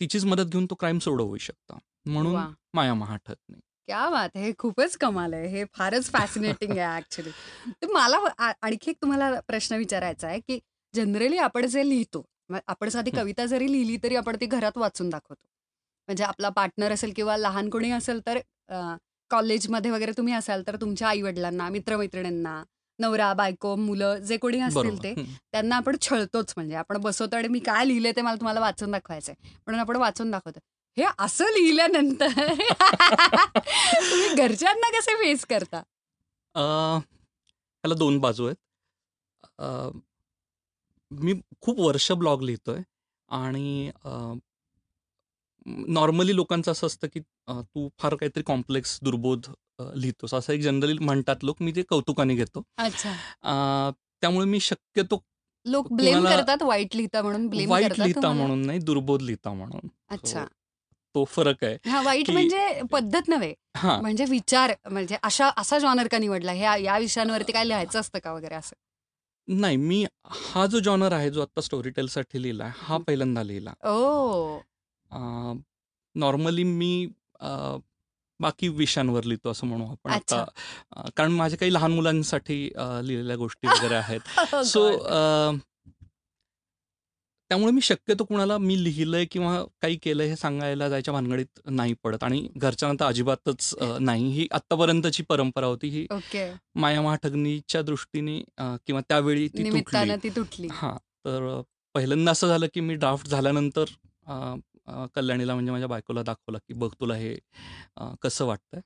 तिचीच 0.01 0.25
मदत 0.25 0.51
घेऊन 0.51 0.67
तो 0.67 0.75
क्राईम 0.75 0.99
सोडवू 0.99 1.37
शकता. 1.39 1.79
म्हणून 2.07 2.35
वा. 2.35 2.49
माया 2.75 2.95
महाठत 2.95 3.37
नाही. 3.49 3.61
क्या 3.89 4.09
बात 4.11 4.29
आहे. 4.37 4.45
हे 4.47 4.53
खूपच 4.59 4.97
कमाल 4.97 5.33
आहे. 5.35 5.47
हे 5.49 5.65
फारच 5.75 6.11
फॅसिनेटिंग 6.11 6.77
आहे 6.79 6.97
ऍक्च्युली 6.99 7.31
तर 7.73 7.93
मला 7.93 8.17
आ- 8.39 8.53
आणखी 8.63 8.91
एक 8.91 8.97
तुम्हाला 9.03 9.31
प्रश्न 9.47 9.77
विचारायचा 9.77 10.27
आहे 10.29 10.39
की 10.41 10.59
जनरली 10.95 11.37
आपण 11.39 11.67
जे 11.67 11.89
लिहितो 11.89 12.25
आपण 12.69 12.89
साधी 12.89 13.11
हं. 13.11 13.19
कविता 13.19 13.47
जरी 13.47 13.71
लिहिली 13.73 13.97
तरी 14.03 14.17
आपण 14.17 14.37
ती 14.41 14.47
घरात 14.47 14.79
वाचून 14.79 15.09
दाखवतो. 15.11 15.47
म्हणजे 16.09 16.25
आपला 16.25 16.49
पार्टनर 16.49 16.93
असेल 16.93 17.13
किंवा 17.17 17.37
लहान 17.37 17.69
कोणी 17.71 17.91
असेल 17.91 18.21
तर 18.27 18.39
अ, 18.69 18.81
कॉलेजमध्ये 19.31 19.91
वगैरे 19.91 20.13
तुम्ही 20.17 20.35
असाल 20.35 20.63
तर 20.67 20.77
तुमच्या 20.77 21.09
आईवडिलांना 21.09 21.69
मित्रमैत्रिणींना 21.69 22.63
नवरा 22.99 23.33
बायको 23.35 23.75
मुलं 23.77 24.19
जे 24.19 24.37
कोणी 24.37 24.61
असतील 24.61 24.83
बरोबर. 24.83 25.03
ते 25.05 25.13
हं. 25.13 25.25
त्यांना 25.53 25.77
आपण 25.77 25.97
छळतोच 26.01 26.53
म्हणजे. 26.57 26.75
आपण 26.75 26.97
बसवतो 27.01 27.37
आणि 27.37 27.49
मी 27.49 27.59
काय 27.59 27.85
लिहिले 27.85 28.13
ते 28.13 28.23
मला 28.23 28.35
तुम्हाला 28.35 28.61
वाचून 28.61 28.91
दाखवायचंय. 28.91 29.35
म्हणून 29.43 29.81
आपण 29.81 29.97
वाचून 29.97 30.31
दाखवतो. 30.31 30.59
हे 30.97 31.05
असं 31.19 31.45
लिहिल्यानंतर 31.45 32.27
तुम्ही 34.01 34.35
घरच्यांना 34.35 34.91
कसे 34.91 35.15
फेस 35.15 35.45
करता? 35.47 35.79
अ, 36.55 36.63
ह्याला 37.01 37.95
दोन 37.95 38.19
बाजू 38.19 38.47
आहेत. 38.47 38.61
मी 41.11 41.35
खूप 41.61 41.81
वर्ष 41.81 42.13
ब्लॉग 42.13 42.43
लिहितोय 42.43 42.81
आणि 43.29 43.91
नॉर्मली 45.89 46.35
लोकांचं 46.37 46.73
असं 46.73 46.87
असतं 46.87 47.07
की 47.15 47.21
तू 47.51 47.89
फार 47.99 48.15
काहीतरी 48.15 48.43
कॉम्प्लेक्स 48.43 48.99
दुर्बोध 49.03 49.47
लिहितोस. 49.95 50.35
असं 50.35 50.53
एक 50.53 50.61
जनरली 50.61 50.99
म्हणतात 50.99 51.37
लोक. 51.43 51.57
मी 51.61 51.73
ते 51.77 51.83
कौतुकाने 51.83 52.35
घेतो. 52.35 52.63
त्यामुळे 54.21 54.47
मी 54.47 54.61
शक्यतो 54.61 55.23
लोक 55.67 55.93
ब्लेम 55.93 56.25
करतात 56.25 56.63
वाईट 56.63 56.97
लिहिता 56.97 57.23
म्हणून 57.23 57.47
ब्लेम 57.49 57.71
वाईट 57.71 57.99
लिहिता? 57.99 58.33
म्हणून 58.33 58.67
नाही 58.67 58.79
दुर्बोध 58.79 59.23
लिहिता 59.23 59.53
म्हणून. 59.53 59.89
अच्छा. 60.11 60.41
So, 60.41 60.47
तो 61.15 61.25
फरक 61.25 61.65
आहे 61.65 61.91
हा 61.91 62.01
वाईट 62.03 62.31
म्हणजे 62.31 62.81
पद्धत 62.93 63.29
नव्हे. 63.29 63.53
हा. 63.77 64.01
म्हणजे 64.01 64.25
विचार 64.25 64.73
म्हणजे 64.91 65.17
अशा 65.23 65.51
असा 65.57 65.79
जॉनर 65.79 66.09
का 66.09 66.19
निवडला? 66.19 66.53
ह्या 66.53 66.77
या 66.77 66.99
विषयांवरती 66.99 67.53
काय 67.53 67.65
लिहायचं 67.65 68.01
असतं 68.01 68.19
का 68.19 68.33
वगैरे 68.33 68.55
असं? 68.55 68.77
नाही 69.49 69.77
मी 69.77 70.05
हा 70.25 70.67
जो 70.67 70.79
जॉनर 70.79 71.13
आहे 71.13 71.31
जो 71.31 71.43
आता 71.43 71.61
स्टोरी 71.61 71.91
टेलसाठी 71.91 72.43
लिहिला 72.43 72.65
हा 72.67 72.95
हं. 72.95 73.03
पहिल्यांदा 73.03 73.43
लिहिला. 73.43 73.73
ओ. 73.85 74.59
नॉर्मली 76.15 76.65
मी 76.65 77.07
बाकी 78.41 78.69
विषयांवर 78.69 79.25
लिहितो 79.25 79.51
असं 79.51 79.67
म्हणू 79.67 79.85
आपण. 79.87 80.11
आता 80.11 80.45
कारण 81.17 81.33
माझ्या 81.33 81.59
काही 81.59 81.73
लहान 81.75 81.93
मुलांसाठी 81.93 82.63
लिहिलेल्या 83.03 83.37
गोष्टी 83.37 83.69
वगैरे 83.69 83.95
आहेत. 83.95 84.21
Oh 84.55 84.63
so 84.63 84.89
God. 84.91 85.59
त्यामुळे 87.53 87.73
मी 87.73 87.81
शक्यतो 87.81 88.25
कुणाला 88.25 88.57
मी 88.59 88.83
लिहिलंय 88.85 89.25
किंवा 89.31 89.53
काही 89.83 89.97
केलंय 90.03 90.29
हे 90.29 90.37
सांगायला 90.37 90.89
जायच्या 90.89 91.13
भानगडीत 91.13 91.61
नाही 91.71 91.95
पडत. 92.05 92.23
आणि 92.25 92.47
घरच्यांना 92.57 93.01
तर 93.01 93.09
अजिबातच 93.09 93.75
नाही. 94.01 94.29
ही 94.33 94.47
आत्तापर्यंतची 94.53 95.23
परंपरा 95.23 95.67
होती. 95.67 95.89
ही 95.89 96.07
माया 96.75 97.03
महाठगनीच्या 97.03 97.83
दृष्टीने 97.83 98.39
किंवा 98.87 99.01
त्यावेळी 99.01 99.43
ती 99.43 99.49
तुटली. 99.49 99.63
निमित्तानं 99.65 100.23
ती 100.23 100.29
तुटली. 100.37 100.69
हां. 100.73 100.97
तर 101.25 101.61
पहिल्यांदा 101.95 102.33
असं 102.33 102.49
झालं 102.49 102.67
की 102.75 102.81
मी 102.81 102.95
ड्राफ्ट 102.95 103.29
झाल्यानंतर 103.29 103.85
कल्याणीला 105.15 105.55
म्हणजे 105.55 105.73
माझ्या 105.73 105.89
बायकोला 105.89 106.23
दाखवला 106.23 106.59
की 106.59 106.75
बघ 106.75 106.91
तुला 107.01 107.15
हे 107.15 107.35
कसं 108.23 108.45
वाटतंय. 108.47 108.81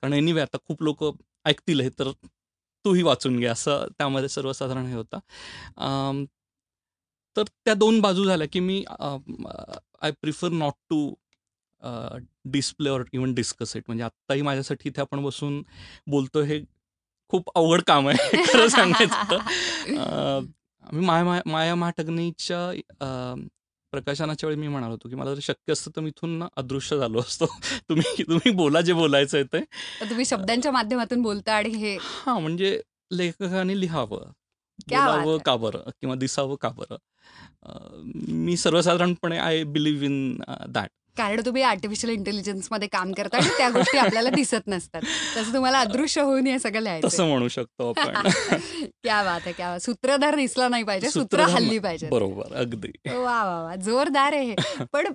कारण 0.00 0.12
एनिवे 0.12 0.40
आता 0.40 0.56
खूप 0.66 0.82
लोक 0.82 1.04
ऐकतील 1.46 1.80
हे 1.80 1.90
तर 1.98 2.10
तूही 2.84 3.02
वाचून 3.02 3.38
घे. 3.38 3.46
असं 3.46 3.86
त्यामध्ये 3.98 4.28
सर्वसाधारण 4.28 4.86
हे 4.86 4.94
होतं. 4.94 6.24
तर 7.38 7.42
त्या 7.42 7.74
दोन 7.74 8.00
बाजू 8.00 8.24
झाल्या 8.24 8.46
की 8.52 8.60
मी 8.60 8.84
I 10.02 10.10
prefer 10.10 10.48
not 10.48 10.72
to 10.90 11.14
display 12.44 12.90
or 12.90 13.04
even 13.12 13.34
discuss 13.34 13.76
it 13.76 13.82
म्हणजे 13.86 14.04
आत्ताही 14.04 14.42
माझ्यासाठी 14.42 14.88
इथे 14.88 15.00
आपण 15.00 15.22
बसून 15.22 15.62
बोलतो 16.06 16.42
हे 16.42 16.60
खूप 17.28 17.50
अवघड 17.54 17.82
काम 17.82 18.08
आहे 18.08 18.42
खरं 18.52 18.68
सांगायचं 18.68 20.40
मी 20.92 21.06
माया 21.06 21.42
माया 21.46 21.74
अ, 23.00 23.34
प्रकाशनाच्या 23.92 24.48
वेळी 24.48 24.60
मी 24.60 24.68
म्हणालो 24.68 24.92
होतो 24.92 25.08
की 25.08 25.14
मला 25.14 25.34
जर 25.34 25.40
शक्य 25.42 25.72
असतं 25.72 25.90
तर 25.96 26.00
मी 26.00 26.08
इथून 26.08 26.44
अदृश्य 26.56 26.98
झालो 26.98 27.20
असतो. 27.20 27.46
तुम्ही 27.88 28.22
तुम्ही 28.22 28.50
बोला 28.50 28.80
जे 28.80 28.92
बोलायचं 28.92 29.38
आहे 29.38 29.44
ते. 29.44 29.60
तुम्ही 30.10 30.24
शब्दांच्या 30.24 30.72
माध्यमातून 30.72 31.22
बोलता 31.22 31.52
आणि 31.52 31.68
हे 31.68 31.96
हां 32.00 32.40
म्हणजे 32.40 32.80
लेखकाने 33.12 33.80
लिहावं. 33.80 34.32
बोलावं. 34.86 35.38
का 35.38 35.56
बरं? 35.56 35.90
किंवा 35.90 36.14
दिसावं 36.14 36.56
का 36.56 36.68
बरं? 36.68 36.96
मी 38.28 38.56
सर्वसाधारणपणे 38.56 39.38
आय 39.38 39.64
बिलीव्ह 39.64 40.04
इन 40.04 40.40
दॅट 40.68 40.88
कारण 41.16 41.40
तुम्ही 41.46 41.62
आर्टिफिशियल 41.62 42.12
इंटेलिजन्समध्ये 42.12 42.88
काम 42.88 43.12
करता 43.12 43.36
आणि 43.36 43.48
त्या 43.58 43.70
गोष्टी 43.70 43.98
आपल्याला 44.22 44.30
दिसत 44.30 44.66
नसतात. 44.66 45.00
तसं 45.36 45.54
तुम्हाला 45.54 45.80
अदृश्य 45.80 46.20
होऊन 46.20 46.46
हे 46.46 46.58
सगळं 46.58 46.80
लिहायचं 46.80 47.08
तसं 47.08 47.28
म्हणू 47.28 47.48
शकतो 47.48 47.88
आपण. 47.88 48.12
क्या 49.02 49.22
बात 49.22 49.40
आहे 49.44 49.52
क्या. 49.52 49.78
सूत्रधार 49.78 50.34
दिसला 50.36 50.68
नाही 50.68 50.82
पाहिजे 50.82 51.10
सूत्र 51.10 51.40
हल्ली 51.40 51.78
पाहिजे. 51.78 52.08
बरोबर 52.08 52.54
अगदी. 52.54 52.88
वा 53.06 53.44
वा 53.44 53.62
वा 53.62 53.76
जोरदार 53.76 54.32
आहे 54.32 54.54
पण 54.92 55.06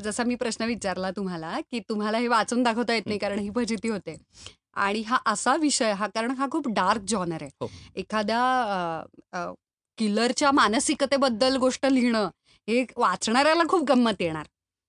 जसा 0.00 0.24
मी 0.24 0.34
प्रश्न 0.34 0.64
विचारला 0.64 1.10
तुम्हाला 1.10 1.60
की 1.72 1.80
तुम्हाला 1.80 2.18
हे 2.18 2.28
वाचून 2.28 2.62
दाखवता 2.62 2.94
येत 2.94 3.06
नाही 3.06 3.18
कारण 3.18 3.38
ही 3.38 3.50
फजिती 3.56 3.88
होते. 3.88 4.16
आणि 4.76 5.02
हा 5.06 5.18
असा 5.26 5.54
विषय 5.56 5.92
हा 5.92 6.06
कारण 6.06 6.30
हा 6.38 6.46
खूप 6.52 6.68
डार्क 6.74 7.02
जॉनर 7.08 7.42
आहे. 7.42 7.50
हो. 7.60 7.68
एखाद्या 7.96 9.02
किलरच्या 9.98 10.50
मानसिकतेबद्दल 10.52 11.56
गोष्ट 11.56 11.86
लिहिणं 11.86 12.28
हे 12.68 12.84
वाचणाऱ्याला 12.96 13.62
खूप 13.68 13.84
गंमत 13.88 14.20
येणार. 14.20 14.46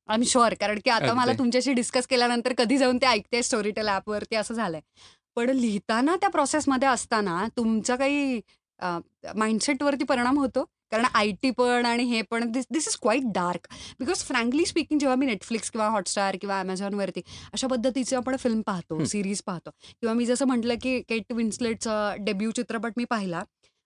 आय 0.09 0.15
एम 0.15 0.23
शुअर 0.27 0.53
कारण 0.59 0.79
की 0.85 0.89
आता 0.89 1.13
मला. 1.13 1.31
तुमच्याशी 1.37 1.73
डिस्कस 1.73 2.07
केल्यानंतर 2.07 2.53
कधी 2.57 2.77
जाऊन 2.77 2.97
ते 2.97 3.05
ऐकते 3.07 3.41
स्टोरी 3.43 3.71
टेल 3.71 3.87
ॲपवरती 3.87 4.35
असं 4.35 4.53
झालंय. 4.53 4.79
पण 5.35 5.49
लिहिताना 5.49 6.15
त्या 6.15 6.29
प्रोसेसमध्ये 6.29 6.87
असताना 6.87 7.45
तुमच्या 7.57 7.95
काही 7.95 8.39
माइंडसेटवरती 9.35 10.03
परिणाम 10.03 10.37
होतो? 10.39 10.65
कारण 10.93 11.05
आय 11.13 11.31
टी 11.41 11.49
पण 11.51 11.85
आणि 11.85 12.03
हे 12.03 12.21
पण 12.21 12.51
this 12.51 12.65
this 12.71 12.87
is 12.87 12.97
quite 13.01 13.23
dark 13.35 13.67
because 13.99 14.23
frankly 14.23 14.65
speaking 14.65 14.99
जेव्हा 14.99 15.15
मी 15.15 15.25
नेटफ्लिक्स 15.25 15.71
किंवा 15.71 15.87
हॉटस्टार 15.89 16.35
किंवा 16.41 16.59
अमेझॉनवरती 16.59 17.21
अशा 17.53 17.67
पद्धतीचे 17.67 18.15
आपण 18.15 18.35
फिल्म 18.35 18.61
पाहतो. 18.61 19.03
सिरीज 19.05 19.41
पाहतो 19.43 19.69
किंवा 19.91 20.13
मी 20.13 20.25
जसं 20.25 20.45
म्हटलं 20.45 20.75
की 20.81 20.99
केट 21.09 21.33
विन्सलेटचा 21.33 22.15
डेब्यू 22.19 22.51
चित्रपट 22.51 22.93
मी 22.97 23.05
पाहिला 23.05 23.37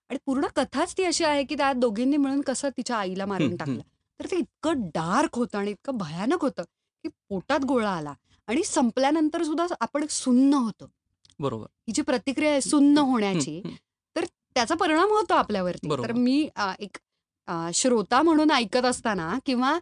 आणि 0.10 0.18
पूर्ण 0.26 0.48
कथाच 0.56 0.94
ती 0.98 1.04
अशी 1.04 1.24
आहे 1.24 1.44
की 1.44 1.56
त्या 1.56 1.72
दोघींनी 1.74 2.18
मिळून 2.18 2.42
कसं 2.42 2.70
तिच्या 2.78 2.98
आईला 2.98 3.26
मारून. 3.26 3.56
टाकलं 3.56 3.82
तर 4.20 4.26
ते 4.32 4.38
इतकं 4.38 4.88
डार्क 4.96 5.36
होतं 5.36 5.58
आणि 5.58 5.72
इतकं 5.72 5.98
भयानक 5.98 6.42
होतं 6.42 6.64
की 7.04 7.10
पोटात 7.30 7.66
गोळा 7.66 7.90
आला 7.90 8.14
आणि 8.48 8.64
संपल्यानंतर 8.64 9.44
सुद्धा 9.44 9.66
आपण 9.80 10.06
सुन्न 10.10 10.54
होतो 10.54 10.90
बरोबर 11.40 11.66
ही 11.88 11.94
जी 11.94 12.02
प्रतिक्रिया 12.02 12.52
आहे 12.52 12.62
सुन्न 12.62 12.98
होण्याची. 12.98 13.62
त्याचा 14.58 14.76
परिणाम 14.76 15.10
होतो 15.10 15.34
आपल्यावरती. 15.34 15.88
बरोबर. 15.88 16.08
तर 16.08 16.14
मी 16.14 16.50
एक 16.80 16.98
श्रोता 17.74 18.22
म्हणून 18.22 18.52
ऐकत 18.52 18.86
असताना 18.86 19.34
किंवा 19.46 19.78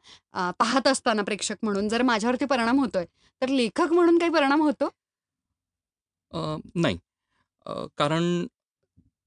पाहत 0.59 0.88
असताना 0.88 1.21
प्रेक्षक 1.21 1.55
म्हणून 1.63 1.88
जर 1.89 2.01
माझ्यावरती 2.01 2.45
परिणाम 2.45 2.80
होतोय 2.80 3.05
तर 3.41 3.49
लेखक 3.49 3.93
म्हणून 3.93 4.17
काही 4.19 4.32
परिणाम 4.32 4.61
होतो? 4.61 4.89
नाही. 6.76 6.97
कारण 7.97 8.45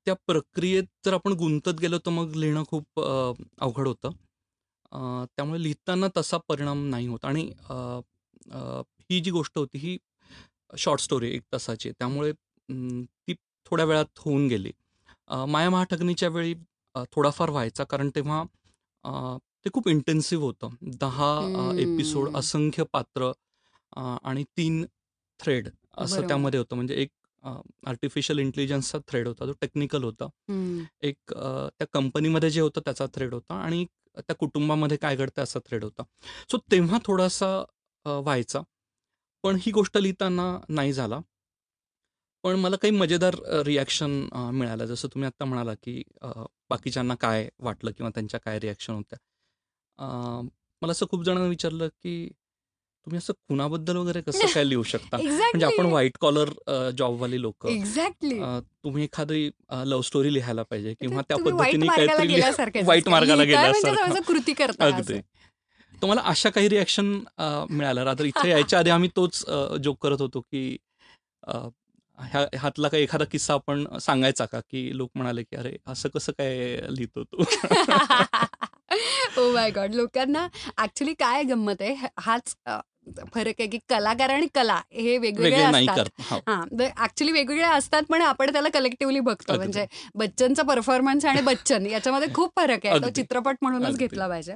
त्या 0.06 0.14
प्रक्रियेत 0.26 0.84
जर 1.04 1.14
आपण 1.14 1.32
गुंतत 1.38 1.80
गेलो 1.80 1.98
तर 1.98 2.10
मग 2.10 2.34
लिहिणं 2.34 2.64
खूप 2.68 3.00
अवघड 3.00 3.88
होतं. 3.88 4.10
त्यामुळे 5.26 5.62
लिहिताना 5.62 6.06
तसा 6.16 6.36
परिणाम 6.48 6.88
नाही 6.90 7.06
होत. 7.06 7.24
आणि 7.24 7.42
ही 9.10 9.20
जी 9.20 9.30
गोष्ट 9.30 9.58
होती 9.58 9.78
ही 9.78 9.96
शॉर्ट 10.78 11.00
स्टोरी 11.00 11.34
एक 11.34 11.42
तासाची. 11.52 11.90
त्यामुळे 11.90 12.32
ती 12.32 13.34
थोड्या 13.66 13.86
वेळात 13.86 14.18
होऊन 14.18 14.46
गेली. 14.48 14.72
माया 15.28 15.70
महाठगनीच्या 15.70 16.28
वेळी 16.28 16.54
थोडाफार 17.12 17.50
व्हायचा 17.50 17.84
कारण 17.84 18.10
तेव्हा 18.14 18.44
ते 19.64 19.70
खूप 19.72 19.88
इंटेन्सिव्ह 19.88 20.44
होतं 20.44 20.70
दहा 20.98 21.72
एपिसोड. 21.78 22.36
असंख्य 22.36 22.84
पात्र 22.92 23.30
आणि 23.96 24.44
तीन 24.56 24.84
थ्रेड 25.40 25.68
असं. 25.96 26.26
त्यामध्ये 26.28 26.58
होतं 26.58 26.76
म्हणजे 26.76 26.94
एक 26.94 27.10
आर्टिफिशियल 27.86 28.38
इंटेलिजन्सचा 28.38 28.98
थ्रेड 29.08 29.28
होता 29.28 29.46
जो 29.46 29.52
टेक्निकल 29.60 30.04
होता. 30.04 30.28
एक 31.02 31.16
त्या 31.28 31.86
कंपनीमध्ये 31.92 32.50
जे 32.50 32.60
होतं 32.60 32.80
त्याचा 32.84 33.06
थ्रेड 33.14 33.34
होता 33.34 33.54
आणि 33.54 33.84
त्या 34.16 34.34
कुटुंबामध्ये 34.36 34.96
काय 34.96 35.16
घडतं 35.16 35.42
असा 35.42 35.58
थ्रेड 35.66 35.84
होता 35.84 36.02
सो 36.50 36.58
तेव्हा 36.70 36.98
थोडासा 37.06 37.56
व्हायचा 38.06 38.60
पण 39.44 39.58
ही 39.60 39.72
गोष्ट 39.72 39.98
लिहिताना 39.98 40.56
नाही 40.68 40.92
झाला 40.92 41.20
पण 42.48 42.56
मला 42.56 42.76
काही 42.76 42.90
मजेदार 42.92 43.34
रिॲक्शन 43.66 44.10
मिळालं. 44.52 44.84
जसं 44.86 45.08
तुम्ही 45.08 45.26
आत्ता 45.26 45.44
म्हणाला 45.44 45.72
की 45.74 46.02
बाकीच्यांना 46.70 47.14
काय 47.14 47.48
वाटलं 47.58 47.90
किंवा 47.90 48.10
त्यांच्या 48.10 48.40
काय 48.40 48.58
रिॲक्शन 48.58 48.92
होत्या. 48.92 49.18
मला 50.82 50.90
असं 50.90 51.06
खूप 51.10 51.24
जणांना 51.24 51.48
विचारलं 51.48 51.88
की 51.88 52.14
तुम्ही 52.28 53.18
असं 53.18 53.32
खुनाबद्दल 53.32 53.96
वगैरे 53.96 54.20
कसं 54.20 54.46
काय 54.54 54.64
लिहू 54.64 54.82
शकता? 54.82 55.16
म्हणजे 55.20 55.66
आपण 55.66 55.86
व्हाईट 55.86 56.16
कॉलर 56.20 56.50
जॉबवाली 56.98 57.40
लोक 57.42 57.66
एक्झॅक्टली 57.66 58.38
तुम्ही 58.84 59.04
एखादी 59.04 59.48
लव्ह 59.84 60.02
स्टोरी 60.02 60.32
लिहायला 60.34 60.62
पाहिजे 60.62 60.94
किंवा 60.94 61.22
त्या 61.28 61.36
पद्धतीने 61.36 61.86
काहीतरी 61.86 62.82
वाईट. 62.84 63.08
मार्गाला 63.08 63.44
लिहिताय 63.44 63.72
म्हणजे 63.82 64.20
कृती 64.26 64.52
करता 64.52 64.86
अगदी. 64.86 65.20
तुम्हाला 65.94 66.22
अशा 66.24 66.50
काही 66.50 66.68
रिॲक्शन 66.68 67.18
मिळाल्या 67.70 68.04
रात्र 68.04 68.24
इथे 68.24 68.50
यायच्या 68.50 68.78
आधी 68.78 68.90
आम्ही 68.90 69.08
तोच 69.16 69.44
जोक 69.82 70.02
करत 70.02 70.20
होतो 70.20 70.40
की 70.40 70.76
ह्या 72.18 72.40
ह्यातला 72.54 72.88
काही 72.88 73.02
एखादा 73.02 73.24
किस्सा 73.24 73.54
आपण 73.54 73.98
सांगायचा 73.98 74.44
का? 74.44 74.60
की 74.60 74.96
लोक 74.96 75.10
म्हणाले 75.14 75.42
की 75.42 75.56
अरे 75.56 75.76
असं 75.86 76.08
कसं 76.08 76.32
काय 76.32 76.76
लिहितो 76.88 77.24
तू? 77.24 77.44
ओ 79.38 79.52
माय 79.52 79.70
गॉड 79.70 79.94
लोकांना 79.94 80.48
ऍक्च्युली 80.78 81.14
काय 81.14 81.42
गंमत 81.42 81.74
आहे? 81.80 82.06
हाच 82.18 82.56
फरक 83.34 83.54
आहे 83.58 83.66
की 83.68 83.78
कलाकार 83.88 84.30
आणि 84.30 84.46
कला 84.54 84.80
हे 84.92 85.16
वेगवेगळे 85.18 85.62
असतात 85.62 86.08
हो. 86.20 86.38
हा 86.46 86.60
ऍक्च्युली 87.04 87.32
वेगवेगळे 87.32 87.64
असतात 87.66 88.02
पण 88.08 88.22
आपण 88.22 88.52
त्याला 88.52 88.68
कलेक्टिव्हली 88.74 89.20
बघतो. 89.20 89.56
म्हणजे 89.56 89.86
बच्चनचा 90.14 90.62
परफॉर्मन्स 90.64 91.24
आणि 91.24 91.40
बच्चन 91.42 91.86
याच्यामध्ये 91.86 92.28
खूप 92.34 92.52
फरक 92.56 92.86
आहे 92.86 92.98
तो. 92.98 93.10
चित्रपट 93.10 93.56
म्हणूनच. 93.62 93.96
घेतला 93.98 94.28
पाहिजे 94.28 94.54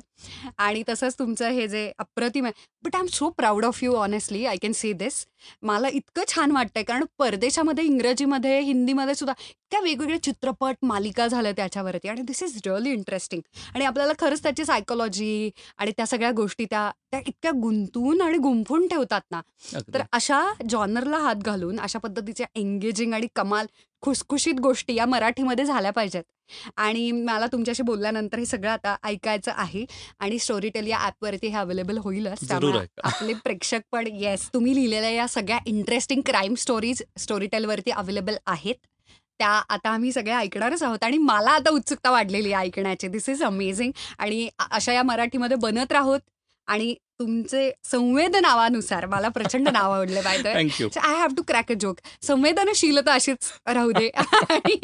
आणि 0.59 0.83
तसंच 0.89 1.19
तुमचं 1.19 1.51
हे 1.51 1.67
जे 1.69 1.91
अप्रतिम 1.99 2.45
आहे 2.45 2.67
but 2.85 2.97
I 2.97 3.01
am 3.01 3.07
so 3.09 3.29
proud 3.37 3.65
of 3.65 3.83
you 3.83 3.95
honestly 3.97 4.45
I 4.47 4.57
can 4.63 4.73
see 4.73 4.93
this 4.95 5.25
मला 5.63 5.89
इतकं 5.91 6.23
छान 6.29 6.51
वाटतंय 6.53 6.83
कारण 6.83 7.05
परदेशामध्ये 7.19 7.85
इंग्रजीमध्ये 7.85 8.59
हिंदीमध्ये 8.61 9.15
सुद्धा 9.15 9.35
इतक्या 9.73 9.85
वेगवेगळे 9.85 10.17
चित्रपट 10.19 10.85
मालिका 10.85 11.27
झाल्या 11.27 11.51
त्याच्यावरती 11.57 12.09
आणि 12.09 12.23
दिस 12.23 12.43
इज 12.43 12.57
रिअली 12.67 12.91
इंटरेस्टिंग 12.91 13.41
आणि 13.75 13.85
आपल्याला 13.85 14.13
खरंच 14.19 14.43
त्याची 14.43 14.65
सायकोलॉजी 14.65 15.51
आणि 15.79 15.93
त्या 15.97 16.07
सगळ्या 16.07 16.31
गोष्टी 16.37 16.65
त्या 16.71 16.91
त्या 17.11 17.21
इतक्या 17.27 17.51
गुंतून 17.53 18.21
आणि 18.23 18.39
गुंफून 18.39 18.87
ठेवतात 18.89 19.21
ना. 19.31 19.41
तर 19.95 20.03
अशा 20.13 20.43
जॉनरला 20.69 21.19
हात 21.19 21.37
घालून 21.37 21.81
अशा 21.81 21.99
पद्धतीच्या 21.99 22.47
एंगेजिंग 22.55 23.15
आणि 23.15 23.27
कमाल 23.37 23.67
खुसखुशीत 24.03 24.61
गोष्टी 24.61 24.95
या 24.95 25.07
मराठीमध्ये 25.07 25.65
झाल्या 25.65 25.91
पाहिजेत. 25.91 26.23
आणि 26.77 27.11
मला 27.11 27.47
तुमच्याशी 27.47 27.83
बोलल्यानंतर 27.83 28.39
हे 28.39 28.47
सगळं 28.47 28.71
आता 28.71 28.97
ऐकायचं 29.05 29.53
आहे 29.55 29.85
आणि 30.19 30.39
स्टोरी 30.39 30.69
टेल 30.69 30.87
या 30.87 30.99
ॲपवरती 30.99 31.47
हे 31.47 31.57
अवेलेबल 31.57 31.99
होईलच. 31.99 32.49
त्यामुळे. 32.49 32.87
आपले 33.03 33.35
प्रेक्षक 33.35 33.81
पण 33.93 34.07
येस 34.07 34.49
तुम्ही 34.55 34.75
लिहिलेल्या 34.75 35.11
या 35.11 35.29
सगळ्या 35.29 35.59
इंटरेस्टिंग 35.67 36.21
क्राईम 36.27 36.55
स्टोरीज 36.55 37.03
स्टोरी 37.19 37.47
टेलवरती 37.47 37.91
अवेलेबल 37.91 38.37
आहेत. 38.47 38.75
त्या 39.41 39.49
आता 39.69 39.91
आम्ही 39.91 40.13
सगळ्या 40.13 40.39
ऐकणारच 40.39 40.83
आहोत 40.83 41.05
आणि 41.05 41.19
मला 41.19 41.51
आता 41.51 41.71
उत्सुकता 41.71 42.11
वाढलेली 42.11 42.53
आहे 42.53 42.67
ऐकण्याची. 42.67 43.09
दिस 43.09 43.29
इज 43.29 43.43
अमेझिंग 43.43 43.93
आणि 44.19 44.49
अशा 44.71 44.93
या 44.93 45.03
मराठीमध्ये 45.03 45.57
बनत 45.57 45.93
राहोत 45.93 46.21
आणि 46.69 46.95
तुमचे 47.19 47.71
संवेद 47.85 48.37
नावानुसार 48.37 49.07
मला 49.07 49.29
प्रचंड 49.29 49.69
नाव 49.69 49.93
आवडले 49.93 50.21
पाहिजे 50.21 50.53
thank you 50.55 50.89
I 51.01 51.15
have 51.17 51.35
to 51.37 51.43
crack 51.49 51.71
a 51.73 51.75
joke 51.81 51.99
संवेदनशीलता 52.23 53.13
अशीच 53.13 53.51
राहू 53.67 53.91
दे. 53.93 54.09
आणि 54.51 54.77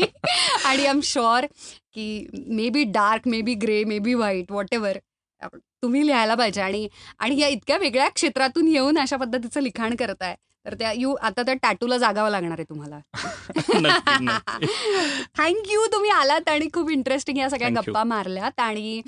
आय 0.64 0.84
एम 0.88 1.00
शुअर 1.04 1.46
की 1.94 2.26
maybe 2.68 2.84
dark 2.84 3.28
maybe 3.40 3.54
grey 3.54 3.82
maybe 3.98 4.14
white 4.14 4.52
whatever 4.72 4.98
तुम्ही 5.82 6.06
लिहायला 6.06 6.34
पाहिजे. 6.34 6.60
आणि 6.60 6.88
आणि 7.18 7.40
या 7.40 7.48
इतक्या 7.48 7.76
वेगळ्या 7.76 8.08
क्षेत्रातून 8.08 8.68
येऊन 8.68 8.98
अशा 8.98 9.16
पद्धतीचं 9.16 9.60
लिखाण 9.60 9.94
करताय. 9.96 10.34
तर 10.68 10.74
त्या 10.74 10.92
यू 10.92 11.14
आता 11.14 11.42
त्या 11.42 11.54
टॅटूला 11.54 11.96
जागावं 11.98 12.30
लागणार 12.30 12.58
आहे 12.58 12.64
तुम्हाला. 12.64 12.98
थँक्यू 15.38 15.86
तुम्ही 15.86 16.10
आलात 16.10 16.48
आणि 16.48 16.68
खूप 16.74 16.90
इंटरेस्टिंग 16.90 17.38
या 17.38 17.50
सगळ्या. 17.50 17.68
गप्पा 17.68 18.04
मारल्यात. 18.04 18.60
आणि 18.60 19.00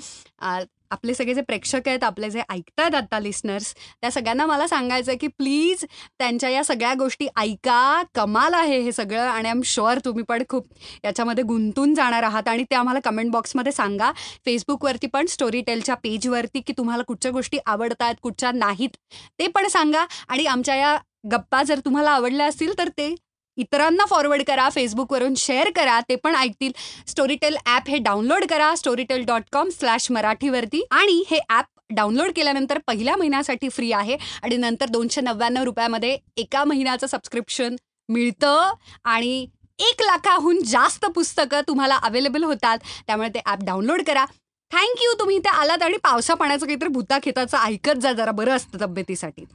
आपले 0.91 1.13
सगळे 1.13 1.33
जे 1.33 1.41
प्रेक्षक 1.41 1.87
आहेत 1.87 2.03
आपले 2.03 2.29
जे 2.29 2.41
ऐकतायत 2.49 2.95
आता 2.95 3.19
लिस्नर्स 3.19 3.73
त्या 4.01 4.11
सगळ्यांना 4.11 4.45
मला 4.45 4.67
सांगायचं 4.67 5.11
आहे 5.11 5.17
की 5.17 5.27
प्लीज 5.27 5.85
त्यांच्या 6.19 6.49
या 6.49 6.63
सगळ्या 6.63 6.93
गोष्टी 6.93 7.27
ऐका. 7.37 8.01
कमाल 8.15 8.53
आहे 8.53 8.79
हे 8.79 8.91
सगळं 8.91 9.19
आणि 9.19 9.47
आय 9.47 9.51
एम 9.51 9.61
शुअर 9.65 9.99
तुम्ही 10.05 10.23
पण 10.23 10.43
खूप 10.49 10.67
याच्यामध्ये 11.05 11.43
गुंतून 11.43 11.93
जाणार 11.93 12.23
आहात. 12.23 12.47
आणि 12.47 12.63
ते 12.63 12.75
आम्हाला 12.75 12.99
कमेंट 13.03 13.31
बॉक्समध्ये 13.31 13.71
सांगा. 13.71 14.11
फेसबुकवरती 14.45 15.07
पण 15.07 15.25
स्टोरी 15.25 15.61
टेलच्या 15.61 15.95
पेजवरती 15.95 16.59
की 16.59 16.73
तुम्हाला 16.77 17.03
कुठच्या 17.03 17.31
गोष्टी 17.31 17.57
आवडतात 17.65 18.15
कुठच्या 18.21 18.51
नाहीत 18.51 18.97
ते 19.39 19.47
पण 19.47 19.67
सांगा. 19.67 20.05
आणि 20.27 20.45
आमच्या 20.45 20.75
या 20.75 20.97
गप्पा 21.23 21.63
जर 21.63 21.79
तुम्हाला 21.79 22.11
आवडल्या 22.11 22.45
असतील 22.45 22.77
तर 22.77 22.89
ते 22.97 23.13
इतरांना 23.57 24.05
फॉरवर्ड 24.05 24.43
करा 24.47 24.69
फेसबुकवरून 24.69 25.33
शेअर 25.37 25.69
करा 25.75 25.99
ते 26.09 26.15
पण 26.15 26.35
ऐकतील. 26.35 26.71
स्टोरीटेल 27.07 27.57
ॲप 27.65 27.89
हे 27.89 27.97
डाउनलोड 27.97 28.45
करा 28.49 28.73
स्टोरीटेल 28.75 29.23
डॉट 29.25 29.43
कॉम 29.51 29.69
स्लॅश 29.69 30.09
मराठीवरती. 30.11 30.81
आणि 30.91 31.23
हे 31.29 31.39
ॲप 31.49 31.65
डाउनलोड 31.95 32.31
केल्यानंतर 32.35 32.77
पहिल्या 32.87 33.15
महिन्यासाठी 33.15 33.69
फ्री 33.69 33.91
आहे. 33.91 34.17
आणि 34.43 34.57
नंतर 34.57 34.89
दोनशे 34.89 35.21
नव्याण्णव 35.21 35.63
रुपयामध्ये 35.63 36.17
एका 36.37 36.63
महिन्याचं 36.63 37.07
सबस्क्रिप्शन 37.07 37.75
मिळतं. 38.09 38.73
आणि 39.03 39.45
एक 39.79 40.01
लाखाहून 40.01 40.59
जास्त 40.63 41.05
पुस्तकं 41.05 41.61
तुम्हाला 41.67 41.95
अवेलेबल 42.03 42.43
होतात. 42.43 42.77
त्यामुळे 43.07 43.29
ते 43.29 43.41
ॲप 43.45 43.63
डाउनलोड 43.63 44.01
करा. 44.07 44.25
थँक्यू 44.71 45.13
तुम्ही 45.19 45.35
इथे 45.37 45.49
आलात 45.49 45.81
आणि 45.83 45.97
पावसा 45.97 46.33
पाण्याचं 46.33 46.65
काहीतरी 46.65 46.89
भूता 46.89 47.17
खेताचं 47.23 47.57
ऐकत 47.57 47.99
जा 48.01 48.13
जरा. 48.13 48.31
बरं 48.31 48.55
असतं 48.55 48.79
तब्येतीसाठी. 48.81 49.45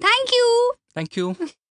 थँक्यू 0.00 0.70
थँक्यू 0.96 1.32